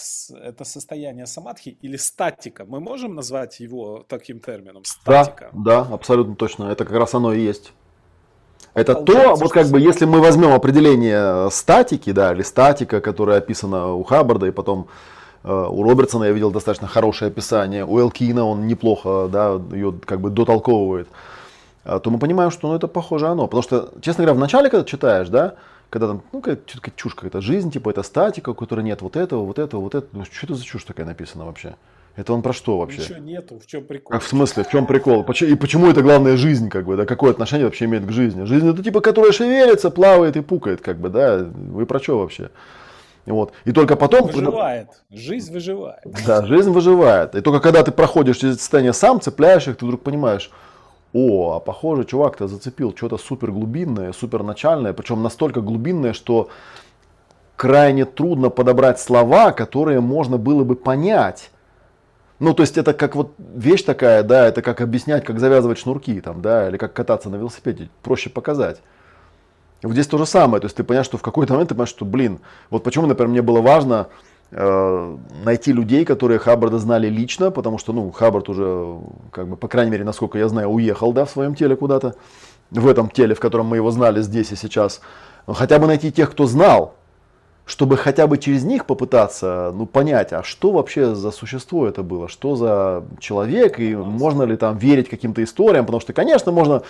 [0.42, 4.84] это состояние самадхи или статика, мы можем назвать его таким термином?
[4.84, 5.50] Статика.
[5.52, 6.64] Да, да, абсолютно точно.
[6.64, 7.72] Это как раз оно и есть.
[8.72, 13.38] Это Получается, то, вот как бы, если мы возьмем определение статики, да, или статика, которая
[13.38, 14.88] описана у Хаббарда, и потом
[15.44, 20.20] э, у Робертсона я видел достаточно хорошее описание, у Элкина он неплохо, да, ее как
[20.20, 21.08] бы дотолковывает,
[21.84, 23.46] э, то мы понимаем, что ну, это похоже оно.
[23.46, 25.54] Потому что, честно говоря, в начале, когда читаешь, да,
[25.90, 29.44] когда там, ну, какая-то чушь какая-то, жизнь, типа, это статика, у которой нет вот этого,
[29.44, 30.10] вот этого, вот этого.
[30.12, 31.76] Ну, что это за чушь такая написана вообще?
[32.16, 33.02] Это он про что вообще?
[33.02, 34.10] Ничего нету, в чем прикол?
[34.10, 35.22] Как в смысле, в чем прикол?
[35.22, 37.04] И почему это главная жизнь, как бы, да?
[37.04, 38.44] Какое отношение вообще имеет к жизни?
[38.44, 41.44] Жизнь это типа, которая шевелится, плавает и пукает, как бы, да?
[41.44, 42.50] Вы про что вообще?
[43.26, 43.52] Вот.
[43.64, 44.28] И только потом...
[44.28, 44.88] Выживает.
[45.10, 46.00] Жизнь выживает.
[46.26, 47.34] Да, жизнь выживает.
[47.34, 50.50] И только когда ты проходишь через состояние сам, цепляешь их, ты вдруг понимаешь,
[51.12, 56.48] о, а похоже, чувак-то зацепил что-то супер глубинное, супер начальное, причем настолько глубинное, что
[57.56, 61.50] крайне трудно подобрать слова, которые можно было бы понять.
[62.38, 66.20] Ну, то есть это как вот вещь такая, да, это как объяснять, как завязывать шнурки,
[66.20, 68.82] там, да, или как кататься на велосипеде, проще показать.
[69.82, 71.90] Вот здесь то же самое, то есть ты понимаешь, что в какой-то момент ты понимаешь,
[71.90, 74.08] что, блин, вот почему, например, мне было важно
[74.50, 78.98] найти людей, которые Хаббарда знали лично, потому что, ну, Хаббард уже,
[79.30, 82.14] как бы, по крайней мере, насколько я знаю, уехал, да, в своем теле куда-то,
[82.70, 85.00] в этом теле, в котором мы его знали здесь и сейчас.
[85.46, 86.95] Хотя бы найти тех, кто знал,
[87.66, 92.28] чтобы хотя бы через них попытаться ну, понять, а что вообще за существо это было,
[92.28, 96.82] что за человек, и можно ли там верить каким-то историям, потому что, конечно, можно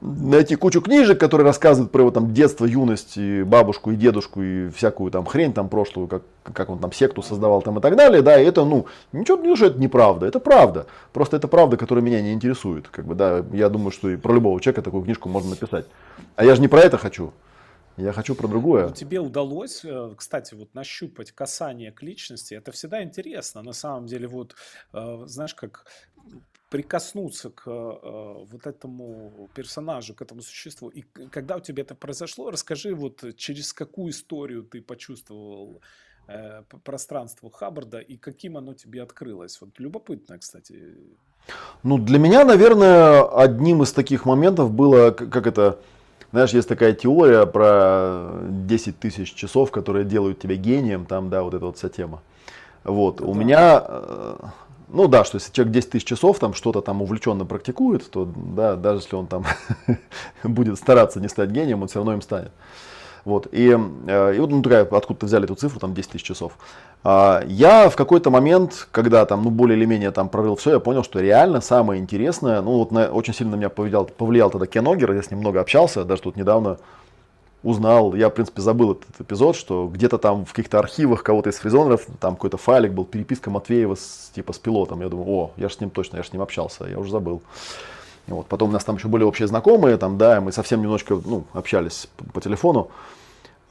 [0.00, 4.70] найти кучу книжек, которые рассказывают про его там детство, юность, и бабушку, и дедушку, и
[4.70, 6.22] всякую там хрень там прошлую, как,
[6.52, 9.56] как он там секту создавал там и так далее, да, и это, ну, ничего, не
[9.56, 13.44] что это неправда, это правда, просто это правда, которая меня не интересует, как бы, да,
[13.52, 15.86] я думаю, что и про любого человека такую книжку можно написать,
[16.36, 17.32] а я же не про это хочу,
[17.96, 18.88] я хочу про другое.
[18.88, 22.54] Ну, тебе удалось, э, кстати, вот нащупать касание к личности.
[22.54, 23.62] Это всегда интересно.
[23.62, 24.54] На самом деле, вот,
[24.92, 25.86] э, знаешь, как
[26.70, 30.88] прикоснуться к э, вот этому персонажу, к этому существу.
[30.88, 35.80] И когда у тебя это произошло, расскажи вот через какую историю ты почувствовал
[36.84, 39.60] пространство Хаббарда и каким оно тебе открылось.
[39.60, 40.96] Вот любопытно, кстати.
[41.82, 45.80] Ну, для меня, наверное, одним из таких моментов было, как это,
[46.32, 51.54] знаешь, есть такая теория про 10 тысяч часов, которые делают тебя гением, там, да, вот
[51.54, 52.22] эта вот вся тема.
[52.84, 53.26] Вот, да.
[53.26, 54.36] у меня, э,
[54.88, 58.76] ну да, что если человек 10 тысяч часов там что-то там увлеченно практикует, то да,
[58.76, 59.44] даже если он там
[60.42, 62.52] будет стараться не стать гением, он все равно им станет.
[63.24, 66.52] Вот, и, э, и вот ну, такая, откуда-то взяли эту цифру, там 10 тысяч часов.
[67.04, 70.80] А, я в какой-то момент, когда там, ну, более или менее там прорыл все, я
[70.80, 74.66] понял, что реально самое интересное, ну, вот на, очень сильно на меня повлиял, повлиял тогда
[74.66, 76.78] Кен Огер, я с ним много общался, даже тут недавно
[77.62, 81.56] узнал, я, в принципе, забыл этот эпизод, что где-то там в каких-то архивах кого-то из
[81.56, 85.00] фризонеров, там какой-то файлик был, переписка Матвеева с, типа с пилотом.
[85.00, 87.12] Я думаю, о, я же с ним точно, я же с ним общался, я уже
[87.12, 87.42] забыл.
[88.28, 91.44] Вот, потом у нас там еще были общие знакомые, там, да, мы совсем немножко, ну,
[91.52, 92.90] общались по, по телефону.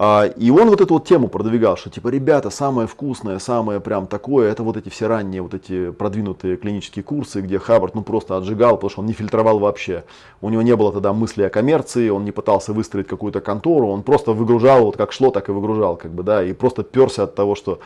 [0.04, 4.08] А, и он вот эту вот тему продвигал, что типа, ребята, самое вкусное, самое прям
[4.08, 8.36] такое, это вот эти все ранние вот эти продвинутые клинические курсы, где Хаббард ну просто
[8.36, 10.04] отжигал, потому что он не фильтровал вообще.
[10.42, 14.02] У него не было тогда мысли о коммерции, он не пытался выстроить какую-то контору, он
[14.02, 17.36] просто выгружал, вот как шло, так и выгружал, как бы, да, и просто перся от
[17.36, 17.80] того, что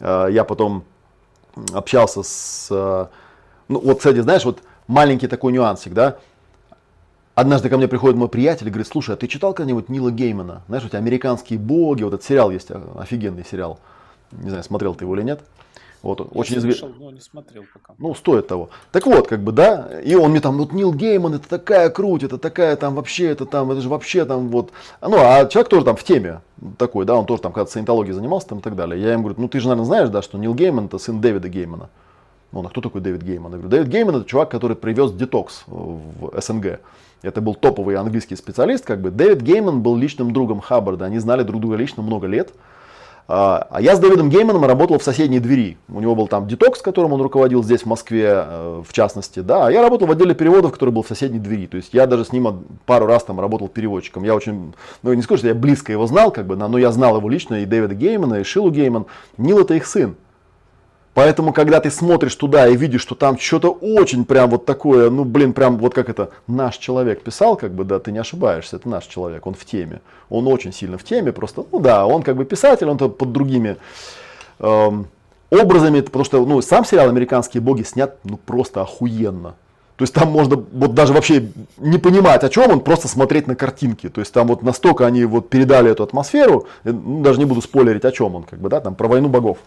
[0.00, 0.84] э, я потом
[1.74, 3.06] общался с, э,
[3.68, 6.16] ну вот, кстати, знаешь, вот маленький такой нюансик, да,
[7.34, 10.62] Однажды ко мне приходит мой приятель и говорит, слушай, а ты читал когда-нибудь Нила Геймана?
[10.68, 13.80] Знаешь, у тебя американские боги, вот этот сериал есть, а, офигенный сериал.
[14.32, 15.40] Не знаю, смотрел ты его или нет.
[16.02, 16.92] Вот, Я очень известный.
[16.98, 17.94] но не смотрел пока.
[17.96, 18.68] Ну, стоит того.
[18.90, 22.24] Так вот, как бы, да, и он мне там, вот Нил Гейман, это такая круть,
[22.24, 24.72] это такая там вообще, это там, это же вообще там вот.
[25.00, 26.42] Ну, а человек тоже там в теме
[26.76, 29.00] такой, да, он тоже там когда-то саентологией занимался там и так далее.
[29.00, 31.48] Я ему говорю, ну ты же, наверное, знаешь, да, что Нил Гейман это сын Дэвида
[31.48, 31.88] Геймана.
[32.52, 33.52] Ну, а кто такой Дэвид Гейман?
[33.52, 36.80] Я говорю, Дэвид Гейман это чувак, который привез детокс в СНГ.
[37.22, 39.10] Это был топовый английский специалист, как бы.
[39.10, 42.52] Дэвид Гейман был личным другом Хаббарда, они знали друг друга лично много лет.
[43.28, 45.78] А, а я с Дэвидом Гейманом работал в соседней двери.
[45.88, 49.40] У него был там детокс, которым он руководил здесь, в Москве, э, в частности.
[49.40, 51.66] Да, а я работал в отделе переводов, который был в соседней двери.
[51.66, 54.24] То есть я даже с ним пару раз там работал переводчиком.
[54.24, 57.16] Я очень, ну не скажу, что я близко его знал, как бы, но я знал
[57.16, 59.06] его лично, и Дэвида Геймана, и Шилу Гейман.
[59.38, 60.16] Нил это их сын.
[61.14, 65.24] Поэтому, когда ты смотришь туда и видишь, что там что-то очень прям вот такое, ну,
[65.24, 68.88] блин, прям вот как это наш человек писал, как бы, да, ты не ошибаешься, это
[68.88, 70.00] наш человек, он в теме.
[70.30, 73.76] Он очень сильно в теме, просто, ну да, он как бы писатель, он под другими
[74.58, 75.06] эм,
[75.50, 79.54] образами, потому что, ну, сам сериал «Американские боги» снят, ну, просто охуенно.
[79.96, 83.54] То есть там можно вот даже вообще не понимать, о чем он, просто смотреть на
[83.54, 84.08] картинки.
[84.08, 88.06] То есть там вот настолько они вот передали эту атмосферу, ну, даже не буду спойлерить,
[88.06, 89.58] о чем он, как бы, да, там про войну богов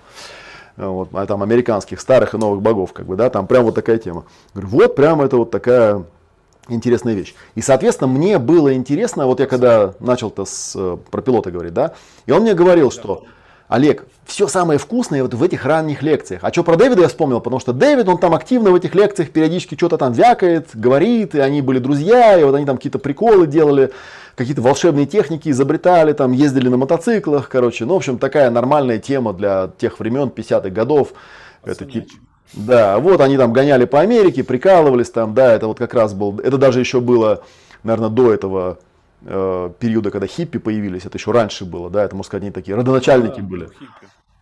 [0.77, 3.97] вот, а там американских старых и новых богов, как бы, да, там прям вот такая
[3.97, 4.25] тема.
[4.53, 6.03] Говорю, вот прям это вот такая
[6.67, 7.35] интересная вещь.
[7.55, 11.93] И, соответственно, мне было интересно, вот я когда начал-то с, э, про пилота говорить, да,
[12.25, 13.25] и он мне говорил, что
[13.67, 16.43] Олег, все самое вкусное вот в этих ранних лекциях.
[16.43, 19.31] А что про Дэвида я вспомнил, потому что Дэвид, он там активно в этих лекциях
[19.31, 23.47] периодически что-то там вякает, говорит, и они были друзья, и вот они там какие-то приколы
[23.47, 23.91] делали,
[24.35, 27.85] какие-то волшебные техники изобретали, там ездили на мотоциклах, короче.
[27.85, 31.13] Ну, в общем, такая нормальная тема для тех времен, 50-х годов.
[31.63, 32.07] Это тип,
[32.53, 36.39] да, вот они там гоняли по Америке, прикалывались там, да, это вот как раз был,
[36.39, 37.43] это даже еще было,
[37.83, 38.77] наверное, до этого
[39.25, 42.75] э, периода, когда хиппи появились, это еще раньше было, да, это, можно сказать, они такие
[42.75, 43.69] родоначальники да, были.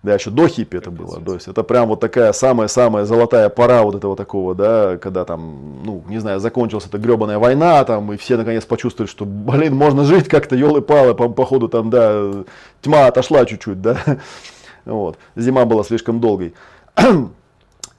[0.04, 1.22] Да, еще до хиппи это было.
[1.22, 5.82] То есть это прям вот такая самая-самая золотая пора вот этого такого, да, когда там,
[5.86, 10.04] ну, не знаю, закончилась эта гребаная война, там, и все наконец почувствовали, что, блин, можно
[10.04, 12.44] жить как-то, елы-палы, по, походу там, да,
[12.82, 13.98] тьма отошла чуть-чуть, да.
[14.86, 15.18] Вот.
[15.38, 16.54] Зима была слишком долгой.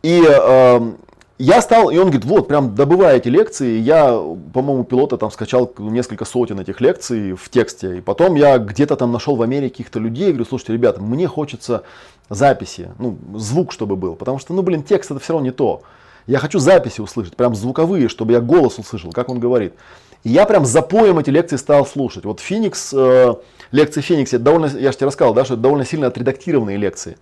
[0.02, 0.92] И э,
[1.38, 4.12] я стал, и он говорит, вот, прям добывая эти лекции, я,
[4.52, 9.10] по-моему, пилота там скачал несколько сотен этих лекций в тексте, и потом я где-то там
[9.10, 11.82] нашел в Америке каких-то людей, говорю, слушайте, ребята, мне хочется
[12.28, 15.82] записи, ну, звук, чтобы был, потому что, ну, блин, текст это все равно не то.
[16.26, 19.74] Я хочу записи услышать, прям звуковые, чтобы я голос услышал, как он говорит.
[20.22, 22.24] И я прям за поем эти лекции стал слушать.
[22.24, 23.34] Вот Феникс, э,
[23.72, 27.18] лекции Феникс, это довольно, я же тебе рассказал, да, что это довольно сильно отредактированные лекции.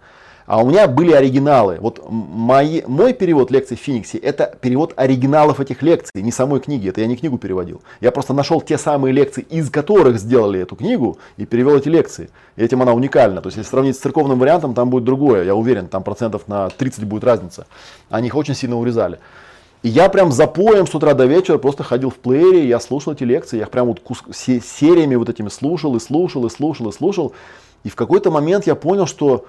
[0.47, 1.79] А у меня были оригиналы.
[1.81, 6.89] Вот мои, мой перевод лекций в Фениксе это перевод оригиналов этих лекций, не самой книги.
[6.89, 7.83] Это я не книгу переводил.
[8.01, 12.31] Я просто нашел те самые лекции, из которых сделали эту книгу и перевел эти лекции.
[12.57, 13.41] И этим она уникальна.
[13.41, 15.45] То есть, если сравнить с церковным вариантом, там будет другое.
[15.45, 17.67] Я уверен, там процентов на 30 будет разница.
[18.11, 19.19] Они их очень сильно урезали.
[19.83, 23.15] И я прям за поем с утра до вечера просто ходил в плеере, я слушал
[23.15, 26.89] эти лекции, я их прям вот кус- сериями вот этими слушал и слушал и слушал
[26.89, 27.33] и слушал.
[27.83, 29.45] И в какой-то момент я понял, что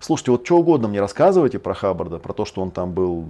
[0.00, 3.24] Слушайте, вот что угодно мне рассказывайте про Хаббарда, про то, что он там был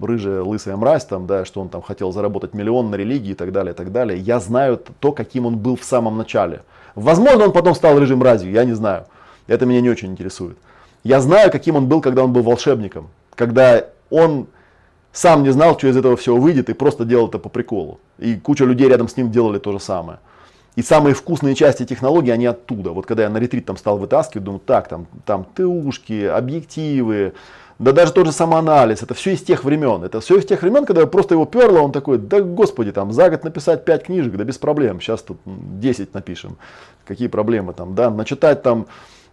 [0.00, 3.50] рыжая, лысая мразь, там, да, что он там хотел заработать миллион на религии и так
[3.50, 4.18] далее, и так далее.
[4.18, 6.62] Я знаю то, каким он был в самом начале.
[6.94, 9.06] Возможно, он потом стал рыжим мразью, я не знаю.
[9.48, 10.56] Это меня не очень интересует.
[11.02, 13.08] Я знаю, каким он был, когда он был волшебником.
[13.34, 14.46] Когда он
[15.12, 17.98] сам не знал, что из этого всего выйдет, и просто делал это по приколу.
[18.18, 20.20] И куча людей рядом с ним делали то же самое.
[20.74, 22.90] И самые вкусные части технологии, они оттуда.
[22.90, 27.34] Вот когда я на ретрит там стал вытаскивать, думаю, так, там, там ТУшки, объективы,
[27.78, 30.04] да даже тот же самоанализ, это все из тех времен.
[30.04, 33.28] Это все из тех времен, когда просто его перло, он такой, да господи, там за
[33.28, 36.56] год написать 5 книжек, да без проблем, сейчас тут 10 напишем.
[37.04, 38.86] Какие проблемы там, да, начитать там,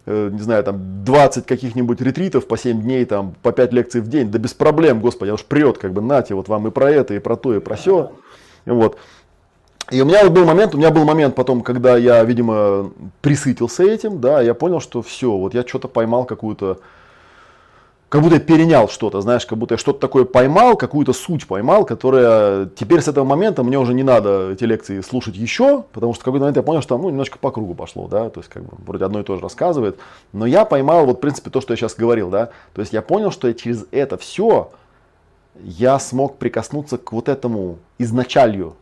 [0.06, 4.08] э, не знаю, там 20 каких-нибудь ретритов по 7 дней, там по 5 лекций в
[4.08, 7.14] день, да без проблем, господи, уж прет, как бы, нате, вот вам и про это,
[7.14, 8.12] и про то, и про все.
[8.66, 8.98] Вот.
[9.90, 13.82] И у меня вот был момент, у меня был момент потом, когда я, видимо, присытился
[13.82, 16.78] этим, да, я понял, что все, вот я что-то поймал какую-то,
[18.08, 21.84] как будто я перенял что-то, знаешь, как будто я что-то такое поймал, какую-то суть поймал,
[21.84, 26.22] которая теперь с этого момента мне уже не надо эти лекции слушать еще, потому что
[26.22, 28.62] в какой-то момент я понял, что ну, немножко по кругу пошло, да, то есть как
[28.62, 29.98] бы вроде одно и то же рассказывает,
[30.32, 33.02] но я поймал вот в принципе то, что я сейчас говорил, да, то есть я
[33.02, 34.70] понял, что я через это все
[35.56, 38.76] я смог прикоснуться к вот этому изначалью,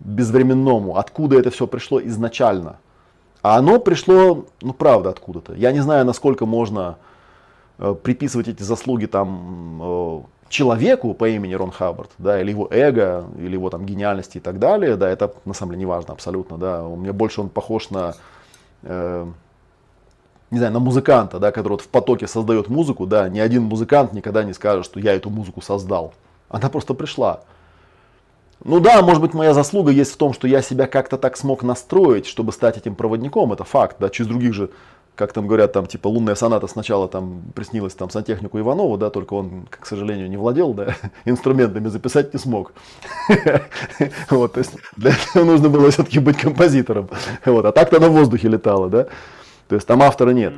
[0.00, 2.78] безвременному, откуда это все пришло изначально.
[3.42, 5.54] А оно пришло, ну правда, откуда-то.
[5.54, 6.98] Я не знаю, насколько можно
[7.78, 13.26] э, приписывать эти заслуги там э, человеку по имени Рон Хаббард, да, или его эго,
[13.38, 16.58] или его там гениальности и так далее, да, это на самом деле не важно абсолютно,
[16.58, 16.84] да.
[16.84, 18.14] У меня больше он похож на,
[18.82, 19.26] э,
[20.50, 24.12] не знаю, на музыканта, да, который вот в потоке создает музыку, да, ни один музыкант
[24.12, 26.14] никогда не скажет, что я эту музыку создал.
[26.48, 27.40] Она просто пришла.
[28.64, 31.62] Ну да, может быть, моя заслуга есть в том, что я себя как-то так смог
[31.62, 33.52] настроить, чтобы стать этим проводником.
[33.52, 34.70] Это факт, да, через других же,
[35.14, 39.34] как там говорят, там типа лунная соната сначала там приснилась там сантехнику Иванову, да, только
[39.34, 42.72] он, к сожалению, не владел, да, инструментами записать не смог.
[44.30, 47.08] Вот, то есть для этого нужно было все-таки быть композитором.
[47.44, 49.06] Вот, а так-то на воздухе летало, да.
[49.68, 50.54] То есть там автора нет.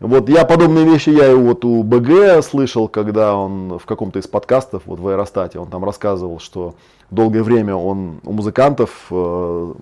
[0.00, 4.26] Вот я подобные вещи я и вот у БГ слышал, когда он в каком-то из
[4.26, 6.74] подкастов, вот в Аэростате, он там рассказывал, что
[7.10, 9.74] долгое время он у музыкантов э,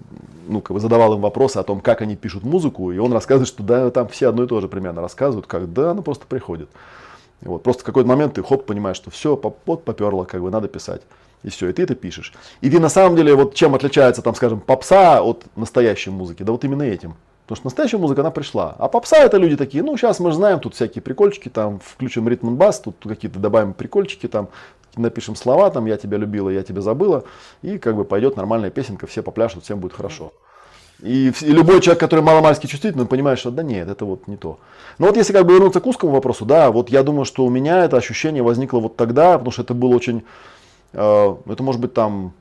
[0.48, 3.48] ну, как бы задавал им вопросы о том, как они пишут музыку, и он рассказывает,
[3.48, 6.68] что да, там все одно и то же примерно рассказывают, как да, оно просто приходит.
[7.42, 10.50] И вот, просто в какой-то момент ты хоп, понимаешь, что все, вот поперло, как бы
[10.50, 11.02] надо писать.
[11.42, 12.32] И все, и ты это пишешь.
[12.60, 16.44] И ты на самом деле, вот чем отличается, там, скажем, попса от настоящей музыки?
[16.44, 17.16] Да вот именно этим.
[17.46, 18.76] Потому что настоящая музыка, она пришла.
[18.78, 22.28] А попса это люди такие, ну, сейчас мы же знаем, тут всякие прикольчики, там, включим
[22.28, 24.48] ритм бас, тут какие-то добавим прикольчики, там,
[24.96, 27.24] напишем слова, там, я тебя любила, я тебя забыла,
[27.62, 30.32] и как бы пойдет нормальная песенка, все попляшут, всем будет хорошо.
[31.02, 34.58] И, и любой человек, который маломальски чувствительный, понимает, что да нет, это вот не то.
[34.98, 37.50] Но вот если как бы вернуться к узкому вопросу, да, вот я думаю, что у
[37.50, 40.22] меня это ощущение возникло вот тогда, потому что это было очень,
[40.92, 42.34] э, это может быть там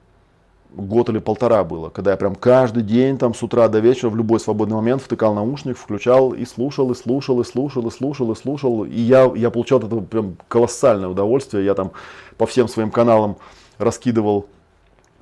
[0.73, 4.15] год или полтора было, когда я прям каждый день там с утра до вечера в
[4.15, 8.35] любой свободный момент втыкал наушник, включал и слушал, и слушал, и слушал, и слушал, и
[8.35, 8.85] слушал.
[8.85, 11.65] И я, я получал от этого прям колоссальное удовольствие.
[11.65, 11.91] Я там
[12.37, 13.37] по всем своим каналам
[13.77, 14.47] раскидывал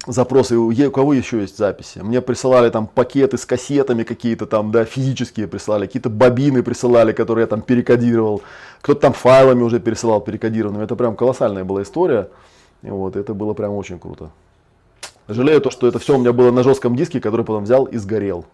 [0.05, 1.99] запросы, у кого еще есть записи.
[1.99, 7.43] Мне присылали там пакеты с кассетами какие-то там, да, физические присылали, какие-то бобины присылали, которые
[7.43, 8.41] я там перекодировал.
[8.81, 10.84] Кто-то там файлами уже пересылал перекодированными.
[10.84, 12.30] Это прям колоссальная была история.
[12.84, 14.30] И вот, это было прям очень круто.
[15.30, 17.97] Жалею то, что это все у меня было на жестком диске, который потом взял и
[17.97, 18.45] сгорел.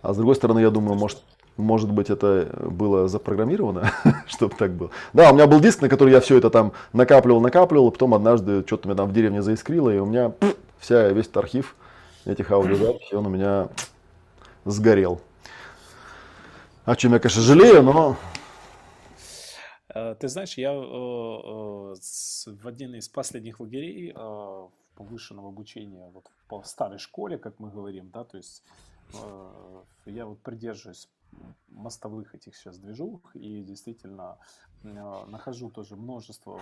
[0.00, 1.18] А с другой стороны, я думаю, может,
[1.58, 3.92] может быть, это было запрограммировано,
[4.26, 4.90] чтобы так было.
[5.12, 8.14] Да, у меня был диск, на который я все это там накапливал, накапливал, и потом
[8.14, 10.32] однажды что-то меня там в деревне заискрило, и у меня
[10.78, 11.76] вся, весь этот архив
[12.24, 13.68] этих аудиозаписей, он у меня
[14.64, 15.20] сгорел.
[16.86, 18.16] О чем я, конечно, жалею, но...
[19.94, 21.94] Э, ты знаешь, я э, э,
[22.62, 24.14] в один из последних лагерей
[24.94, 28.62] повышенного обучения вот по старой школе, как мы говорим, да, то есть
[30.06, 31.08] я вот придерживаюсь
[31.68, 34.38] мостовых этих сейчас движух и действительно
[34.82, 36.60] нахожу тоже множество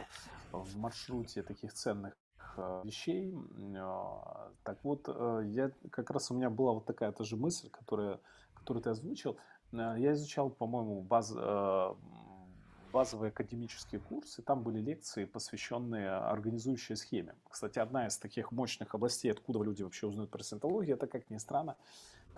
[0.51, 2.15] в маршруте таких ценных
[2.57, 3.35] Э, вещей.
[3.77, 8.21] А, так вот, э, я как раз у меня была вот такая тоже мысль, которая,
[8.55, 9.37] которую ты озвучил.
[9.73, 11.33] Э, я изучал, по-моему, баз,
[12.93, 17.35] базовые академические курсы, там были лекции, посвященные организующей схеме.
[17.49, 21.39] Кстати, одна из таких мощных областей, откуда люди вообще узнают про синтологию, это, как ни
[21.39, 21.77] странно,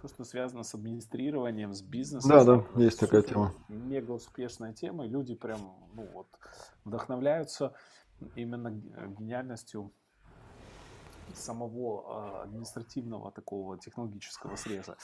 [0.01, 2.31] то, что связано с администрированием, с бизнесом.
[2.31, 3.53] Да, да, есть такая тема.
[3.69, 5.61] Мега успешная тема, и люди прям,
[5.95, 6.29] ну вот,
[6.85, 7.75] вдохновляются
[8.35, 9.93] именно гениальностью
[11.35, 14.97] самого а, административного такого технологического среза.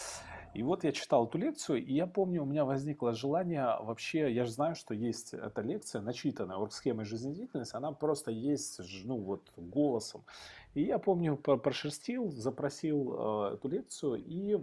[0.55, 4.45] И вот я читал эту лекцию, и я помню, у меня возникло желание вообще, я
[4.45, 10.25] же знаю, что есть эта лекция, начитанная оргсхемой жизнедеятельности, она просто есть, ну вот, голосом.
[10.75, 14.57] И я помню, прошерстил, запросил э, эту лекцию и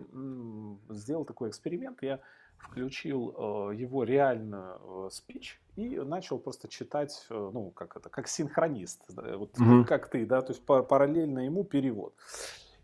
[0.90, 2.02] сделал такой эксперимент.
[2.02, 2.22] Я
[2.58, 8.28] включил э, его реальную э, спич и начал просто читать, э, ну, как это, как
[8.28, 9.86] синхронист, вот mm-hmm.
[9.86, 12.14] как ты, да, то есть параллельно ему перевод.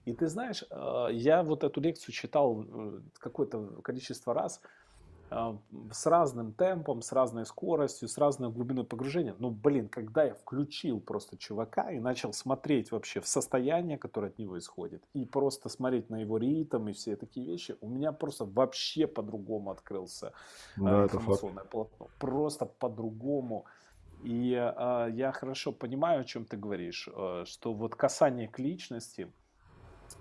[0.05, 0.65] И ты знаешь,
[1.11, 2.65] я вот эту лекцию читал
[3.19, 4.59] какое-то количество раз,
[5.91, 9.35] с разным темпом, с разной скоростью, с разной глубиной погружения.
[9.39, 14.37] Ну, блин, когда я включил просто чувака и начал смотреть вообще в состояние, которое от
[14.37, 18.45] него исходит, и просто смотреть на его ритм и все такие вещи, у меня просто
[18.45, 20.33] вообще по-другому открылся
[20.77, 22.07] да, информационное полотно.
[22.19, 23.65] Просто по-другому.
[24.23, 29.31] И э, я хорошо понимаю, о чем ты говоришь, э, что вот касание к личности–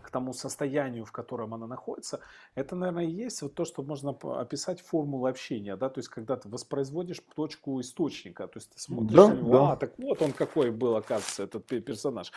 [0.03, 2.21] к тому состоянию, в котором она находится,
[2.55, 6.37] это, наверное, и есть вот то, что можно описать формулой общения, да, то есть когда
[6.37, 9.73] ты воспроизводишь точку источника, то есть ты смотришь да, на него, да.
[9.73, 12.33] а, так вот он какой был, оказывается, этот персонаж.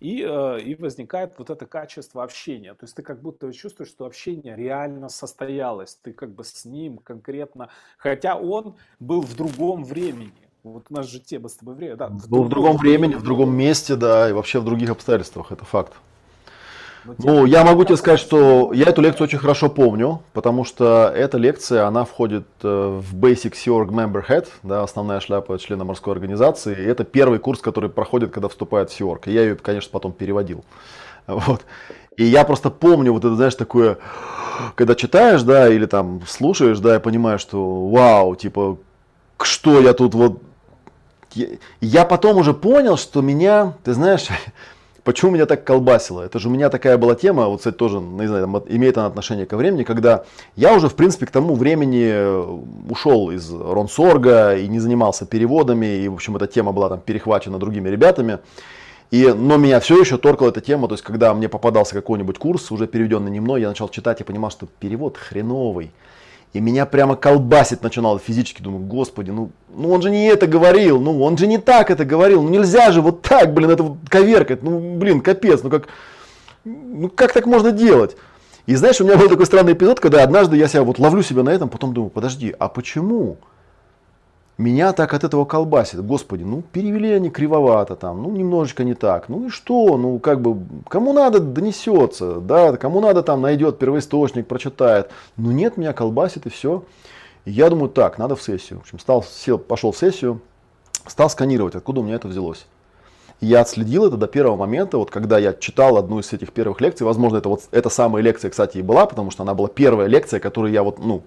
[0.00, 4.06] И, э, и возникает вот это качество общения, то есть ты как будто чувствуешь, что
[4.06, 10.48] общение реально состоялось, ты как бы с ним конкретно, хотя он был в другом времени,
[10.62, 12.08] вот у нас же тема с тобой время, да.
[12.28, 15.94] Был в другом времени, в другом месте, да, и вообще в других обстоятельствах, это факт.
[17.04, 21.38] Ну, я могу тебе сказать, что я эту лекцию очень хорошо помню, потому что эта
[21.38, 26.12] лекция, она входит э, в Basic Sea Org Member Head, да, основная шляпа члена морской
[26.12, 26.74] организации.
[26.74, 29.22] И это первый курс, который проходит, когда вступает в Sea Org.
[29.26, 30.64] И я ее, конечно, потом переводил.
[31.26, 31.60] Вот.
[32.16, 33.98] И я просто помню вот это, знаешь, такое,
[34.74, 38.78] когда читаешь, да, или там слушаешь, да, я понимаю, что вау, типа,
[39.40, 40.42] что я тут вот...
[41.80, 44.26] Я потом уже понял, что меня, ты знаешь,
[45.08, 46.20] Почему меня так колбасило?
[46.20, 49.46] Это же у меня такая была тема, вот, кстати, тоже, не знаю, имеет она отношение
[49.46, 50.24] ко времени, когда
[50.54, 52.58] я уже, в принципе, к тому времени э,
[52.90, 57.58] ушел из Ронсорга и не занимался переводами, и, в общем, эта тема была там перехвачена
[57.58, 58.40] другими ребятами.
[59.10, 62.70] И, но меня все еще торкала эта тема, то есть, когда мне попадался какой-нибудь курс,
[62.70, 65.90] уже переведенный не мной, я начал читать и понимал, что перевод хреновый.
[66.52, 68.62] И меня прямо колбасить начинало физически.
[68.62, 72.04] Думаю, господи, ну, ну он же не это говорил, ну он же не так это
[72.04, 72.42] говорил.
[72.42, 74.62] Ну нельзя же вот так, блин, это вот коверкать.
[74.62, 75.88] Ну, блин, капец, ну как,
[76.64, 78.16] ну как так можно делать?
[78.66, 81.42] И знаешь, у меня был такой странный эпизод, когда однажды я себя вот ловлю себя
[81.42, 83.38] на этом, потом думаю, подожди, а почему?
[84.58, 86.04] Меня так от этого колбасит.
[86.04, 89.28] Господи, ну перевели они кривовато там, ну немножечко не так.
[89.28, 89.96] Ну и что?
[89.96, 95.10] Ну как бы, кому надо донесется, да, кому надо там найдет первоисточник, прочитает.
[95.36, 96.82] Ну нет, меня колбасит и все.
[97.44, 98.80] И я думаю, так, надо в сессию.
[98.80, 100.40] В общем, стал, сел, пошел в сессию,
[101.06, 102.66] стал сканировать, откуда у меня это взялось.
[103.40, 106.80] И я отследил это до первого момента, вот когда я читал одну из этих первых
[106.80, 107.06] лекций.
[107.06, 110.40] Возможно, это вот эта самая лекция, кстати, и была, потому что она была первая лекция,
[110.40, 111.22] которую я вот, ну,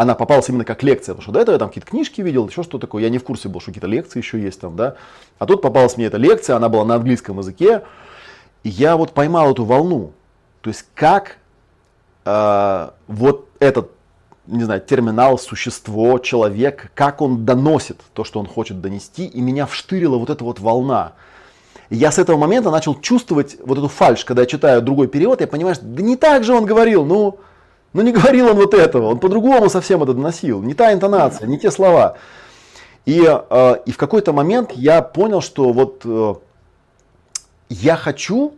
[0.00, 2.62] она попалась именно как лекция, потому что до этого я там какие-то книжки видел, еще
[2.62, 4.94] что такое, я не в курсе был, что какие-то лекции еще есть там, да.
[5.38, 7.82] А тут попалась мне эта лекция, она была на английском языке,
[8.62, 10.12] И я вот поймал эту волну.
[10.62, 11.36] То есть как
[12.24, 13.90] э, вот этот,
[14.46, 19.66] не знаю, терминал, существо, человек, как он доносит то, что он хочет донести, и меня
[19.66, 21.12] вштырила вот эта вот волна.
[21.90, 25.46] Я с этого момента начал чувствовать вот эту фальш, когда я читаю другой перевод, я
[25.46, 27.38] понимаю, что да не так же он говорил, ну,
[27.92, 31.58] ну не говорил он вот этого, он по-другому совсем это доносил, не та интонация, не
[31.58, 32.16] те слова.
[33.06, 36.34] И, э, и в какой-то момент я понял, что вот э,
[37.68, 38.54] я хочу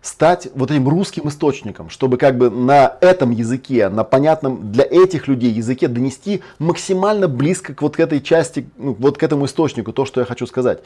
[0.00, 5.26] стать вот этим русским источником, чтобы как бы на этом языке, на понятном для этих
[5.26, 9.92] людей языке донести максимально близко к вот к этой части, ну, вот к этому источнику,
[9.92, 10.80] то, что я хочу сказать.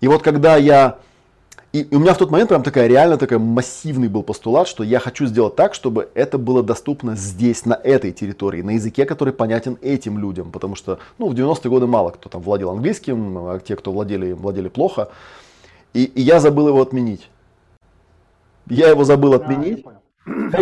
[0.00, 0.98] И вот когда я
[1.80, 4.98] и, у меня в тот момент прям такая реально такая массивный был постулат, что я
[4.98, 9.78] хочу сделать так, чтобы это было доступно здесь, на этой территории, на языке, который понятен
[9.82, 10.52] этим людям.
[10.52, 14.32] Потому что ну, в 90-е годы мало кто там владел английским, а те, кто владели,
[14.32, 15.10] владели плохо.
[15.92, 17.28] И, и я забыл его отменить.
[18.68, 19.84] Я его забыл отменить.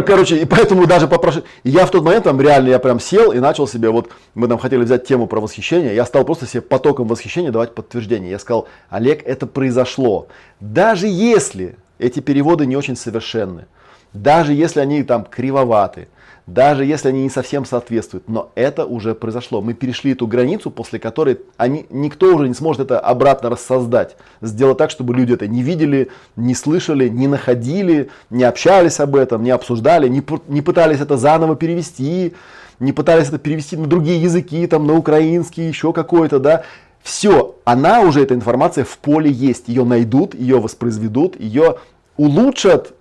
[0.07, 1.43] Короче, и поэтому даже попрошу.
[1.63, 4.59] Я в тот момент там реально я прям сел и начал себе, вот мы там
[4.59, 8.31] хотели взять тему про восхищение, я стал просто себе потоком восхищения давать подтверждение.
[8.31, 10.29] Я сказал, Олег, это произошло.
[10.61, 13.65] Даже если эти переводы не очень совершенны,
[14.13, 16.09] даже если они там кривоваты,
[16.47, 18.29] даже если они не совсем соответствуют.
[18.29, 19.63] Но это уже произошло.
[19.63, 24.17] Мы перешли эту границу, после которой они, никто уже не сможет это обратно рассоздать.
[24.43, 29.43] Сделать так, чтобы люди это не видели, не слышали, не находили, не общались об этом,
[29.43, 32.35] не обсуждали, не, не пытались это заново перевести,
[32.79, 36.65] не пытались это перевести на другие языки, там, на украинский, еще какой-то, да.
[37.03, 39.69] Все, она уже, эта информация в поле есть.
[39.69, 41.77] Ее найдут, ее воспроизведут, ее
[42.17, 42.93] улучшат,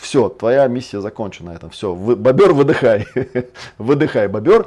[0.00, 1.50] все, твоя миссия закончена.
[1.50, 3.06] Это все, бобер, выдыхай,
[3.78, 4.66] выдыхай, бобер.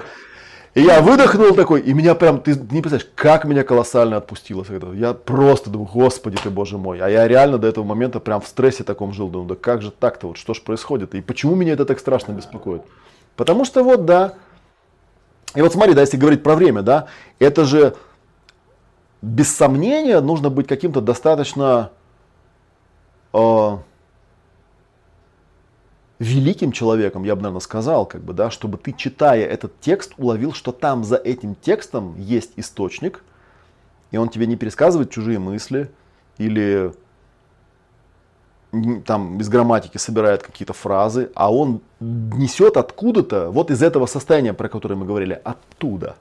[0.75, 4.63] И я выдохнул такой, и меня прям, ты не представляешь, как меня колоссально отпустило.
[4.93, 6.99] Я просто думаю, господи ты, боже мой.
[6.99, 9.29] А я реально до этого момента прям в стрессе таком жил.
[9.29, 11.15] Думаю, да как же так-то, вот что ж происходит?
[11.15, 12.83] И почему меня это так страшно беспокоит?
[13.35, 14.35] Потому что вот, да.
[15.55, 17.07] И вот смотри, да, если говорить про время, да,
[17.39, 17.95] это же
[19.21, 21.89] без сомнения нужно быть каким-то достаточно
[23.33, 23.77] э,
[26.19, 30.53] великим человеком, я бы, наверное, сказал, как бы, да, чтобы ты, читая этот текст, уловил,
[30.53, 33.23] что там за этим текстом есть источник,
[34.11, 35.89] и он тебе не пересказывает чужие мысли
[36.37, 36.93] или
[39.05, 44.69] там без грамматики собирает какие-то фразы, а он несет откуда-то, вот из этого состояния, про
[44.69, 46.17] которое мы говорили, оттуда,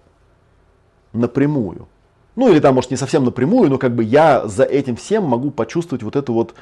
[1.12, 1.88] напрямую.
[2.36, 5.50] Ну или там, может, не совсем напрямую, но как бы я за этим всем могу
[5.50, 6.54] почувствовать вот эту вот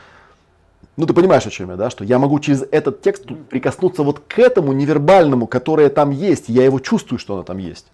[0.96, 1.90] ну, ты понимаешь, о чем я, да?
[1.90, 6.48] Что я могу через этот текст прикоснуться вот к этому невербальному, которое там есть.
[6.48, 7.86] Я его чувствую, что оно там есть.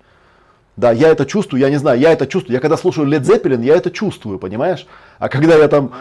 [0.77, 2.55] Да, я это чувствую, я не знаю, я это чувствую.
[2.55, 4.87] Я когда слушаю Led Zeppelin, я это чувствую, понимаешь?
[5.19, 5.93] А когда я там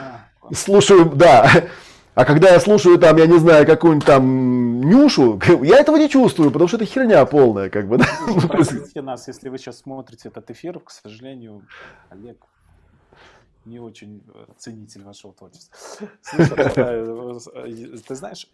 [0.53, 1.49] слушаю, да,
[2.15, 6.51] а когда я слушаю там, я не знаю, какую-нибудь там нюшу, я этого не чувствую,
[6.51, 7.97] потому что это херня полная, как бы.
[7.97, 8.05] Да?
[8.27, 11.63] Ну, простите нас, если вы сейчас смотрите этот эфир, к сожалению,
[12.09, 12.37] Олег
[13.65, 16.07] не очень э, ценитель вашего творчества.
[16.21, 18.47] Слушай, э, э, ты знаешь,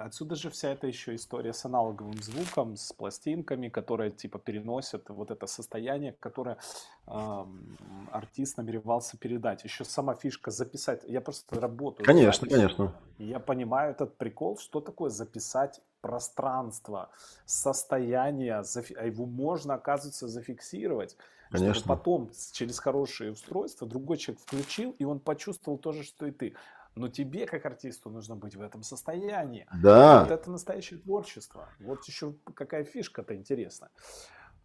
[0.00, 5.30] отсюда же вся эта еще история с аналоговым звуком, с пластинками, которые типа переносят вот
[5.30, 6.58] это состояние, которое
[7.06, 7.44] э,
[8.10, 9.64] артист намеревался передать.
[9.64, 11.04] Еще сама фишка записать.
[11.06, 12.06] Я просто работаю.
[12.06, 12.94] Конечно, конечно.
[13.18, 17.10] я понимаю этот прикол, что такое записать пространство,
[17.46, 18.62] состояние,
[18.96, 21.16] а его можно, оказывается, зафиксировать.
[21.54, 21.74] Конечно.
[21.74, 26.32] Чтобы потом через хорошее устройство другой человек включил, и он почувствовал то же, что и
[26.32, 26.54] ты.
[26.96, 29.66] Но тебе, как артисту, нужно быть в этом состоянии.
[29.80, 30.22] Да.
[30.22, 31.68] Вот это настоящее творчество.
[31.80, 33.90] Вот еще какая фишка-то интересная.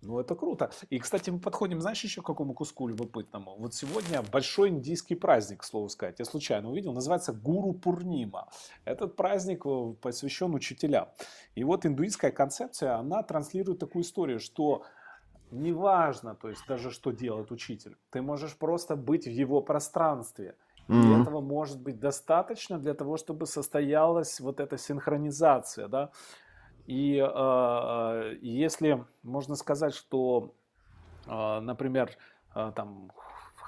[0.02, 0.72] Ну, это круто.
[0.90, 3.56] И, кстати, мы подходим, знаешь, еще к какому куску любопытному?
[3.58, 6.20] Вот сегодня большой индийский праздник, к слову сказать.
[6.20, 8.48] Я случайно увидел, называется Гуру Пурнима.
[8.86, 11.10] Этот праздник э, посвящен учителям.
[11.56, 14.84] И вот индуистская концепция, она транслирует такую историю, что
[15.52, 20.56] неважно, то есть даже что делает учитель, ты можешь просто быть в его пространстве.
[20.88, 21.18] Mm-hmm.
[21.18, 26.10] И этого может быть достаточно для того, чтобы состоялась вот эта синхронизация, да.
[26.88, 30.56] И э, если можно сказать, что,
[31.28, 32.10] э, например,
[32.56, 33.12] э, там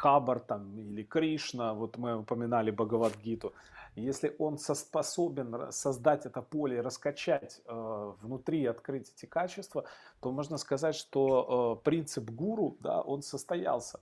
[0.02, 3.54] Хабар там, или Кришна, вот мы упоминали Бхагавадгиту,
[3.96, 9.84] если он способен создать это поле и раскачать э, внутри, открыть эти качества,
[10.20, 14.00] то можно сказать, что э, принцип гуру, да, он состоялся.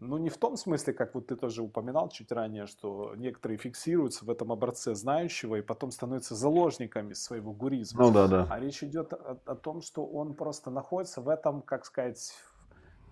[0.00, 4.24] Ну, не в том смысле, как вот ты тоже упоминал чуть ранее, что некоторые фиксируются
[4.24, 8.02] в этом образце знающего и потом становятся заложниками своего гуризма.
[8.02, 8.46] Ну да, да.
[8.50, 12.34] А речь идет о, о том, что он просто находится в этом, как сказать,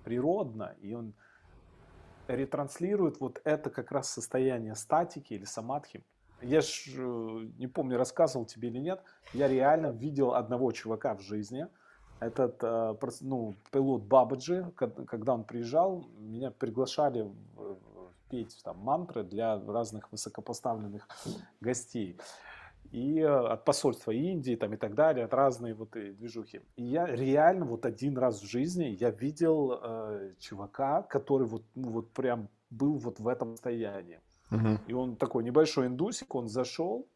[0.02, 1.14] природно, и он
[2.26, 6.02] ретранслирует вот это как раз состояние статики или самадхи
[6.44, 9.02] я ж э, не помню, рассказывал тебе или нет,
[9.32, 11.66] я реально видел одного чувака в жизни.
[12.20, 17.30] Этот, э, ну, пилот Бабаджи, когда он приезжал, меня приглашали
[18.30, 21.06] петь там мантры для разных высокопоставленных
[21.60, 22.18] гостей
[22.94, 26.60] и э, от посольства Индии там и так далее, от разные вот и движухи.
[26.76, 31.90] И я реально вот один раз в жизни я видел э, чувака, который вот, ну,
[31.90, 34.20] вот прям был вот в этом состоянии.
[34.52, 34.78] Угу.
[34.86, 37.08] И он такой небольшой индусик, он зашел,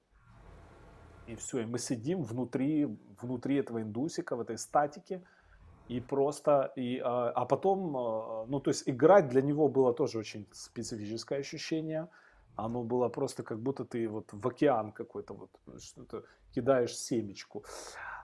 [1.28, 2.88] и все, и мы сидим внутри,
[3.22, 5.22] внутри этого индусика, в этой статике,
[5.86, 10.18] и просто, и, а, а потом, э, ну, то есть играть для него было тоже
[10.18, 12.08] очень специфическое ощущение,
[12.58, 17.64] оно было просто как будто ты вот в океан какой-то вот что-то кидаешь семечку.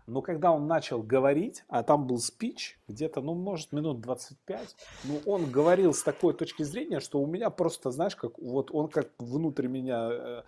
[0.07, 5.21] Но когда он начал говорить, а там был спич, где-то, ну, может, минут 25, ну,
[5.25, 9.11] он говорил с такой точки зрения, что у меня просто, знаешь, как вот он как
[9.19, 10.43] внутрь меня э,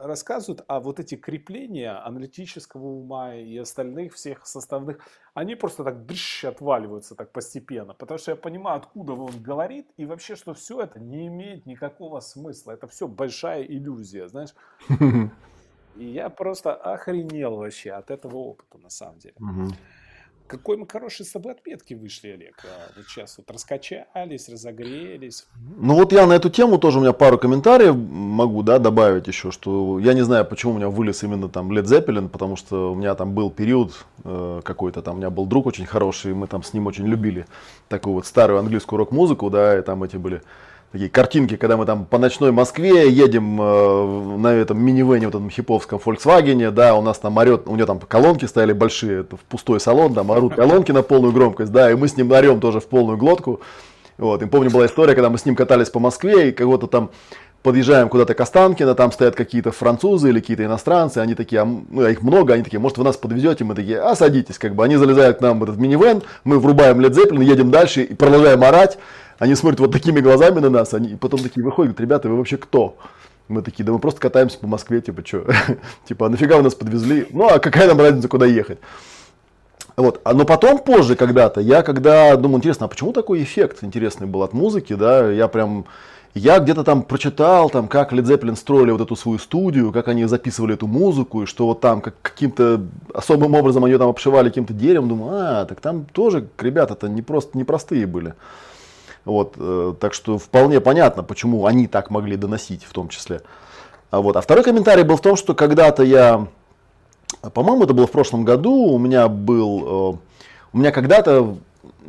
[0.00, 4.98] рассказывают, а вот эти крепления аналитического ума и остальных всех составных,
[5.34, 10.06] они просто так брыщ, отваливаются так постепенно, потому что я понимаю, откуда он говорит, и
[10.06, 14.54] вообще, что все это не имеет никакого смысла, это все большая иллюзия, знаешь.
[15.96, 19.34] И я просто охренел вообще от этого опыта, на самом деле.
[20.48, 22.64] Какой мы хорошие с тобой отметки вышли, Олег.
[22.64, 25.46] А, вот сейчас вот раскачались, разогрелись.
[25.76, 29.50] Ну вот я на эту тему тоже у меня пару комментариев могу да, добавить еще,
[29.50, 32.94] что я не знаю, почему у меня вылез именно там Led Zeppelin, потому что у
[32.94, 36.62] меня там был период э, какой-то, там у меня был друг очень хороший, мы там
[36.62, 37.46] с ним очень любили
[37.88, 40.42] такую вот старую английскую рок-музыку, да, и там эти были
[40.92, 45.50] такие картинки, когда мы там по ночной Москве едем э, на этом минивене, вот этом
[45.50, 49.40] хиповском Volkswagen, да, у нас там орет, у него там колонки стояли большие, это в
[49.40, 52.80] пустой салон, там орут колонки на полную громкость, да, и мы с ним орем тоже
[52.80, 53.60] в полную глотку.
[54.16, 57.10] Вот, и помню, была история, когда мы с ним катались по Москве, и кого-то там
[57.62, 62.06] подъезжаем куда-то к Останкино, там стоят какие-то французы или какие-то иностранцы, они такие, а, ну,
[62.06, 64.96] их много, они такие, может, вы нас подвезете, мы такие, а, садитесь, как бы, они
[64.96, 68.98] залезают к нам в этот минивэн, мы врубаем Led Zeppelin, едем дальше и продолжаем орать,
[69.38, 72.56] они смотрят вот такими глазами на нас, они потом такие выходят, говорят, ребята, вы вообще
[72.56, 72.96] кто?
[73.48, 75.46] Мы такие, да мы просто катаемся по Москве, типа, что?
[76.08, 77.26] типа, а нафига вы нас подвезли?
[77.30, 78.78] Ну, а какая нам разница, куда ехать?
[79.96, 80.20] Вот.
[80.24, 84.42] А, но потом, позже, когда-то, я когда думал, интересно, а почему такой эффект интересный был
[84.42, 85.86] от музыки, да, я прям,
[86.34, 90.26] я где-то там прочитал, там, как Led Zeppelin строили вот эту свою студию, как они
[90.26, 92.82] записывали эту музыку, и что вот там как, каким-то
[93.14, 97.56] особым образом они там обшивали каким-то деревом, думаю, а, так там тоже ребята-то не просто
[97.56, 98.34] непростые были.
[99.24, 103.42] Вот, э, так что вполне понятно, почему они так могли доносить в том числе.
[104.10, 104.36] А, вот.
[104.36, 106.46] а второй комментарий был в том, что когда-то я,
[107.52, 110.18] по-моему, это было в прошлом году, у меня был, э,
[110.72, 111.58] у меня когда-то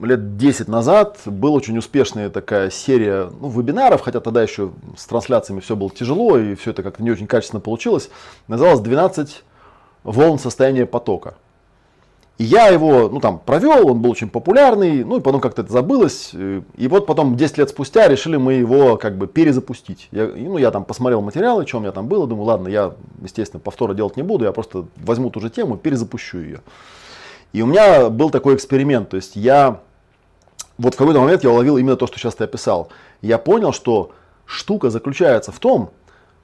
[0.02, 5.60] лет 10 назад была очень успешная такая серия ну, вебинаров, хотя тогда еще с трансляциями
[5.60, 8.10] все было тяжело и все это как-то не очень качественно получилось.
[8.48, 9.44] Называлась 12
[10.04, 11.36] волн состояния потока.
[12.40, 16.32] Я его, ну там, провел, он был очень популярный, ну и потом как-то это забылось.
[16.34, 20.08] И вот потом 10 лет спустя решили мы его как бы перезапустить.
[20.12, 23.94] Я, ну я там посмотрел материалы, у меня там было, думаю, ладно, я, естественно, повтора
[23.94, 26.62] делать не буду, я просто возьму ту же тему, перезапущу ее.
[27.52, 29.82] И у меня был такой эксперимент, то есть я,
[30.78, 32.88] вот в какой-то момент я уловил именно то, что сейчас ты описал.
[33.22, 34.12] Я понял, что
[34.46, 35.92] штука заключается в том,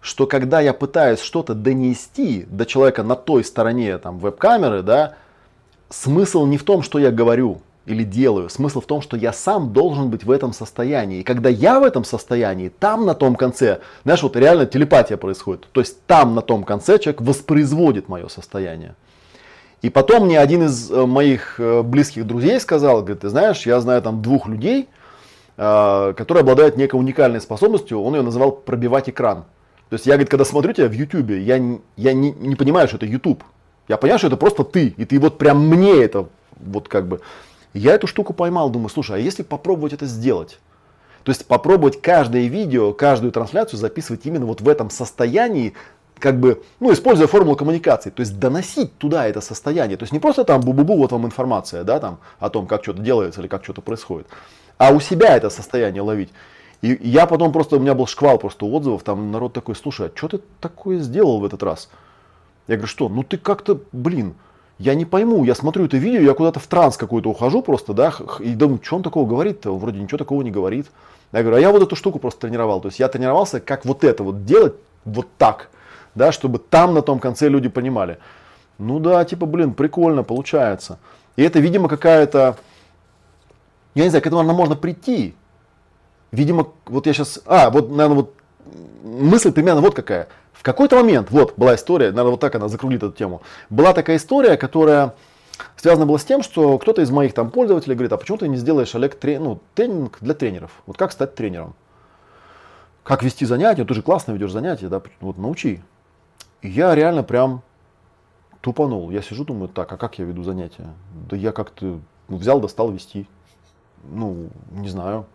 [0.01, 5.15] что когда я пытаюсь что-то донести до человека на той стороне там, веб-камеры, да,
[5.89, 8.49] смысл не в том, что я говорю или делаю.
[8.49, 11.19] Смысл в том, что я сам должен быть в этом состоянии.
[11.19, 15.67] И когда я в этом состоянии, там на том конце, знаешь, вот реально телепатия происходит.
[15.71, 18.95] То есть там на том конце человек воспроизводит мое состояние.
[19.81, 23.79] И потом мне один из э, моих э, близких друзей сказал, говорит, ты знаешь, я
[23.81, 24.89] знаю там двух людей,
[25.57, 29.43] э, которые обладают некой уникальной способностью, он ее называл пробивать экран.
[29.89, 31.61] То есть я, говорит, когда смотрю тебя в YouTube, я,
[31.97, 33.43] я не, не понимаю, что это YouTube.
[33.87, 37.21] Я понял, что это просто ты, и ты вот прям мне это, вот как бы.
[37.73, 40.59] Я эту штуку поймал, думаю, слушай, а если попробовать это сделать?
[41.23, 45.73] То есть попробовать каждое видео, каждую трансляцию записывать именно вот в этом состоянии,
[46.19, 49.97] как бы, ну, используя формулу коммуникации, то есть доносить туда это состояние.
[49.97, 53.01] То есть не просто там бу-бу-бу, вот вам информация, да, там, о том, как что-то
[53.01, 54.27] делается или как что-то происходит,
[54.77, 56.29] а у себя это состояние ловить.
[56.81, 60.11] И я потом просто, у меня был шквал просто отзывов, там народ такой, слушай, а
[60.15, 61.89] что ты такое сделал в этот раз?
[62.67, 63.09] Я говорю, что?
[63.09, 64.35] Ну ты как-то, блин,
[64.77, 68.13] я не пойму, я смотрю это видео, я куда-то в транс какой-то ухожу просто, да,
[68.39, 70.87] и думаю, что он такого говорит-то, вроде ничего такого не говорит.
[71.31, 74.03] Я говорю, а я вот эту штуку просто тренировал, то есть я тренировался, как вот
[74.03, 74.75] это вот делать,
[75.05, 75.69] вот так,
[76.13, 78.17] да, чтобы там на том конце люди понимали.
[78.77, 80.99] Ну да, типа, блин, прикольно получается.
[81.35, 82.57] И это, видимо, какая-то,
[83.93, 85.35] я не знаю, к этому, наверное, можно прийти.
[86.31, 88.33] Видимо, вот я сейчас, а, вот, наверное, вот
[89.03, 90.27] мысль примерно вот какая
[90.65, 93.43] какой-то момент, вот была история, наверное, вот так она закруглит эту тему.
[93.69, 95.13] Была такая история, которая
[95.77, 98.57] связана была с тем, что кто-то из моих там пользователей говорит, а почему ты не
[98.57, 100.71] сделаешь, Олег, трени- ну, тренинг для тренеров?
[100.87, 101.75] Вот как стать тренером?
[103.03, 103.85] Как вести занятия?
[103.85, 105.03] Ты же классно ведешь занятия, да?
[105.21, 105.83] Вот научи.
[106.63, 107.61] И я реально прям
[108.61, 109.11] тупанул.
[109.11, 110.87] Я сижу, думаю, так, а как я веду занятия?
[111.29, 113.27] Да я как-то ну, взял, достал вести.
[114.09, 115.27] Ну, не знаю.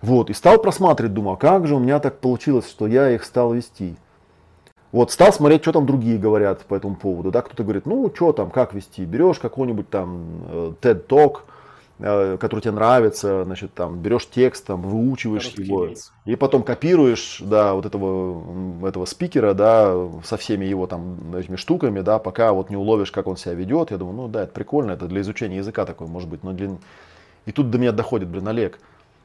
[0.00, 3.24] Вот, и стал просматривать, думаю, а как же у меня так получилось, что я их
[3.24, 3.96] стал вести.
[4.92, 7.30] Вот, стал смотреть, что там другие говорят по этому поводу.
[7.30, 11.38] Да, кто-то говорит, ну, что там, как вести, берешь какой-нибудь там э, TED Talk,
[11.98, 16.12] э, который тебе нравится, значит, там, берешь текст, там, выучиваешь Короткий его, рейс.
[16.24, 22.00] и потом копируешь, да, вот этого, этого спикера, да, со всеми его там этими штуками,
[22.00, 23.90] да, пока вот не уловишь, как он себя ведет.
[23.90, 26.70] Я думаю, ну, да, это прикольно, это для изучения языка такой, может быть, но для...
[27.44, 28.78] И тут до меня доходит, блин, Олег,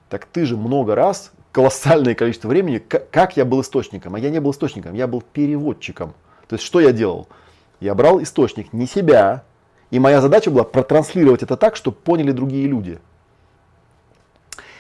[0.10, 4.40] так ты же много раз, колоссальное количество времени, как я был источником, а я не
[4.40, 6.14] был источником, я был переводчиком.
[6.48, 7.28] То есть что я делал?
[7.80, 9.44] Я брал источник, не себя,
[9.90, 13.00] и моя задача была протранслировать это так, чтобы поняли другие люди.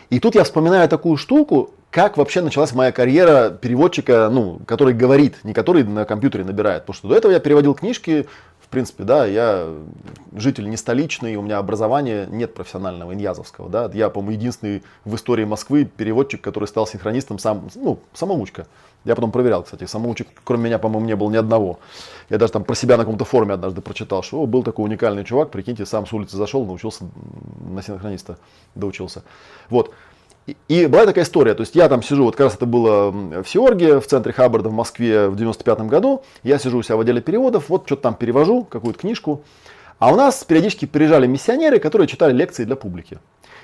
[0.09, 5.43] И тут я вспоминаю такую штуку, как вообще началась моя карьера переводчика, ну, который говорит,
[5.43, 6.83] не который на компьютере набирает.
[6.83, 8.27] Потому что до этого я переводил книжки
[8.71, 9.69] принципе, да, я
[10.33, 13.91] житель не столичный, у меня образования нет профессионального, иньязовского, да.
[13.93, 18.67] Я, по-моему, единственный в истории Москвы переводчик, который стал синхронистом, сам, ну, самоучка.
[19.03, 21.79] Я потом проверял, кстати, самоучек, кроме меня, по-моему, не было ни одного.
[22.29, 25.25] Я даже там про себя на каком-то форуме однажды прочитал, что о, был такой уникальный
[25.25, 27.05] чувак, прикиньте, сам с улицы зашел, научился
[27.67, 28.37] на синхрониста,
[28.75, 29.23] доучился.
[29.69, 29.91] Вот.
[30.67, 33.45] И, была такая история, то есть я там сижу, вот как раз это было в
[33.45, 37.21] Сиорге, в центре Хаббарда в Москве в 95 году, я сижу у себя в отделе
[37.21, 39.43] переводов, вот что-то там перевожу, какую-то книжку,
[39.99, 43.19] а у нас периодически приезжали миссионеры, которые читали лекции для публики.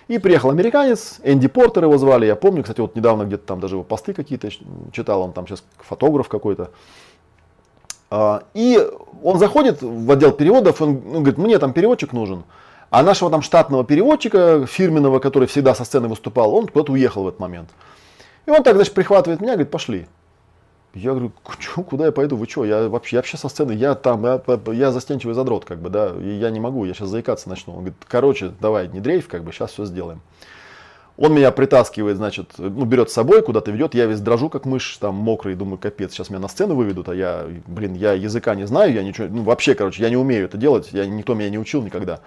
[0.08, 3.76] И приехал американец, Энди Портер его звали, я помню, кстати, вот недавно где-то там даже
[3.76, 4.50] его посты какие-то
[4.92, 6.70] читал, он там сейчас фотограф какой-то.
[8.10, 8.80] А, и
[9.24, 12.44] он заходит в отдел переводов, он, он говорит, мне там переводчик нужен.
[12.90, 17.28] А нашего там штатного переводчика, фирменного, который всегда со сцены выступал, он куда-то уехал в
[17.28, 17.70] этот момент.
[18.46, 20.08] И он так, значит, прихватывает меня, говорит, пошли.
[20.94, 21.32] Я говорю,
[21.86, 24.42] куда я пойду, вы что, я вообще, я вообще со сцены, я там, я,
[24.74, 27.74] я застенчивый задрот, как бы, да, я не могу, я сейчас заикаться начну.
[27.74, 30.22] Он говорит, короче, давай, не дрейф, как бы, сейчас все сделаем.
[31.18, 34.98] Он меня притаскивает, значит, ну, берет с собой, куда-то ведет, я весь дрожу, как мышь,
[34.98, 38.66] там, мокрый, думаю, капец, сейчас меня на сцену выведут, а я, блин, я языка не
[38.66, 41.60] знаю, я ничего, ну, вообще, короче, я не умею это делать, я, никто меня не
[41.60, 42.22] учил никогда.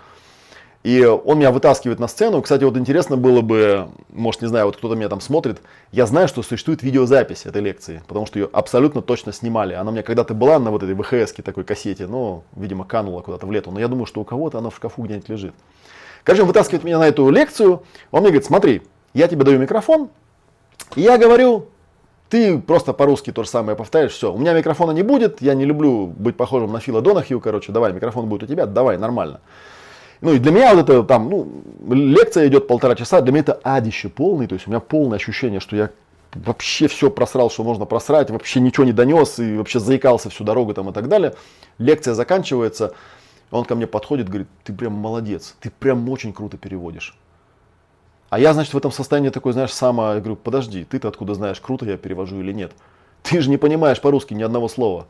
[0.83, 2.41] И он меня вытаскивает на сцену.
[2.41, 5.61] Кстати, вот интересно было бы, может, не знаю, вот кто-то меня там смотрит,
[5.93, 9.75] я знаю, что существует видеозапись этой лекции, потому что ее абсолютно точно снимали.
[9.75, 13.47] Она у меня когда-то была на вот этой ВХС такой кассете, но, видимо, канула куда-то
[13.47, 13.71] в лету.
[13.71, 15.55] Но я думаю, что у кого-то она в шкафу где-нибудь лежит.
[16.25, 18.83] Короче, он вытаскивает меня на эту лекцию, он мне говорит, смотри,
[19.13, 20.09] я тебе даю микрофон,
[20.97, 21.67] и я говорю,
[22.31, 25.65] ты просто по-русски то же самое повторяешь, все, у меня микрофона не будет, я не
[25.65, 29.41] люблю быть похожим на Фила Донахью, короче, давай, микрофон будет у тебя, давай, нормально.
[30.21, 31.49] Ну и для меня вот это там, ну,
[31.95, 35.61] лекция идет полтора часа, для меня это адище полный, то есть у меня полное ощущение,
[35.61, 35.91] что я
[36.35, 40.75] вообще все просрал, что можно просрать, вообще ничего не донес и вообще заикался всю дорогу
[40.75, 41.35] там и так далее.
[41.79, 42.93] Лекция заканчивается,
[43.51, 47.17] он ко мне подходит, говорит, ты прям молодец, ты прям очень круто переводишь.
[48.29, 51.61] А я, значит, в этом состоянии такой, знаешь, сама, я говорю, подожди, ты-то откуда знаешь,
[51.61, 52.73] круто я перевожу или нет?
[53.23, 55.07] Ты же не понимаешь по-русски ни одного слова.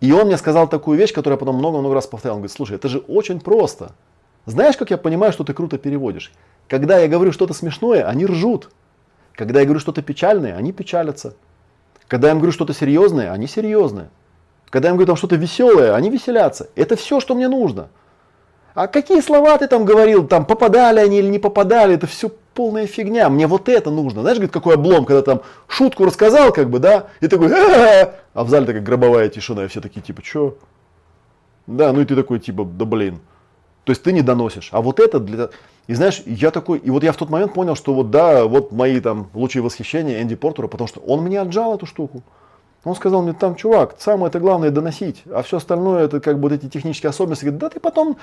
[0.00, 2.36] И он мне сказал такую вещь, которую я потом много-много раз повторял.
[2.36, 3.92] Он говорит, слушай, это же очень просто.
[4.46, 6.32] Знаешь, как я понимаю, что ты круто переводишь?
[6.68, 8.70] Когда я говорю что-то смешное, они ржут.
[9.34, 11.34] Когда я говорю что-то печальное, они печалятся.
[12.08, 14.10] Когда я им говорю что-то серьезное, они серьезные.
[14.68, 16.68] Когда я им говорю там что-то веселое, они веселятся.
[16.74, 17.88] Это все, что мне нужно.
[18.74, 22.86] А какие слова ты там говорил, там попадали они или не попадали, это все полная
[22.86, 23.28] фигня.
[23.28, 24.22] Мне вот это нужно.
[24.22, 28.44] Знаешь, говорит, какой облом, когда там шутку рассказал, как бы, да, и такой, а, а
[28.44, 30.56] в зале такая гробовая тишина, и все такие, типа, что?
[31.66, 33.20] Да, ну и ты такой, типа, да блин.
[33.84, 34.68] То есть ты не доносишь.
[34.72, 35.50] А вот это для...
[35.88, 38.70] И знаешь, я такой, и вот я в тот момент понял, что вот да, вот
[38.70, 42.22] мои там лучшие восхищения Энди Портера, потому что он мне отжал эту штуку.
[42.84, 46.48] Он сказал мне, там, чувак, самое это главное доносить, а все остальное это как бы
[46.48, 47.44] вот эти технические особенности.
[47.44, 48.16] Говорит, да ты потом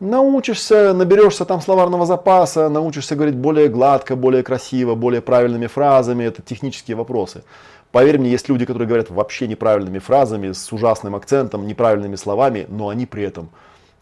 [0.00, 6.42] научишься, наберешься там словарного запаса, научишься говорить более гладко, более красиво, более правильными фразами, это
[6.42, 7.42] технические вопросы.
[7.90, 12.90] Поверь мне, есть люди, которые говорят вообще неправильными фразами, с ужасным акцентом, неправильными словами, но
[12.90, 13.48] они при этом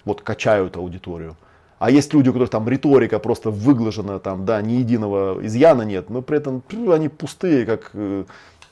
[0.04, 1.36] вот качают аудиторию.
[1.78, 6.10] А есть люди, у которых там риторика просто выглажена, там, да, ни единого изъяна нет,
[6.10, 6.62] но при этом
[6.92, 8.24] они пустые, как, э,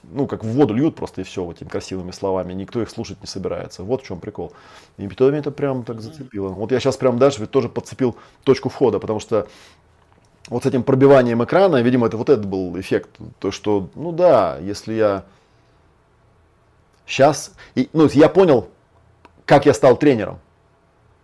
[0.02, 3.20] ну, как в воду льют просто и все вот этими красивыми словами, никто их слушать
[3.22, 3.82] не собирается.
[3.82, 4.52] Вот в чем прикол.
[4.98, 6.48] И меня это прям так зацепило.
[6.48, 9.48] Вот я сейчас прям дальше тоже подцепил точку входа, потому что
[10.48, 14.59] вот с этим пробиванием экрана, видимо, это вот этот был эффект, то что, ну да,
[14.59, 15.24] если я
[17.09, 18.68] Сейчас, и, ну, я понял,
[19.46, 20.38] как я стал тренером.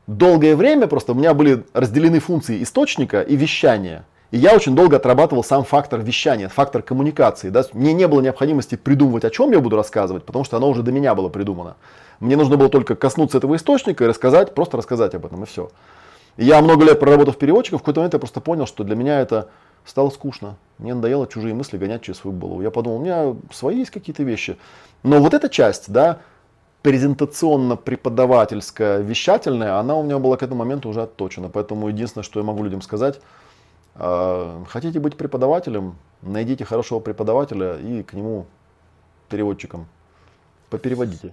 [0.07, 4.05] Долгое время просто у меня были разделены функции источника и вещания.
[4.31, 7.51] И я очень долго отрабатывал сам фактор вещания, фактор коммуникации.
[7.51, 7.65] Да?
[7.73, 10.93] Мне не было необходимости придумывать, о чем я буду рассказывать, потому что оно уже до
[10.93, 11.77] меня было придумано.
[12.21, 15.71] Мне нужно было только коснуться этого источника и рассказать, просто рассказать об этом, и все.
[16.37, 19.21] И я много лет проработав переводчиком, в какой-то момент я просто понял, что для меня
[19.21, 19.49] это
[19.85, 20.57] стало скучно.
[20.79, 22.61] Мне надоело чужие мысли гонять через свою голову.
[22.61, 24.59] Я подумал, у меня свои есть какие-то вещи.
[25.03, 26.19] Но вот эта часть, да,
[26.85, 31.49] презентационно-преподавательская, вещательная, она у меня была к этому моменту уже отточена.
[31.49, 33.23] Поэтому единственное, что я могу людям сказать,
[33.95, 38.45] а, хотите быть преподавателем, найдите хорошего преподавателя и к нему
[39.31, 39.87] переводчиком
[40.69, 41.33] попереводите.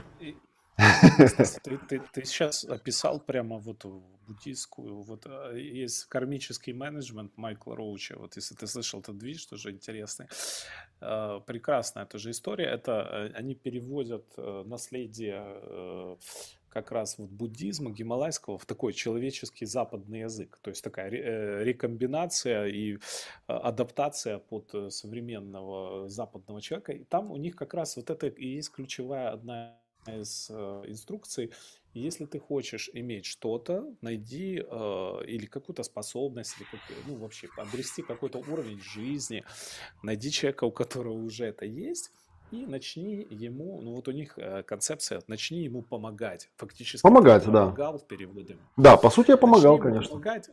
[1.64, 3.86] Ты, ты, ты сейчас описал прямо вот
[4.28, 9.72] буддийскую, вот а, есть кармический менеджмент Майкла Роуча, вот если ты слышал этот движ, тоже
[9.72, 10.28] интересный.
[11.02, 16.18] А, прекрасная тоже история, это э, они переводят э, наследие э,
[16.70, 20.60] как раз вот буддизма гималайского в такой человеческий западный язык.
[20.62, 21.10] То есть такая
[21.64, 22.98] рекомбинация и
[23.48, 26.94] адаптация под современного западного человека.
[26.94, 29.78] И там у них как раз вот это и есть ключевая одна
[30.08, 31.52] из инструкций.
[31.94, 38.02] Если ты хочешь иметь что-то, найди э, или какую-то способность, или как, ну, вообще обрести
[38.02, 39.44] какой-то уровень жизни,
[40.02, 42.12] найди человека, у которого уже это есть,
[42.52, 46.50] и начни ему, ну вот у них э, концепция, начни ему помогать.
[46.58, 47.66] Фактически помогать, да.
[47.66, 48.58] помогал в переводе.
[48.78, 50.10] Да, по сути я помогал, начни конечно.
[50.12, 50.50] Помогать,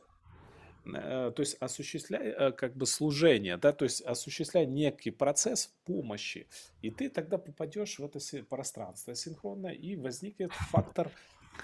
[0.92, 6.46] то есть осуществляй э, как бы служение, да, то есть осуществляй некий процесс помощи,
[6.82, 11.10] и ты тогда попадешь в это пространство синхронно, и возникнет фактор,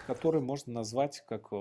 [0.07, 1.53] который можно назвать как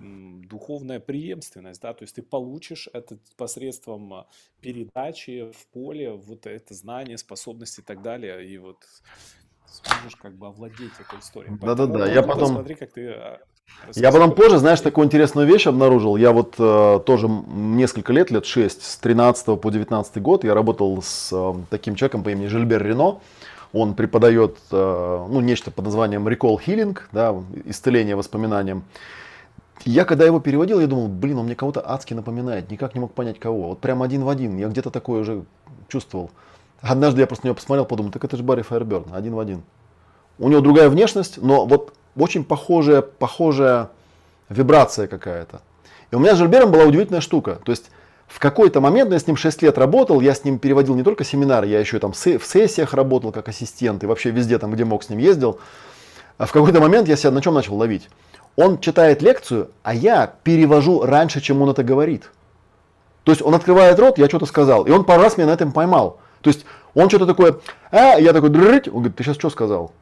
[0.00, 4.24] духовная преемственность, да, то есть ты получишь это посредством э,
[4.60, 8.84] передачи в поле, вот это знание, способности и так далее, и вот
[9.66, 11.56] сможешь как бы овладеть этой историей.
[11.60, 12.48] Да-да-да, я потом...
[12.48, 13.38] Смотри, как ты
[13.94, 16.16] я потом позже, знаешь, такую интересную вещь обнаружил.
[16.16, 21.00] Я вот э, тоже несколько лет, лет 6, с 13 по 19 год, я работал
[21.02, 23.20] с э, таким человеком по имени Жильбер Рено.
[23.72, 27.34] Он преподает э, ну, нечто под названием Recall Healing, да,
[27.64, 28.84] исцеление воспоминаниям.
[29.84, 33.12] Я когда его переводил, я думал, блин, он мне кого-то адски напоминает, никак не мог
[33.12, 33.68] понять кого.
[33.70, 35.44] Вот прям один в один, я где-то такое уже
[35.88, 36.30] чувствовал.
[36.80, 39.62] Однажды я просто на него посмотрел, подумал, так это же Барри Файерберн, один в один.
[40.38, 43.90] У него другая внешность, но вот очень похожая, похожая
[44.48, 45.62] вибрация какая-то.
[46.10, 47.58] И у меня с Жильбером была удивительная штука.
[47.64, 47.90] То есть
[48.26, 51.24] в какой-то момент, я с ним 6 лет работал, я с ним переводил не только
[51.24, 55.02] семинары, я еще там в сессиях работал как ассистент и вообще везде там, где мог
[55.02, 55.58] с ним ездил.
[56.38, 58.08] А в какой-то момент я себя на чем начал ловить?
[58.56, 62.30] Он читает лекцию, а я перевожу раньше, чем он это говорит.
[63.24, 65.72] То есть он открывает рот, я что-то сказал, и он пару раз меня на этом
[65.72, 66.20] поймал.
[66.40, 67.56] То есть он что-то такое,
[67.90, 69.92] а, я такой, дрыть, он говорит, ты сейчас что сказал?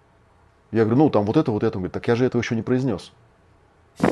[0.73, 1.78] Я говорю, ну там вот это, вот это.
[1.78, 3.12] Он говорит, так я же этого еще не произнес.
[4.01, 4.09] Я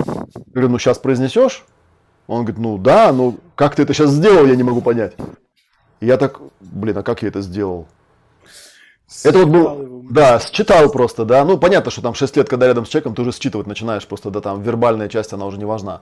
[0.52, 1.64] говорю, ну сейчас произнесешь?
[2.26, 5.14] Он говорит, ну да, но как ты это сейчас сделал, я не могу понять.
[6.00, 7.88] И я так, блин, а как я это сделал?
[9.24, 11.44] это вот был, да, считал просто, да.
[11.44, 14.30] Ну, понятно, что там 6 лет, когда рядом с человеком, ты уже считывать начинаешь, просто,
[14.30, 16.00] да, там вербальная часть, она уже не важна.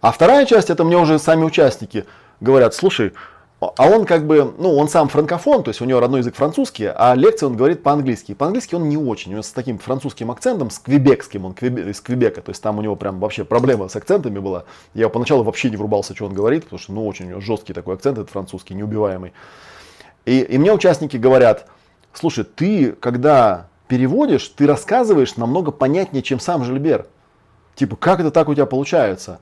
[0.00, 2.04] А вторая часть, это мне уже сами участники
[2.40, 3.14] говорят, слушай,
[3.60, 6.86] а он как бы, ну, он сам франкофон, то есть у него родной язык французский,
[6.86, 8.32] а лекции он говорит по-английски.
[8.32, 12.00] По-английски он не очень, у него с таким французским акцентом, с квебекским, он квебе, из
[12.00, 14.64] Квебека, то есть там у него прям вообще проблема с акцентами была.
[14.94, 18.16] Я поначалу вообще не врубался, что он говорит, потому что, ну, очень жесткий такой акцент,
[18.16, 19.34] этот французский, неубиваемый.
[20.24, 21.66] И, и мне участники говорят,
[22.14, 27.06] слушай, ты, когда переводишь, ты рассказываешь намного понятнее, чем сам Жильбер.
[27.74, 29.40] Типа, как это так у тебя получается?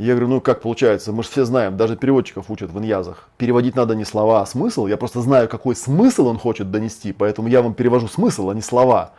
[0.00, 3.28] Я говорю, ну как получается, мы же все знаем, даже переводчиков учат в иньязах.
[3.36, 4.86] Переводить надо не слова, а смысл.
[4.86, 8.62] Я просто знаю, какой смысл он хочет донести, поэтому я вам перевожу смысл, а не
[8.62, 9.12] слова.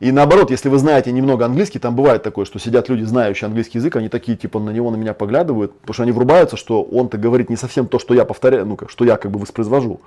[0.00, 3.76] И наоборот, если вы знаете немного английский, там бывает такое, что сидят люди, знающие английский
[3.76, 7.18] язык, они такие, типа, на него, на меня поглядывают, потому что они врубаются, что он-то
[7.18, 10.00] говорит не совсем то, что я повторяю, ну, как, что я как бы воспроизвожу.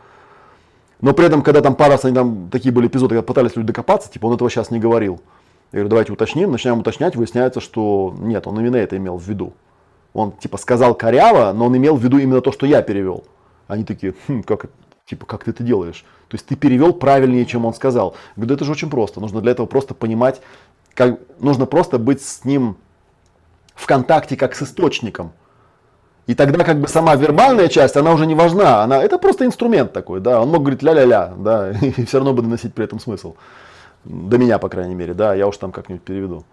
[1.00, 3.68] Но при этом, когда там пару раз они там такие были эпизоды, когда пытались люди
[3.68, 5.22] докопаться, типа, он этого сейчас не говорил.
[5.72, 9.54] Я говорю, давайте уточним, начинаем уточнять, выясняется, что нет, он именно это имел в виду.
[10.14, 13.24] Он типа сказал коряво, но он имел в виду именно то, что я перевел.
[13.68, 14.66] Они такие, хм, как,
[15.06, 16.06] типа, как ты это делаешь?
[16.28, 18.16] То есть ты перевел правильнее, чем он сказал.
[18.36, 19.20] Я говорю, это же очень просто.
[19.20, 20.42] Нужно для этого просто понимать,
[20.94, 22.78] как, нужно просто быть с ним
[23.76, 25.32] в контакте как с источником.
[26.28, 28.84] И тогда как бы сама вербальная часть, она уже не важна.
[28.84, 30.42] Она, это просто инструмент такой, да.
[30.42, 33.36] Он мог говорить ля-ля-ля, да, и все равно бы доносить при этом смысл.
[34.04, 36.46] До меня, по крайней мере, да, я уж там как-нибудь переведу.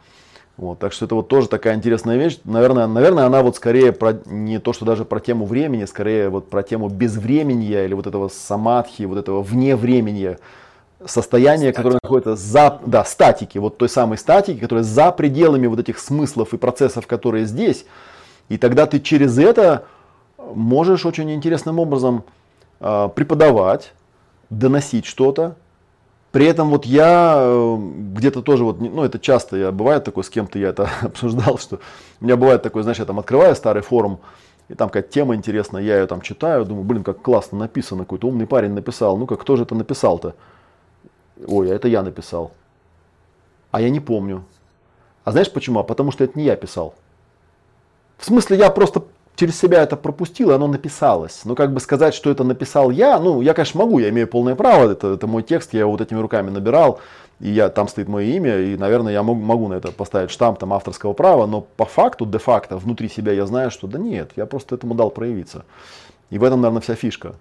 [0.59, 2.41] Вот, так что это вот тоже такая интересная вещь.
[2.43, 6.51] Наверное, наверное, она вот скорее про, не то, что даже про тему времени, скорее вот
[6.51, 10.37] про тему безвременья или вот этого самадхи, вот этого вне времени.
[11.07, 15.99] состояние, которое находится за, да, статики, вот той самой статики, которая за пределами вот этих
[15.99, 17.85] смыслов и процессов, которые здесь.
[18.49, 19.85] И тогда ты через это
[20.39, 22.25] можешь очень интересным образом
[22.81, 23.93] э, преподавать,
[24.51, 25.57] доносить что-то.
[26.39, 27.77] При этом вот я э,
[28.15, 31.81] где-то тоже вот, ну это часто, я бывает такое, с кем-то я это обсуждал, что
[32.20, 34.20] у меня бывает такое, знаешь, я там открываю старый форум,
[34.69, 38.28] и там какая-то тема интересная, я ее там читаю, думаю, блин, как классно написано, какой-то
[38.28, 40.36] умный парень написал, ну-ка, кто же это написал-то?
[41.44, 42.52] Ой, а это я написал.
[43.73, 44.44] А я не помню.
[45.24, 45.81] А знаешь почему?
[45.81, 46.94] А потому что это не я писал.
[48.16, 49.02] В смысле, я просто
[49.39, 51.43] через себя это пропустил, и оно написалось.
[51.44, 54.56] Но как бы сказать, что это написал я, ну, я, конечно, могу, я имею полное
[54.56, 56.98] право, это, это мой текст, я его вот этими руками набирал,
[57.39, 60.59] и я, там стоит мое имя, и, наверное, я могу, могу на это поставить штамп
[60.59, 64.44] там, авторского права, но по факту, де-факто, внутри себя я знаю, что да нет, я
[64.44, 65.65] просто этому дал проявиться.
[66.31, 67.36] И в этом, наверное, вся фишка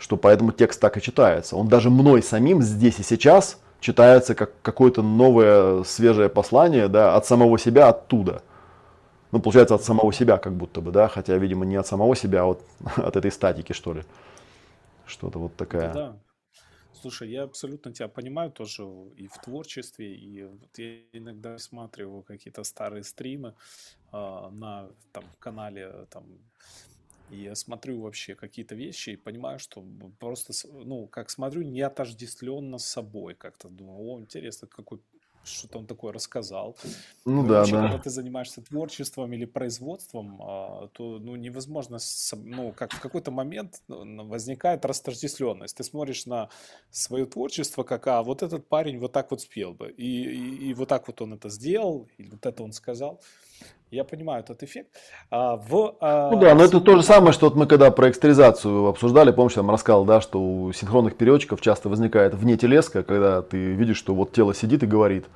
[0.00, 1.56] что поэтому текст так и читается.
[1.56, 7.26] Он даже мной самим здесь и сейчас читается как какое-то новое свежее послание да, от
[7.26, 8.42] самого себя оттуда.
[9.32, 12.42] Ну, получается, от самого себя как будто бы, да, хотя, видимо, не от самого себя,
[12.42, 12.64] а вот
[12.96, 14.02] от этой статики, что ли.
[15.06, 15.92] Что-то вот такая.
[15.92, 16.18] Да.
[17.00, 18.84] Слушай, я абсолютно тебя понимаю тоже
[19.16, 23.54] и в творчестве, и вот я иногда смотрю какие-то старые стримы
[24.12, 26.26] э, на там, канале там,
[27.30, 29.84] и я смотрю вообще какие-то вещи и понимаю, что
[30.18, 33.34] просто, ну, как смотрю, не отождествленно с собой.
[33.34, 35.00] Как-то думаю, о, интересно, какой
[35.44, 36.76] что-то он такое рассказал.
[37.24, 37.82] Ну, да, вообще, да.
[37.82, 41.98] Когда ты занимаешься творчеством или производством, а, то ну, невозможно,
[42.32, 45.76] ну, как в какой-то момент ну, возникает растождествленность.
[45.76, 46.48] Ты смотришь на
[46.90, 50.74] свое творчество, как, а, вот этот парень вот так вот спел бы, и, и, и
[50.74, 53.20] вот так вот он это сделал, или вот это он сказал.
[53.90, 54.90] Я понимаю этот эффект.
[55.30, 56.30] А, в, а...
[56.30, 59.54] Ну да, но это то же самое, что вот мы когда про экстеризацию обсуждали, помнишь,
[59.54, 64.14] там рассказал, да, что у синхронных переводчиков часто возникает вне телеска, когда ты видишь, что
[64.14, 65.26] вот тело сидит и говорит,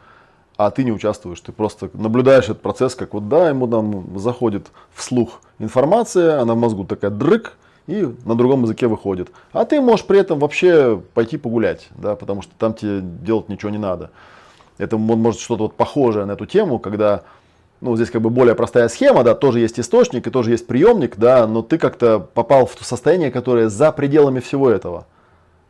[0.56, 4.68] а ты не участвуешь, ты просто наблюдаешь этот процесс, как вот, да, ему там заходит
[4.94, 7.56] вслух информация, она в мозгу такая дрык,
[7.86, 9.30] и на другом языке выходит.
[9.52, 13.70] А ты можешь при этом вообще пойти погулять, да, потому что там тебе делать ничего
[13.70, 14.10] не надо.
[14.78, 17.22] Это может что-то вот похожее на эту тему, когда
[17.80, 21.16] ну, здесь как бы более простая схема, да, тоже есть источник и тоже есть приемник,
[21.16, 25.06] да, но ты как-то попал в то состояние, которое за пределами всего этого,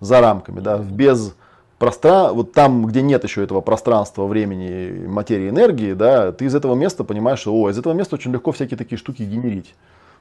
[0.01, 1.35] за рамками, да, в без
[1.79, 6.75] пространства, вот там, где нет еще этого пространства, времени, материи, энергии, да, ты из этого
[6.75, 9.75] места понимаешь, что, о, из этого места очень легко всякие такие штуки генерить.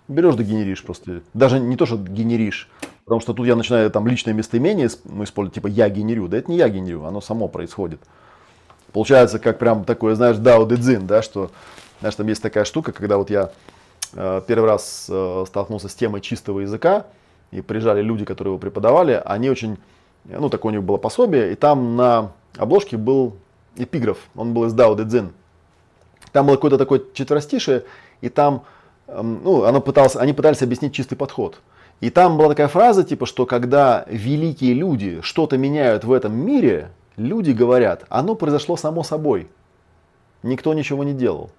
[0.08, 1.22] Берешь да генеришь просто.
[1.34, 2.70] Даже не то, что генеришь,
[3.06, 6.28] потому что тут я начинаю там личное местоимение ну, использовать, типа я генерю.
[6.28, 8.02] Да это не я генерю, оно само происходит.
[8.94, 11.52] Получается, как прям такое, знаешь, дао дедзин, да, что
[12.00, 13.52] знаешь, там есть такая штука, когда вот я
[14.14, 17.06] э, первый раз э, столкнулся с темой чистого языка,
[17.52, 19.78] и приезжали люди, которые его преподавали, они очень,
[20.26, 23.38] ну, такое у них было пособие, и там на обложке был
[23.76, 25.34] эпиграф, он был из Дао Дэ Цзин.
[26.32, 27.86] Там было какое-то такое четверостишее,
[28.22, 28.64] и там,
[29.08, 31.62] эм, ну, оно пыталось, они пытались объяснить чистый подход.
[32.02, 36.92] И там была такая фраза, типа, что когда великие люди что-то меняют в этом мире,
[37.18, 39.48] люди говорят, оно произошло само собой.
[40.42, 41.50] Никто ничего не делал.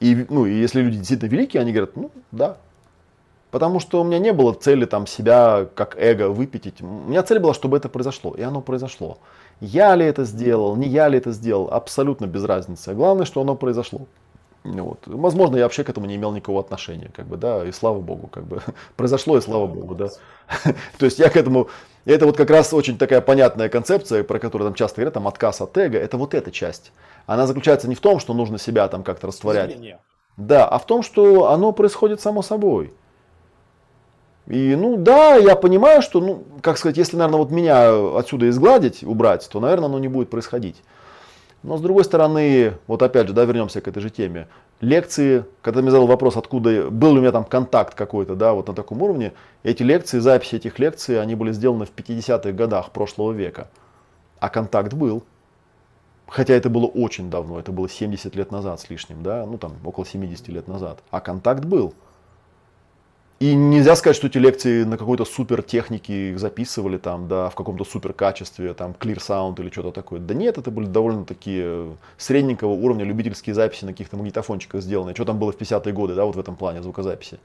[0.00, 2.56] И, ну, и если люди действительно великие, они говорят, ну да.
[3.50, 6.80] Потому что у меня не было цели там себя как эго выпятить.
[6.80, 8.34] У меня цель была, чтобы это произошло.
[8.34, 9.18] И оно произошло.
[9.60, 12.94] Я ли это сделал, не я ли это сделал, абсолютно без разницы.
[12.94, 14.06] Главное, что оно произошло.
[14.62, 15.00] Вот.
[15.06, 18.26] Возможно, я вообще к этому не имел никакого отношения, как бы, да, и слава богу,
[18.26, 18.62] как бы,
[18.96, 20.08] произошло, и слава богу, да.
[20.98, 21.68] То есть я к этому,
[22.04, 25.60] это вот как раз очень такая понятная концепция, про которую там часто говорят, там, отказ
[25.60, 26.92] от эго, это вот эта часть.
[27.26, 29.76] Она заключается не в том, что нужно себя там как-то растворять.
[30.36, 32.94] Да, а в том, что оно происходит само собой.
[34.46, 39.04] И, ну, да, я понимаю, что, ну, как сказать, если, наверное, вот меня отсюда изгладить,
[39.04, 40.82] убрать, то, наверное, оно не будет происходить.
[41.62, 44.48] Но с другой стороны, вот опять же, да, вернемся к этой же теме.
[44.80, 48.74] Лекции, когда мне задал вопрос, откуда, был у меня там контакт какой-то, да, вот на
[48.74, 53.68] таком уровне, эти лекции, записи этих лекций, они были сделаны в 50-х годах прошлого века.
[54.38, 55.22] А контакт был.
[56.26, 59.72] Хотя это было очень давно, это было 70 лет назад с лишним, да, ну там
[59.84, 61.02] около 70 лет назад.
[61.10, 61.92] А контакт был.
[63.40, 67.54] И нельзя сказать, что эти лекции на какой-то супер технике их записывали там, да, в
[67.54, 70.20] каком-то супер качестве, там, clear sound или что-то такое.
[70.20, 75.14] Да нет, это были довольно такие средненького уровня любительские записи на каких-то магнитофончиках сделанные.
[75.14, 77.38] Что там было в 50-е годы, да, вот в этом плане звукозаписи.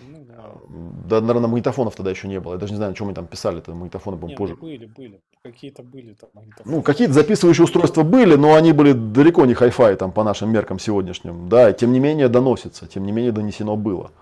[0.00, 1.20] Ну, да.
[1.20, 2.54] да, наверное, магнитофонов тогда еще не было.
[2.54, 4.56] Я даже не знаю, на чем они там писали, это магнитофоны, по позже.
[4.56, 5.20] были, были.
[5.42, 6.76] Какие-то были там магнитофоны.
[6.76, 10.78] Ну, какие-то записывающие устройства были, но они были далеко не хай-фай там по нашим меркам
[10.78, 11.50] сегодняшним.
[11.50, 14.12] Да, тем не менее доносится, тем не менее донесено было.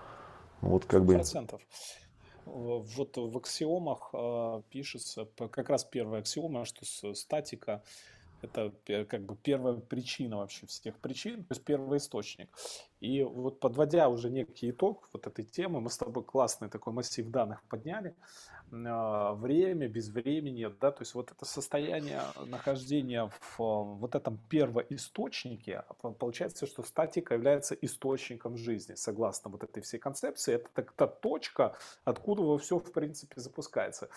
[0.61, 1.51] Вот как 100%.
[1.51, 1.59] бы.
[2.45, 7.83] вот в аксиомах э, пишется как раз первая аксиома, что статика
[8.41, 8.73] это
[9.05, 12.49] как бы первая причина вообще всех причин, то есть первый источник.
[12.99, 17.27] И вот подводя уже некий итог вот этой темы, мы с тобой классный такой массив
[17.29, 18.15] данных подняли.
[18.71, 25.83] А, время, без времени, да, то есть вот это состояние нахождения в вот этом первоисточнике,
[25.87, 30.55] а получается, что статика является источником жизни, согласно вот этой всей концепции.
[30.55, 34.09] Это та точка, откуда все в принципе запускается.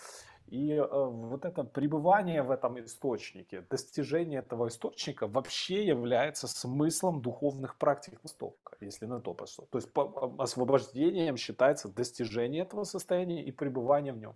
[0.47, 7.75] И э, вот это пребывание в этом источнике, достижение этого источника вообще является смыслом духовных
[7.77, 9.65] практик Востока, если на то пошло.
[9.71, 14.35] То есть по, освобождением считается достижение этого состояния и пребывание в нем.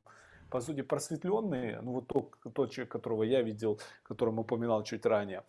[0.50, 5.44] По сути, просветленные, ну вот тот, тот человек, которого я видел, которому упоминал чуть ранее,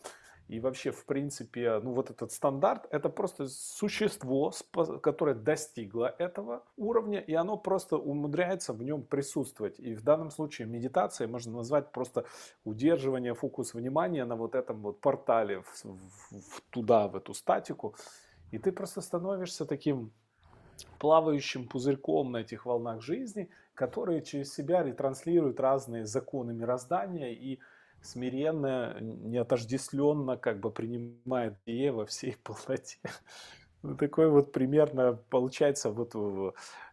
[0.49, 4.53] и вообще, в принципе, ну вот этот стандарт, это просто существо,
[5.03, 9.79] которое достигло этого уровня, и оно просто умудряется в нем присутствовать.
[9.79, 12.25] И в данном случае медитацией можно назвать просто
[12.65, 17.95] удерживание фокус внимания на вот этом вот портале в, в, туда, в эту статику.
[18.51, 20.13] И ты просто становишься таким
[20.99, 27.59] плавающим пузырьком на этих волнах жизни, которые через себя ретранслируют разные законы мироздания и
[28.03, 32.99] смиренно, неотождествленно как бы принимает Бие во всей полноте.
[33.83, 36.15] Ну, такой вот примерно получается вот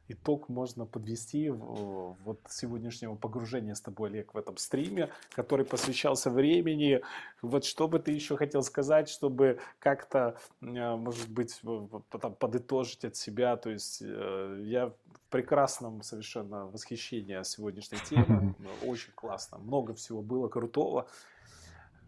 [0.08, 7.02] итог можно подвести вот сегодняшнего погружения с тобой, Олег, в этом стриме, который посвящался времени.
[7.42, 11.60] Вот что бы ты еще хотел сказать, чтобы как-то, э, может быть,
[12.40, 13.58] подытожить от себя?
[13.58, 14.62] То есть э,
[15.26, 18.56] я прекрасном совершенно восхищении сегодняшней темы.
[18.86, 19.58] Очень классно.
[19.58, 21.08] Много всего было крутого.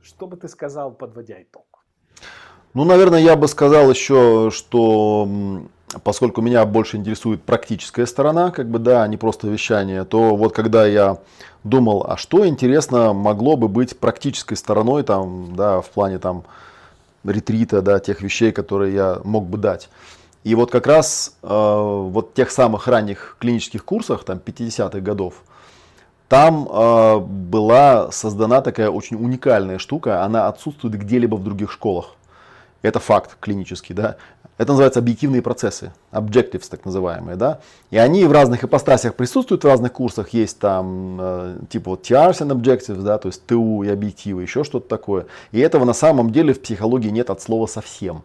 [0.01, 1.65] Что бы ты сказал, подводя итог?
[2.73, 5.27] Ну, наверное, я бы сказал еще, что
[6.03, 10.53] поскольку меня больше интересует практическая сторона, как бы, да, а не просто вещание, то вот
[10.53, 11.17] когда я
[11.63, 16.43] думал, а что интересно могло бы быть практической стороной там, да, в плане там
[17.23, 19.89] ретрита, да, тех вещей, которые я мог бы дать.
[20.47, 25.43] И вот как раз э, вот тех самых ранних клинических курсах, там 50-х годов,
[26.29, 32.15] там э, была создана такая очень уникальная штука, она отсутствует где-либо в других школах.
[32.81, 34.15] Это факт клинический, да.
[34.57, 37.59] Это называется объективные процессы, objectives так называемые, да.
[37.91, 40.29] И они в разных ипостасях присутствуют в разных курсах.
[40.29, 44.63] Есть там э, типа вот TRs and objectives, да, то есть ТУ и объективы, еще
[44.63, 45.25] что-то такое.
[45.51, 48.23] И этого на самом деле в психологии нет от слова совсем.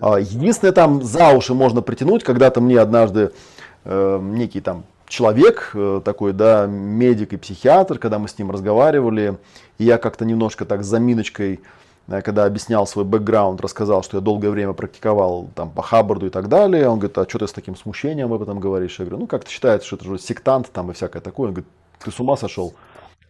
[0.00, 2.22] А, единственное, там за уши можно притянуть.
[2.22, 3.32] Когда-то мне однажды
[3.84, 9.38] э, некий там человек, э, такой, да, медик и психиатр, когда мы с ним разговаривали,
[9.78, 11.60] и я как-то немножко так с заминочкой,
[12.08, 16.30] э, когда объяснял свой бэкграунд, рассказал, что я долгое время практиковал там по Хаббарду и
[16.30, 16.88] так далее.
[16.88, 18.98] Он говорит, а что ты с таким смущением об этом говоришь?
[18.98, 21.48] Я говорю, ну как-то считается, что это же сектант там и всякое такое.
[21.48, 21.70] Он говорит,
[22.02, 22.74] ты с ума сошел?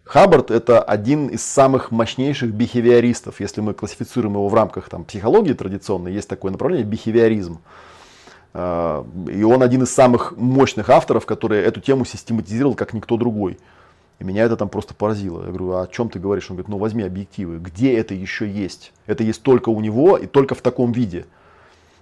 [0.06, 3.40] Хаббард это один из самых мощнейших бихевиористов.
[3.40, 7.58] Если мы классифицируем его в рамках там, психологии традиционной, есть такое направление бихевиоризм.
[8.54, 13.58] А, и он один из самых мощных авторов, который эту тему систематизировал как никто другой.
[14.20, 15.42] И меня это там просто поразило.
[15.42, 16.48] Я говорю, а о чем ты говоришь?
[16.50, 17.58] Он говорит, ну возьми объективы.
[17.58, 18.92] Где это еще есть?
[19.06, 21.26] Это есть только у него и только в таком виде.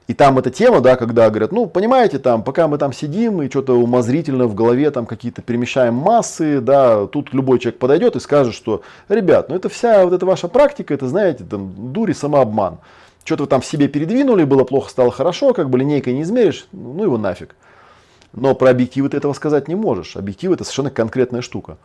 [0.07, 3.49] И там эта тема, да, когда говорят, ну, понимаете, там, пока мы там сидим и
[3.49, 8.55] что-то умозрительно в голове там какие-то перемещаем массы, да, тут любой человек подойдет и скажет,
[8.55, 12.79] что, ребят, ну это вся вот эта ваша практика, это, знаете, там, дури, самообман.
[13.25, 17.03] Что-то вы там себе передвинули, было плохо, стало хорошо, как бы линейкой не измеришь, ну
[17.03, 17.57] его нафиг.
[18.35, 20.17] Но про объективы ты этого сказать не можешь.
[20.17, 21.79] Объективы это совершенно конкретная штука.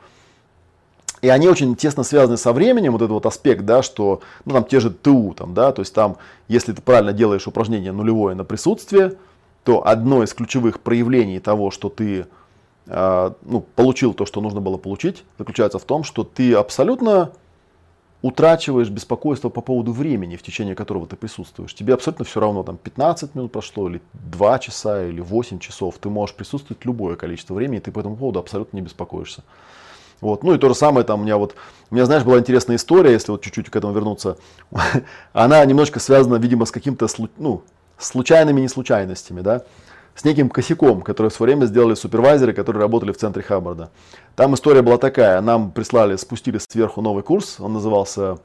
[1.21, 4.63] И они очень тесно связаны со временем, вот этот вот аспект, да, что, ну, там
[4.63, 6.17] те же ТУ, там, да, то есть там,
[6.47, 9.15] если ты правильно делаешь упражнение нулевое на присутствие,
[9.63, 12.25] то одно из ключевых проявлений того, что ты
[12.87, 17.31] э, ну, получил то, что нужно было получить, заключается в том, что ты абсолютно
[18.21, 21.73] утрачиваешь беспокойство по поводу времени, в течение которого ты присутствуешь.
[21.73, 25.97] Тебе абсолютно все равно, там 15 минут прошло, или 2 часа, или 8 часов.
[25.99, 29.43] Ты можешь присутствовать любое количество времени, и ты по этому поводу абсолютно не беспокоишься.
[30.21, 30.43] Вот.
[30.43, 31.55] Ну и то же самое там у меня вот,
[31.89, 34.37] у меня, знаешь, была интересная история, если вот чуть-чуть к этому вернуться.
[35.33, 37.63] Она немножко связана, видимо, с каким-то, ну,
[37.97, 39.63] случайными неслучайностями, да,
[40.15, 43.89] с неким косяком, который в свое время сделали супервайзеры, которые работали в центре Хаббарда.
[44.35, 48.39] Там история была такая, нам прислали, спустили сверху новый курс, он назывался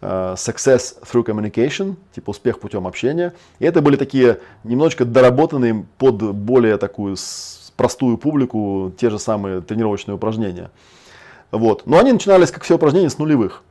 [0.00, 3.34] uh, Success Through Communication, типа успех путем общения.
[3.60, 7.16] И это были такие немножечко доработанные под более такую
[7.76, 10.70] простую публику те же самые тренировочные упражнения.
[11.52, 11.86] Вот.
[11.86, 13.62] Но они начинались, как все упражнения, с нулевых.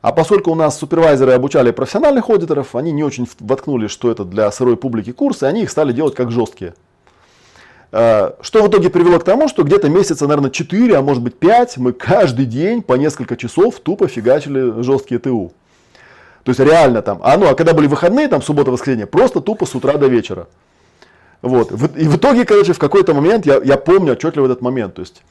[0.00, 4.50] А поскольку у нас супервайзеры обучали профессиональных аудиторов, они не очень воткнули, что это для
[4.50, 6.74] сырой публики курсы, и они их стали делать как жесткие.
[7.92, 11.38] Э, что в итоге привело к тому, что где-то месяца, наверное, 4, а может быть
[11.38, 15.52] 5, мы каждый день по несколько часов тупо фигачили жесткие ТУ.
[16.42, 19.64] То есть реально там, а ну, а когда были выходные, там суббота, воскресенье, просто тупо
[19.64, 20.48] с утра до вечера.
[21.40, 21.72] Вот.
[21.72, 25.22] И в итоге, короче, в какой-то момент, я, я помню отчетливо этот момент, то есть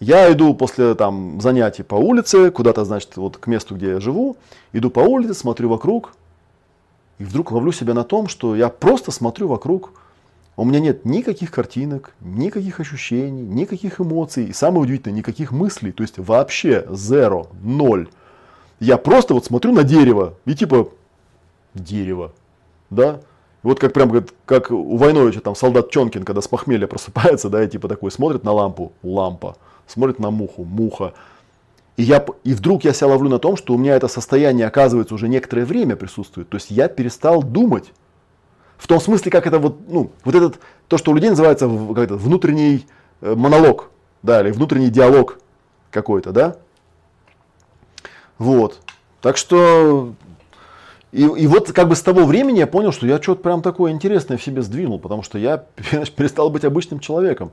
[0.00, 4.36] я иду после там занятий по улице, куда-то, значит, вот к месту, где я живу,
[4.72, 6.12] иду по улице, смотрю вокруг,
[7.18, 9.92] и вдруг ловлю себя на том, что я просто смотрю вокруг,
[10.56, 16.02] у меня нет никаких картинок, никаких ощущений, никаких эмоций, и самое удивительное, никаких мыслей, то
[16.02, 18.08] есть вообще зеро, ноль.
[18.80, 20.90] Я просто вот смотрю на дерево, и типа,
[21.74, 22.32] дерево,
[22.90, 23.20] да,
[23.66, 27.68] вот как прям как, у Войновича, там солдат Чонкин, когда с похмелья просыпается, да, и
[27.68, 29.56] типа такой смотрит на лампу, лампа,
[29.88, 31.14] смотрит на муху, муха.
[31.96, 35.14] И, я, и вдруг я себя ловлю на том, что у меня это состояние, оказывается,
[35.14, 36.48] уже некоторое время присутствует.
[36.48, 37.92] То есть я перестал думать.
[38.76, 42.04] В том смысле, как это вот, ну, вот этот, то, что у людей называется как
[42.04, 42.86] это, внутренний
[43.20, 43.90] э, монолог,
[44.22, 45.40] да, или внутренний диалог
[45.90, 46.56] какой-то, да.
[48.38, 48.78] Вот.
[49.22, 50.12] Так что
[51.16, 53.90] и, и вот как бы с того времени я понял, что я что-то прям такое
[53.90, 55.56] интересное в себе сдвинул, потому что я
[56.16, 57.52] перестал быть обычным человеком.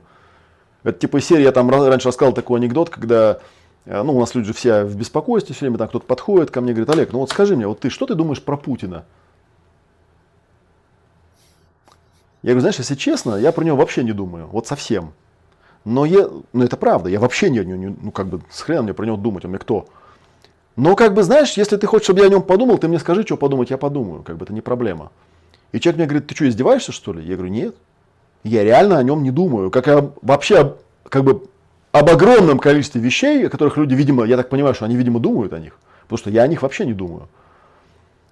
[0.82, 3.38] Это типа серия, я там раньше рассказал такой анекдот, когда
[3.86, 6.72] э, ну, у нас люди все в беспокойстве, все время там кто-то подходит ко мне
[6.72, 9.06] и говорит, Олег, ну вот скажи мне, вот ты что ты думаешь про Путина?
[12.42, 15.14] Я говорю, знаешь, если честно, я про него вообще не думаю, вот совсем.
[15.86, 18.92] Но я, ну это правда, я вообще не, не ну как бы с хреном мне
[18.92, 19.88] про него думать, он мне кто?
[20.76, 23.22] Но как бы знаешь, если ты хочешь, чтобы я о нем подумал, ты мне скажи,
[23.22, 25.12] что подумать, я подумаю, как бы это не проблема.
[25.72, 27.24] И человек мне говорит, ты что, издеваешься что ли?
[27.24, 27.74] Я говорю, нет.
[28.42, 29.70] Я реально о нем не думаю.
[29.70, 30.76] Как я вообще,
[31.08, 31.44] как бы
[31.92, 35.52] об огромном количестве вещей, о которых люди, видимо, я так понимаю, что они, видимо, думают
[35.52, 35.78] о них.
[36.02, 37.28] Потому что я о них вообще не думаю.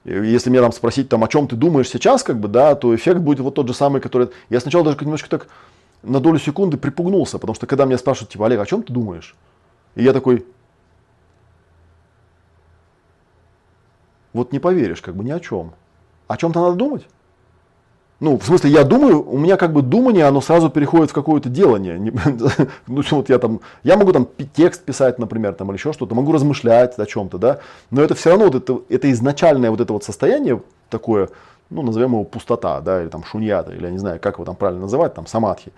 [0.05, 3.21] Если меня там спросить, там, о чем ты думаешь сейчас, как бы, да, то эффект
[3.21, 4.31] будет вот тот же самый, который...
[4.51, 5.47] Я сначала даже немножко так
[6.03, 9.37] на долю секунды припугнулся, потому что когда меня спрашивают, типа, Олег, о чем ты думаешь?
[9.95, 10.45] И я такой,
[14.33, 15.73] вот не поверишь, как бы ни о чем.
[16.29, 17.07] О чем-то надо думать.
[18.23, 21.49] Ну, в смысле, я думаю, у меня как бы думание, оно сразу переходит в какое-то
[21.49, 21.99] делание.
[22.87, 26.31] ну, вот я там, я могу там текст писать, например, там, или еще что-то, могу
[26.31, 27.59] размышлять о чем-то, да,
[27.91, 31.31] но это все равно, вот это, это изначальное вот это вот состояние такое,
[31.69, 34.55] ну, назовем его пустота, да, или там шуньята, или я не знаю, как его там
[34.55, 35.73] правильно называть, там, самадхи,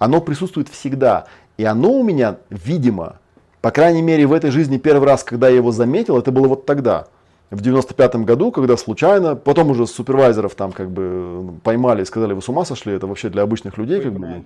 [0.00, 1.26] оно присутствует всегда.
[1.58, 3.20] И оно у меня, видимо,
[3.60, 6.66] по крайней мере, в этой жизни первый раз, когда я его заметил, это было вот
[6.66, 7.06] тогда–
[7.50, 12.42] в 95 году, когда случайно, потом уже супервайзеров там как бы поймали и сказали, вы
[12.42, 14.44] с ума сошли, это вообще для обычных людей, как бы,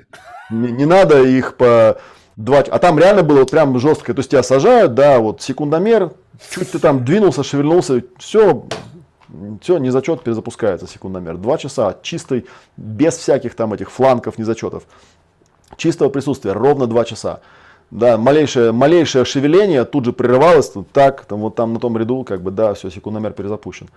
[0.51, 1.99] не, не надо их по
[2.37, 6.13] два, а там реально было вот прям жестко, то есть тебя сажают, да, вот секундомер,
[6.51, 8.65] чуть ты там двинулся, шевельнулся, все,
[9.61, 11.37] все, не зачет перезапускается секундомер.
[11.37, 12.47] Два часа чистой,
[12.77, 14.85] без всяких там этих фланков, не зачетов.
[15.77, 17.41] Чистого присутствия, ровно два часа.
[17.91, 22.43] Да, малейшее, малейшее шевеление тут же прерывалось, так, там вот там на том ряду, как
[22.43, 23.89] бы, да, все, секундомер перезапущен.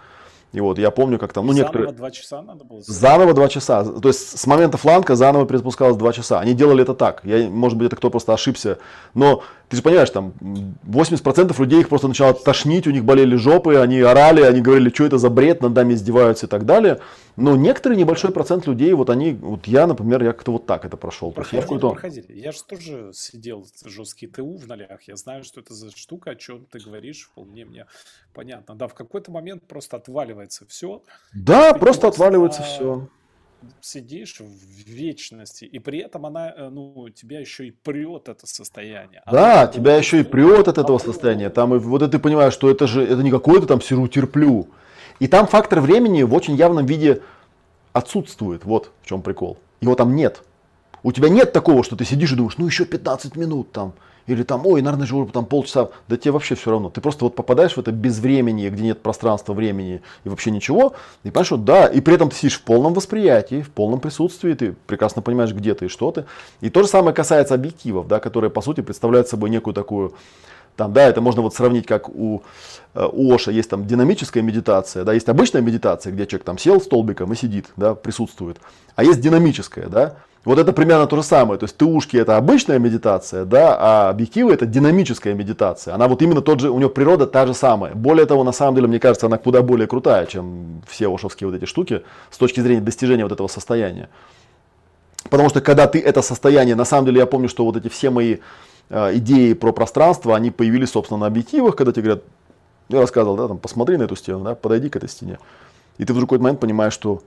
[0.53, 1.93] И вот я помню, как там, ну заново некоторые...
[1.93, 2.81] два часа надо было?
[2.81, 3.85] Заново два часа.
[3.85, 6.39] То есть с момента фланка заново перезапускалось два часа.
[6.39, 7.21] Они делали это так.
[7.23, 8.77] Я, может быть, это кто просто ошибся.
[9.13, 13.77] Но ты же понимаешь, там 80% людей их просто начало тошнить, у них болели жопы,
[13.77, 16.99] они орали, они говорили, что это за бред, над нами издеваются и так далее.
[17.37, 20.97] Но некоторый небольшой процент людей, вот они, вот я, например, я как-то вот так это
[20.97, 21.31] прошел.
[21.31, 22.25] Проходили, я, проходили.
[22.27, 26.35] я же тоже сидел жесткий ТУ в нолях, я знаю, что это за штука, о
[26.35, 27.85] чем ты говоришь, вполне мне
[28.33, 28.75] понятно.
[28.75, 31.03] Да, в какой-то момент просто отваливается все.
[31.33, 33.07] Да, просто отваливается все
[33.81, 39.21] сидишь в вечности, и при этом она, э, ну, тебя еще и прет это состояние.
[39.31, 41.49] Да, она, тебя еще и прет от этого состояния.
[41.49, 44.67] Там и вот это ты понимаешь, что это же это не какое-то там сиру терплю.
[45.19, 47.21] И там фактор времени в очень явном виде
[47.93, 48.65] отсутствует.
[48.65, 49.57] Вот в чем прикол.
[49.81, 50.43] Его там нет.
[51.03, 53.93] У тебя нет такого, что ты сидишь и думаешь, ну еще 15 минут там.
[54.27, 55.89] Или там, ой, наверное, же там полчаса.
[56.07, 56.89] Да тебе вообще все равно.
[56.89, 60.93] Ты просто вот попадаешь в это безвремение, где нет пространства, времени и вообще ничего.
[61.23, 64.53] И понимаешь, что да, и при этом ты сидишь в полном восприятии, в полном присутствии,
[64.53, 66.25] ты прекрасно понимаешь, где ты и что ты.
[66.61, 70.13] И то же самое касается объективов, да, которые по сути представляют собой некую такую
[70.77, 72.43] там, да, это можно вот сравнить, как у,
[72.93, 76.81] э, у Оша есть там динамическая медитация, да, есть обычная медитация, где человек там сел
[76.81, 78.57] столбиком и сидит, да, присутствует.
[78.95, 80.15] А есть динамическая, да.
[80.43, 81.59] Вот это примерно то же самое.
[81.59, 85.93] То есть ТУшки это обычная медитация, да, а объективы это динамическая медитация.
[85.93, 87.93] Она вот именно тот же, у нее природа та же самая.
[87.93, 91.55] Более того, на самом деле, мне кажется, она куда более крутая, чем все ошовские вот
[91.55, 92.01] эти штуки
[92.31, 94.09] с точки зрения достижения вот этого состояния.
[95.29, 98.09] Потому что когда ты это состояние, на самом деле я помню, что вот эти все
[98.09, 98.37] мои
[98.93, 102.23] Э, идеи про пространство, они появились, собственно, на объективах, когда тебе говорят,
[102.89, 105.39] я рассказывал, да, там, посмотри на эту стену, да, подойди к этой стене.
[105.97, 107.23] И ты в какой-то момент понимаешь, что,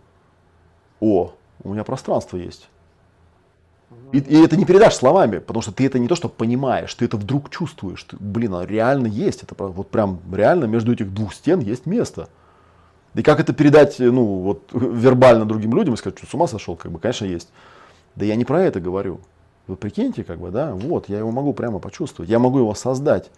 [1.00, 1.32] о,
[1.62, 2.68] у меня пространство есть.
[4.14, 7.04] И, и это не передашь словами, потому что ты это не то, что понимаешь, ты
[7.04, 8.04] это вдруг чувствуешь.
[8.04, 9.42] Ты, блин, оно реально есть.
[9.42, 12.28] Это вот прям реально между этих двух стен есть место.
[13.14, 16.76] И как это передать, ну, вот вербально другим людям и сказать, что с ума сошел,
[16.76, 17.48] как бы, конечно, есть.
[18.14, 19.18] Да я не про это говорю.
[19.66, 23.32] Вы прикиньте, как бы, да, вот, я его могу прямо почувствовать, я могу его создать.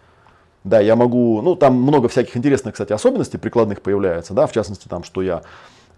[0.63, 4.89] Да, я могу, ну, там много всяких интересных, кстати, особенностей прикладных появляется, да, в частности,
[4.89, 5.41] там, что я, э,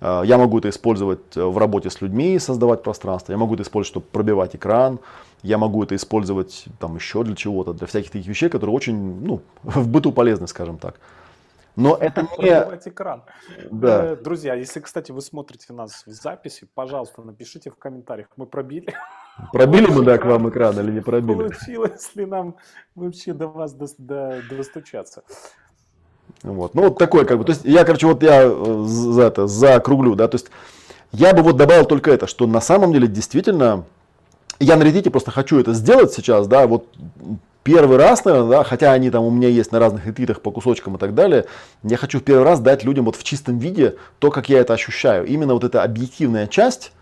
[0.00, 3.88] я могу это использовать э, в работе с людьми, создавать пространство, я могу это использовать,
[3.88, 5.00] чтобы пробивать экран,
[5.42, 9.40] я могу это использовать там еще для чего-то, для всяких таких вещей, которые очень, ну,
[9.62, 11.00] в быту полезны, скажем так.
[11.78, 12.48] Но это не...
[12.88, 13.22] экран.
[13.70, 14.04] Да.
[14.04, 18.26] Э, друзья, если, кстати, вы смотрите нас в записи, пожалуйста, напишите в комментариях.
[18.36, 18.92] Мы пробили.
[19.52, 21.36] Пробили мы, да, к вам экран или не пробили?
[21.36, 22.56] Получилось ли нам
[22.96, 25.22] вообще до вас до, до, достучаться?
[26.42, 26.74] Вот.
[26.74, 30.14] Ну, вот такой, как бы, то есть, я, короче, вот я э, за это, закруглю,
[30.14, 30.46] да, то есть,
[31.12, 33.84] я бы вот добавил только это, что на самом деле действительно,
[34.60, 36.86] я на Reddit просто хочу это сделать сейчас, да, вот
[37.62, 40.96] первый раз, наверное, да, хотя они там у меня есть на разных ретвитах по кусочкам
[40.96, 41.46] и так далее,
[41.82, 44.72] я хочу в первый раз дать людям вот в чистом виде то, как я это
[44.72, 45.26] ощущаю.
[45.26, 46.92] Именно вот эта объективная часть,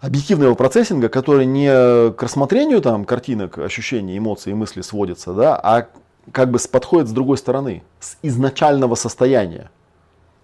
[0.00, 1.68] объективного процессинга, который не
[2.12, 5.88] к рассмотрению там картинок, ощущений, эмоций и мыслей сводится, да, а
[6.30, 9.70] как бы подходит с другой стороны, с изначального состояния.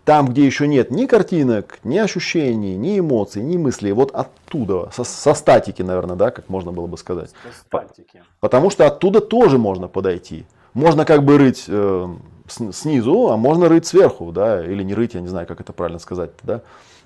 [0.05, 5.05] Там, где еще нет ни картинок, ни ощущений, ни эмоций, ни мыслей, вот оттуда, со,
[5.05, 7.30] со статики, наверное, да, как можно было бы сказать.
[7.30, 8.22] Со статики.
[8.40, 10.46] Потому что оттуда тоже можно подойти.
[10.72, 12.09] Можно как бы рыть э,
[12.48, 15.98] снизу, а можно рыть сверху, да, или не рыть, я не знаю, как это правильно
[15.98, 16.62] сказать, да.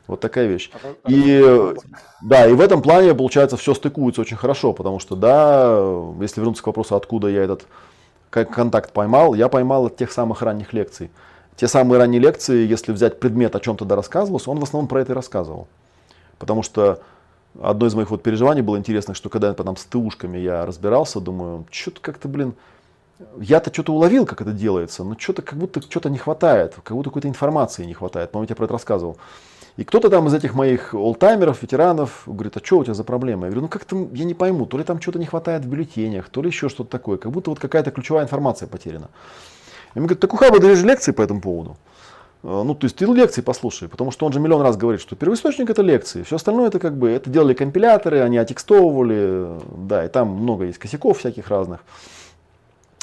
[0.07, 0.71] Вот такая вещь.
[1.09, 1.75] И,
[2.23, 5.77] да, и в этом плане, получается, все стыкуется очень хорошо, потому что, да,
[6.21, 7.67] если вернуться к вопросу, откуда я этот
[8.33, 11.11] контакт поймал, я поймал от тех самых ранних лекций.
[11.57, 15.03] Те самые ранние лекции, если взять предмет, о чем тогда рассказывался, он в основном про
[15.03, 15.69] это и рассказывал.
[16.39, 17.03] Потому что
[17.61, 21.67] одно из моих вот переживаний было интересно, что когда потом с ТУшками я разбирался, думаю,
[21.71, 22.55] что-то как-то, блин,
[23.39, 27.11] я-то что-то уловил, как это делается, но что-то как будто что-то не хватает, как будто
[27.11, 28.33] какой-то информации не хватает.
[28.33, 29.19] По-моему, я про это рассказывал.
[29.77, 33.47] И кто-то там из этих моих олдтаймеров, ветеранов, говорит, а что у тебя за проблема?
[33.47, 36.29] Я говорю, ну как-то я не пойму, то ли там что-то не хватает в бюллетенях,
[36.29, 39.09] то ли еще что-то такое, как будто вот какая-то ключевая информация потеряна.
[39.95, 41.77] И мне говорят, так у Хаба даже лекции по этому поводу.
[42.43, 45.17] А, ну, то есть ты лекции послушай, потому что он же миллион раз говорит, что
[45.17, 50.09] первоисточник это лекции, все остальное это как бы, это делали компиляторы, они отекстовывали, да, и
[50.09, 51.81] там много есть косяков всяких разных,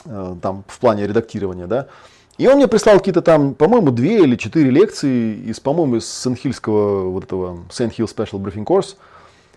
[0.06, 1.88] э, там в плане редактирования, да.
[2.40, 7.10] И он мне прислал какие-то там, по-моему, две или четыре лекции из, по-моему, из Сент-Хильского
[7.10, 8.96] вот этого Saint Hill Special Briefing Course.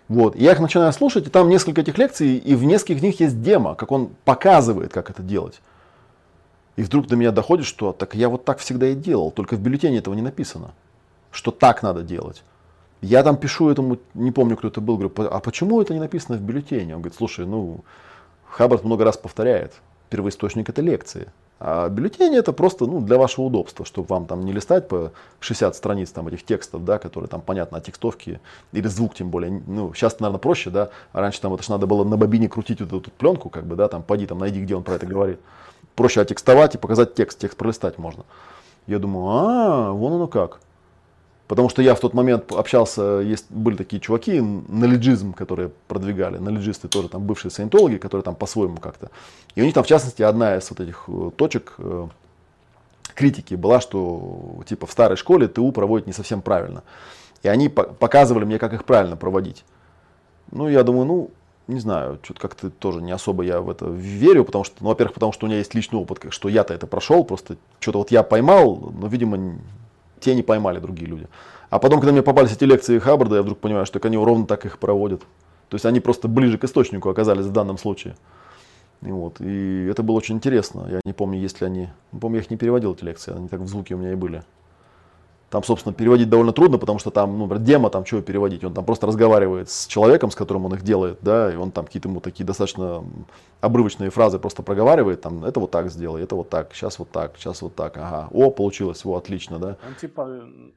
[0.08, 0.34] Вот.
[0.34, 3.40] И я их начинаю слушать, и там несколько этих лекций, и в нескольких них есть
[3.40, 5.62] демо, как он показывает, как это делать.
[6.74, 9.60] И вдруг до меня доходит, что так я вот так всегда и делал, только в
[9.60, 10.72] бюллетене этого не написано,
[11.30, 12.42] что так надо делать.
[13.00, 16.36] Я там пишу этому, не помню, кто это был, говорю, а почему это не написано
[16.36, 16.96] в бюллетене?
[16.96, 17.84] Он говорит, слушай, ну,
[18.48, 19.74] Хаббард много раз повторяет,
[20.10, 21.28] первоисточник это лекции.
[21.64, 25.76] А бюллетени это просто ну, для вашего удобства, чтобы вам там не листать по 60
[25.76, 28.40] страниц там, этих текстов, да, которые там понятно, от текстовки
[28.72, 29.62] или звук тем более.
[29.66, 30.90] Ну, сейчас, наверное, проще, да.
[31.12, 33.76] А раньше там это же надо было на бобине крутить вот эту пленку, как бы,
[33.76, 35.38] да, там, поди там, найди, где он про это говорит
[35.94, 38.24] проще отекстовать и показать текст, текст пролистать можно.
[38.86, 40.60] Я думаю, а, вон оно как.
[41.48, 46.88] Потому что я в тот момент общался, есть, были такие чуваки, налиджизм, которые продвигали, налиджисты
[46.88, 49.10] тоже там бывшие саентологи, которые там по-своему как-то.
[49.54, 52.08] И у них там в частности одна из вот этих э, точек э,
[53.14, 56.84] критики была, что типа в старой школе ТУ проводит не совсем правильно.
[57.42, 59.64] И они показывали мне, как их правильно проводить.
[60.52, 61.30] Ну, я думаю, ну,
[61.66, 65.14] не знаю, что-то как-то тоже не особо я в это верю, потому что, ну, во-первых,
[65.14, 68.22] потому что у меня есть личный опыт, что я-то это прошел, просто что-то вот я
[68.22, 69.58] поймал, но, видимо,
[70.22, 71.28] те не поймали другие люди.
[71.70, 74.64] А потом, когда мне попались эти лекции Хаббарда, я вдруг понимаю, что они ровно так
[74.66, 75.22] их проводят.
[75.68, 78.14] То есть они просто ближе к источнику оказались в данном случае.
[79.02, 80.86] И, вот, и это было очень интересно.
[80.88, 81.88] Я не помню, есть ли они...
[82.12, 84.14] Не помню, я их не переводил, эти лекции, они так в звуке у меня и
[84.14, 84.44] были.
[85.52, 88.64] Там, собственно, переводить довольно трудно, потому что там, ну, демо, там чего переводить?
[88.64, 91.84] Он там просто разговаривает с человеком, с которым он их делает, да, и он там
[91.84, 93.04] какие-то ему такие достаточно
[93.60, 97.34] обрывочные фразы просто проговаривает, там, это вот так сделай, это вот так, сейчас вот так,
[97.36, 99.76] сейчас вот так, ага, о, получилось, о, отлично, да.
[99.86, 100.26] Он типа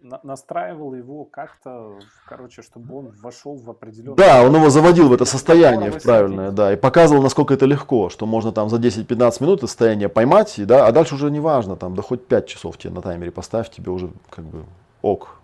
[0.02, 1.94] на- настраивал его как-то,
[2.28, 4.18] короче, чтобы он вошел в определенное...
[4.18, 8.10] Да, он его заводил в это состояние в правильное, да, и показывал, насколько это легко,
[8.10, 11.40] что можно там за 10-15 минут это состояние поймать, и, да, а дальше уже не
[11.40, 14.65] важно, там, да хоть 5 часов тебе на таймере поставь, тебе уже как бы
[15.06, 15.40] ок,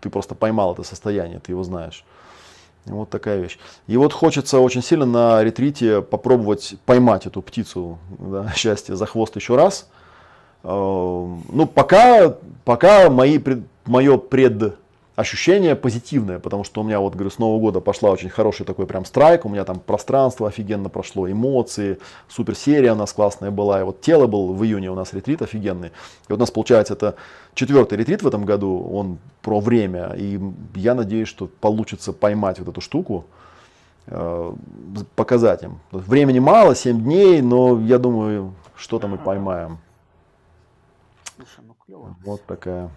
[0.00, 2.04] ты просто поймал это состояние, ты его знаешь.
[2.86, 3.58] Вот такая вещь.
[3.88, 9.36] И вот хочется очень сильно на ретрите попробовать поймать эту птицу да, счастья за хвост
[9.36, 9.88] еще раз.
[10.62, 13.38] Эм, ну, пока, пока мои,
[13.84, 14.76] мое пред
[15.20, 18.86] ощущение позитивное, потому что у меня вот, говорю, с Нового года пошла очень хороший такой
[18.86, 21.98] прям страйк, у меня там пространство офигенно прошло, эмоции,
[22.28, 25.42] супер серия у нас классная была, и вот тело был в июне у нас ретрит
[25.42, 25.88] офигенный.
[25.88, 27.14] И вот у нас получается это
[27.54, 30.40] четвертый ретрит в этом году, он про время, и
[30.74, 33.26] я надеюсь, что получится поймать вот эту штуку,
[34.06, 34.52] э,
[35.16, 35.80] показать им.
[35.92, 39.78] Времени мало, 7 дней, но я думаю, что-то мы поймаем.
[41.36, 42.16] Слушай, ну клево.
[42.24, 42.90] Вот такая.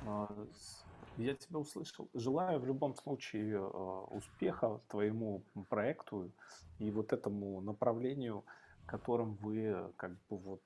[1.17, 2.09] Я тебя услышал.
[2.13, 6.31] Желаю в любом случае э, успеха твоему проекту
[6.79, 8.43] и вот этому направлению,
[8.87, 10.61] которым вы как бы вот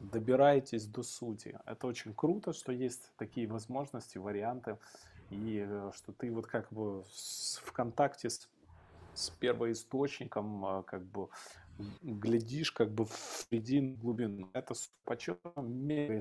[0.00, 1.58] добираетесь до сути.
[1.64, 4.76] Это очень круто, что есть такие возможности, варианты,
[5.30, 8.48] и э, что ты вот как бы в контакте с,
[9.14, 11.28] с первоисточником э, как бы
[12.02, 13.12] глядишь как бы в
[13.48, 14.50] средин глубину.
[14.52, 16.20] Это почет, мега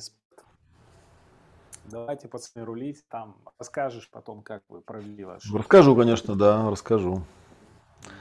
[1.89, 3.35] Давайте, пацаны, рулить там.
[3.57, 5.43] Расскажешь потом, как вы провели ваш...
[5.53, 7.21] Расскажу, конечно, да, расскажу.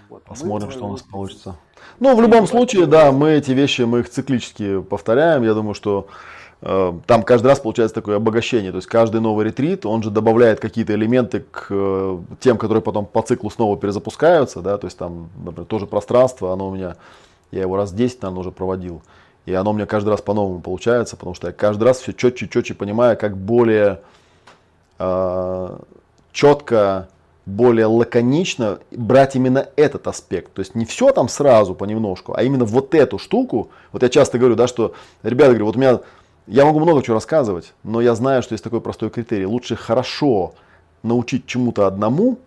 [0.09, 0.23] Вот.
[0.23, 1.57] Посмотрим, что у нас получится.
[1.99, 5.43] Ну, в любом случае, да, мы эти вещи, мы их циклически повторяем.
[5.43, 6.07] Я думаю, что
[6.63, 8.71] э, там каждый раз получается такое обогащение.
[8.71, 13.05] То есть каждый новый ретрит, он же добавляет какие-то элементы к э, тем, которые потом
[13.05, 14.63] по циклу снова перезапускаются.
[14.63, 14.79] Да?
[14.79, 16.97] То есть там, например, тоже пространство, оно у меня,
[17.51, 19.03] я его раз 10, наверное, уже проводил.
[19.47, 22.51] И оно мне каждый раз по-новому получается, потому что я каждый раз все четче и
[22.51, 24.01] четче понимаю, как более
[24.99, 25.79] э,
[26.33, 27.09] четко,
[27.47, 30.53] более лаконично брать именно этот аспект.
[30.53, 33.71] То есть не все там сразу понемножку, а именно вот эту штуку.
[33.93, 36.01] Вот я часто говорю, да, что, ребята, говорю, вот у меня,
[36.49, 39.47] я могу много чего рассказывать, но я знаю, что есть такой простой критерий.
[39.47, 40.55] Лучше хорошо
[41.05, 42.41] научить чему-то одному,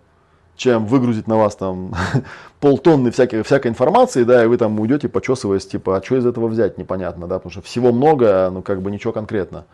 [0.59, 1.93] чем выгрузить на вас там
[2.59, 6.47] полтонны всякой, всякой информации, да, и вы там уйдете, почесываясь, типа, а что из этого
[6.47, 9.65] взять, непонятно, да, потому что всего много, ну, как бы ничего конкретно.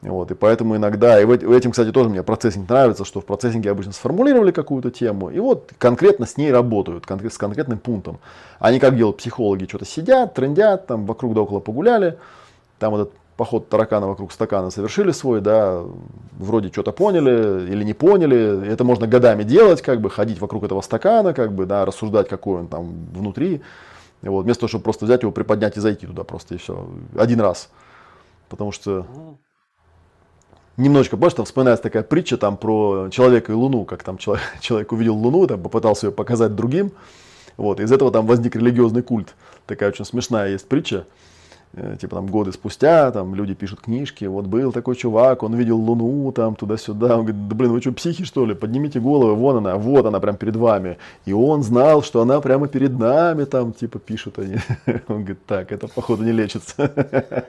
[0.00, 3.92] Вот, и поэтому иногда, и этим, кстати, тоже мне процессинг нравится, что в процессинге обычно
[3.92, 8.18] сформулировали какую-то тему, и вот конкретно с ней работают, конкрет, с конкретным пунктом.
[8.60, 12.16] Они как делают психологи, что-то сидят, трендят, там вокруг да около погуляли,
[12.78, 15.84] там этот поход таракана вокруг стакана совершили свой, да,
[16.32, 18.68] вроде что-то поняли или не поняли.
[18.68, 22.60] Это можно годами делать, как бы ходить вокруг этого стакана, как бы, да, рассуждать, какой
[22.60, 23.62] он там внутри.
[24.22, 26.88] Вот, вместо того, чтобы просто взять его, приподнять и зайти туда просто и все.
[27.16, 27.70] Один раз.
[28.48, 29.06] Потому что
[30.76, 34.90] немножечко, помнишь, там вспоминается такая притча там про человека и луну, как там человек, человек
[34.90, 36.90] увидел луну, там попытался ее показать другим.
[37.56, 39.36] Вот, из этого там возник религиозный культ.
[39.66, 41.06] Такая очень смешная есть притча.
[41.74, 45.78] Э, типа там годы спустя, там люди пишут книжки, вот был такой чувак, он видел
[45.78, 49.58] Луну там туда-сюда, он говорит, да блин, вы что, психи что ли, поднимите головы, вон
[49.58, 50.96] она, вот она прям перед вами,
[51.26, 54.56] и он знал, что она прямо перед нами там, типа пишут они,
[55.08, 56.90] он говорит, так, это походу не лечится.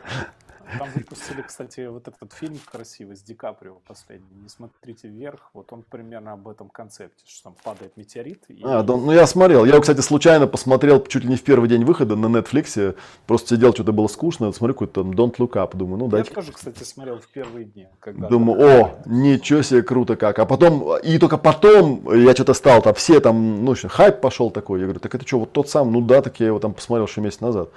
[0.78, 4.36] Там выпустили, кстати, вот этот фильм красивый с Ди Каприо последний.
[4.41, 5.49] Не смотрите вверх.
[5.54, 8.44] Вот он примерно об этом концепте, что там падает метеорит.
[8.49, 8.62] И...
[8.64, 9.65] А, да, ну я смотрел.
[9.65, 12.96] Я, кстати, случайно посмотрел чуть ли не в первый день выхода на Netflix.
[13.26, 14.52] Просто сидел, что-то было скучно.
[14.52, 15.76] Смотрю какой-то там Don't Look Up.
[15.76, 16.30] Думаю, ну дайте.
[16.30, 17.88] Я тоже, кстати, смотрел в первые дни.
[17.99, 20.39] Когда Думаю, о, ничего себе, круто как.
[20.39, 24.80] А потом, и только потом я что-то стал, там все там, ну, хайп пошел такой.
[24.80, 25.91] Я говорю, так это что, вот тот сам?
[25.91, 27.70] Ну да, так я его там посмотрел еще месяц назад.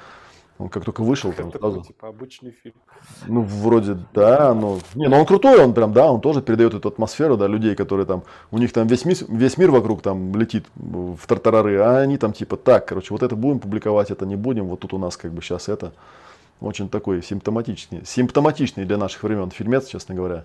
[0.62, 1.82] Он как только вышел, там сразу.
[1.82, 2.76] Типа обычный фильм.
[3.26, 4.78] Ну, вроде, да, но...
[4.94, 8.06] Не, ну он крутой, он прям, да, он тоже передает эту атмосферу, да, людей, которые
[8.06, 12.16] там, у них там весь, мир, весь мир вокруг там летит в тартарары, а они
[12.16, 15.16] там типа, так, короче, вот это будем публиковать, это не будем, вот тут у нас
[15.16, 15.92] как бы сейчас это.
[16.60, 20.44] Очень такой симптоматичный, симптоматичный для наших времен фильмец, честно говоря.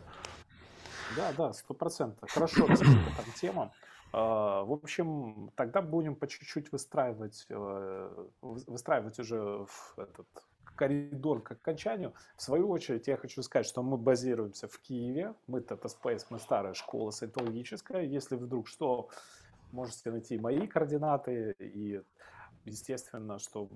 [1.16, 2.28] Да, да, сто процентов.
[2.32, 3.72] Хорошо, по там темам.
[4.14, 10.28] А, в общем, тогда будем по чуть-чуть выстраивать, э, выстраивать уже в этот
[10.76, 12.14] коридор к окончанию.
[12.36, 15.34] В свою очередь, я хочу сказать, что мы базируемся в Киеве.
[15.48, 18.04] Мы Tata Space, мы старая школа сайтологическая.
[18.04, 19.10] Если вдруг что,
[19.72, 22.02] можете найти мои координаты и
[22.68, 23.70] естественно, что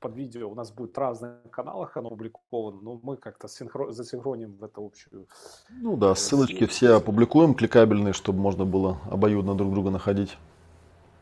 [0.00, 3.92] под видео у нас будет в разных каналах оно опубликовано, но мы как-то синхро...
[3.92, 5.26] засинхроним в это общую...
[5.70, 10.36] Ну да, э, ссылочки все опубликуем, кликабельные, чтобы можно было обоюдно друг друга находить.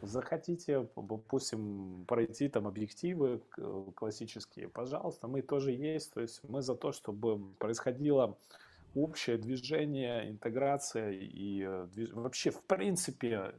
[0.02, 3.42] Захотите, допустим, пройти там объективы
[3.94, 8.38] классические, пожалуйста, мы тоже есть, то есть мы за то, чтобы происходило
[8.94, 13.52] общее движение, интеграция и э, вообще в принципе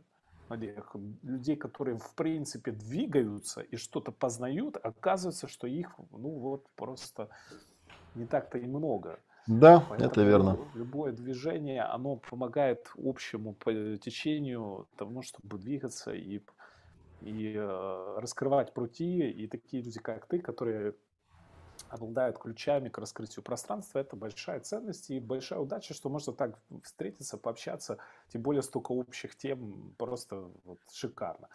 [0.51, 7.29] Олег, людей, которые в принципе двигаются и что-то познают, оказывается, что их, ну вот, просто
[8.15, 9.19] не так-то и много.
[9.47, 10.57] Да, Поэтому это верно.
[10.75, 13.55] Любое движение, оно помогает общему
[13.99, 16.41] течению тому, чтобы двигаться и,
[17.21, 19.29] и э, раскрывать пути.
[19.29, 20.93] И такие люди, как ты, которые
[21.91, 27.37] обладают ключами к раскрытию пространства, это большая ценность и большая удача, что можно так встретиться,
[27.37, 27.97] пообщаться,
[28.29, 31.49] тем более столько общих тем, просто вот шикарно.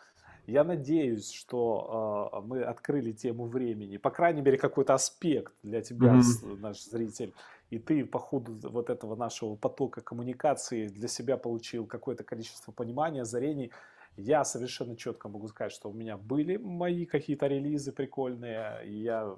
[0.47, 6.15] Я надеюсь, что э, мы открыли тему времени, по крайней мере, какой-то аспект для тебя,
[6.15, 6.61] mm-hmm.
[6.61, 7.35] наш зритель,
[7.71, 13.23] и ты по ходу вот этого нашего потока коммуникации для себя получил какое-то количество понимания,
[13.23, 13.73] озарений.
[14.17, 19.37] Я совершенно четко могу сказать, что у меня были мои какие-то релизы прикольные, и я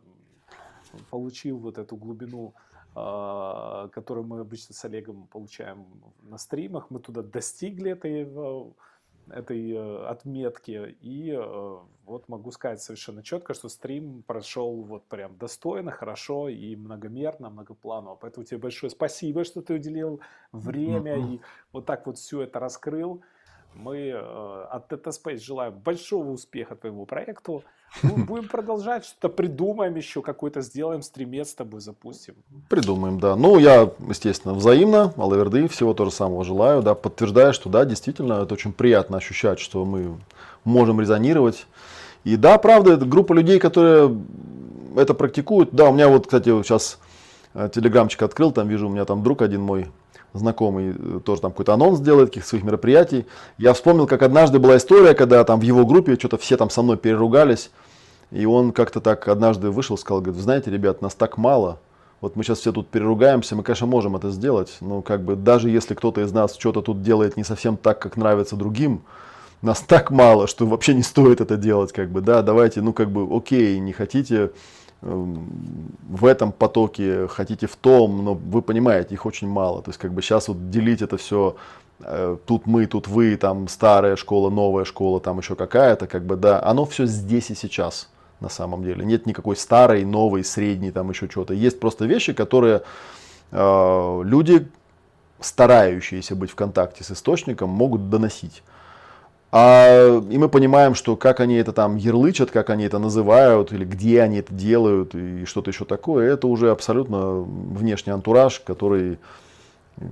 [1.11, 2.55] получил вот эту глубину,
[2.95, 5.87] а, которую мы обычно с Олегом получаем
[6.23, 6.91] на стримах.
[6.91, 8.71] Мы туда достигли этой, э,
[9.31, 10.97] этой э, отметки.
[11.01, 11.39] И
[12.05, 18.17] вот могу сказать совершенно четко, что стрим прошел вот прям достойно, хорошо и многомерно, многопланово.
[18.17, 20.21] Поэтому тебе большое спасибо, что ты уделил
[20.53, 21.35] время mm-hmm.
[21.35, 21.41] и
[21.73, 23.23] вот так вот все это раскрыл.
[23.75, 27.63] Мы э, от Teta Space желаем большого успеха твоему проекту.
[28.03, 32.35] Мы будем продолжать, что-то придумаем еще, какой-то сделаем, стримец с тобой запустим.
[32.69, 33.37] Придумаем, да.
[33.37, 38.43] Ну, я, естественно, взаимно, Алаверды, всего того же самого желаю, да, подтверждаю, что, да, действительно,
[38.43, 40.19] это очень приятно ощущать, что мы
[40.65, 41.67] можем резонировать.
[42.25, 44.15] И да, правда, это группа людей, которые
[44.97, 45.71] это практикуют.
[45.73, 46.99] Да, у меня вот, кстати, сейчас
[47.55, 49.89] э, телеграмчик открыл, там вижу, у меня там друг один мой
[50.33, 53.27] знакомый э, тоже там какой-то анонс делает каких-то своих мероприятий.
[53.57, 56.83] Я вспомнил, как однажды была история, когда там в его группе что-то все там со
[56.83, 57.71] мной переругались.
[58.31, 61.79] И он как-то так однажды вышел, сказал, говорит, знаете, ребят, нас так мало,
[62.21, 65.71] вот мы сейчас все тут переругаемся, мы, конечно, можем это сделать, но как бы даже
[65.71, 69.03] если кто-то из нас что-то тут делает не совсем так, как нравится другим,
[69.63, 73.11] нас так мало, что вообще не стоит это делать, как бы, да, давайте, ну, как
[73.11, 74.51] бы, окей, не хотите,
[75.01, 79.83] в этом потоке, хотите в том, но вы понимаете, их очень мало.
[79.83, 81.57] То есть как бы сейчас вот делить это все,
[82.01, 86.37] э, тут мы, тут вы, там старая школа, новая школа, там еще какая-то, как бы
[86.37, 88.09] да, оно все здесь и сейчас
[88.41, 89.05] на самом деле.
[89.05, 91.55] Нет никакой старой, новой, средней, там еще чего-то.
[91.55, 92.83] Есть просто вещи, которые
[93.53, 94.69] э, люди,
[95.41, 98.65] старающиеся быть в контакте с источником, могут доносить.
[99.51, 103.85] А, и мы понимаем, что как они это там ярлычат, как они это называют, или
[103.85, 109.19] где они это делают, и что-то еще такое, это уже абсолютно внешний антураж, который,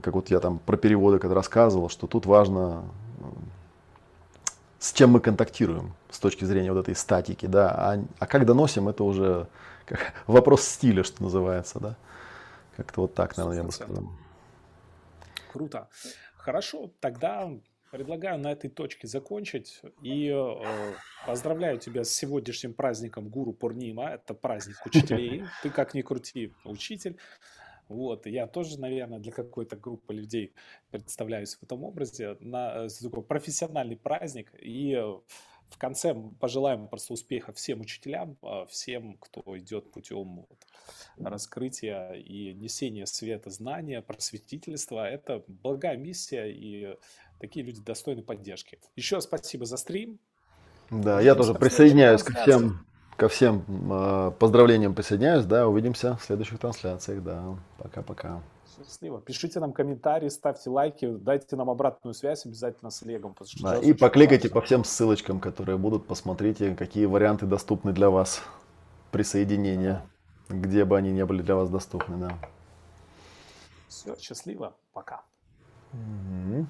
[0.02, 2.84] как вот я там про переводы когда рассказывал, что тут важно,
[4.78, 8.88] с чем мы контактируем с точки зрения вот этой статики, да, а, а как доносим,
[8.88, 9.48] это уже
[9.84, 11.96] как, вопрос стиля, что называется, да.
[12.78, 14.04] Как-то вот так, наверное, я бы сказал.
[15.52, 15.88] Круто.
[16.36, 17.50] Хорошо, тогда
[17.96, 20.94] Предлагаю на этой точке закончить и э,
[21.26, 24.10] поздравляю тебя с сегодняшним праздником Гуру Пурнима.
[24.10, 25.44] Это праздник учителей.
[25.62, 27.16] Ты как ни крути, учитель.
[27.88, 30.52] Вот, я тоже, наверное, для какой-то группы людей
[30.90, 32.36] представляюсь в этом образе.
[32.40, 34.52] На э, такой профессиональный праздник.
[34.60, 35.02] И э,
[35.70, 40.66] в конце пожелаем просто успеха всем учителям, э, всем, кто идет путем вот,
[41.18, 45.08] раскрытия и несения света знания, просветительства.
[45.08, 46.96] Это благая миссия, и
[47.38, 48.78] такие люди достойны поддержки.
[48.96, 50.18] Еще спасибо за стрим.
[50.90, 55.44] Да, я тоже присоединяюсь ко всем, ко всем э, поздравлениям присоединяюсь.
[55.44, 57.22] Да, увидимся в следующих трансляциях.
[57.22, 58.42] Да, пока-пока.
[58.76, 59.20] Счастливо.
[59.20, 63.34] Пишите нам комментарии, ставьте лайки, дайте нам обратную связь обязательно с Олегом.
[63.62, 66.06] Да, и покликайте по всем ссылочкам, которые будут.
[66.06, 68.42] Посмотрите, какие варианты доступны для вас
[69.12, 70.04] присоединения,
[70.48, 72.16] где бы они не были для вас доступны.
[72.18, 72.38] Да.
[73.88, 74.74] Все, счастливо.
[74.92, 75.22] Пока.
[75.92, 76.66] Угу.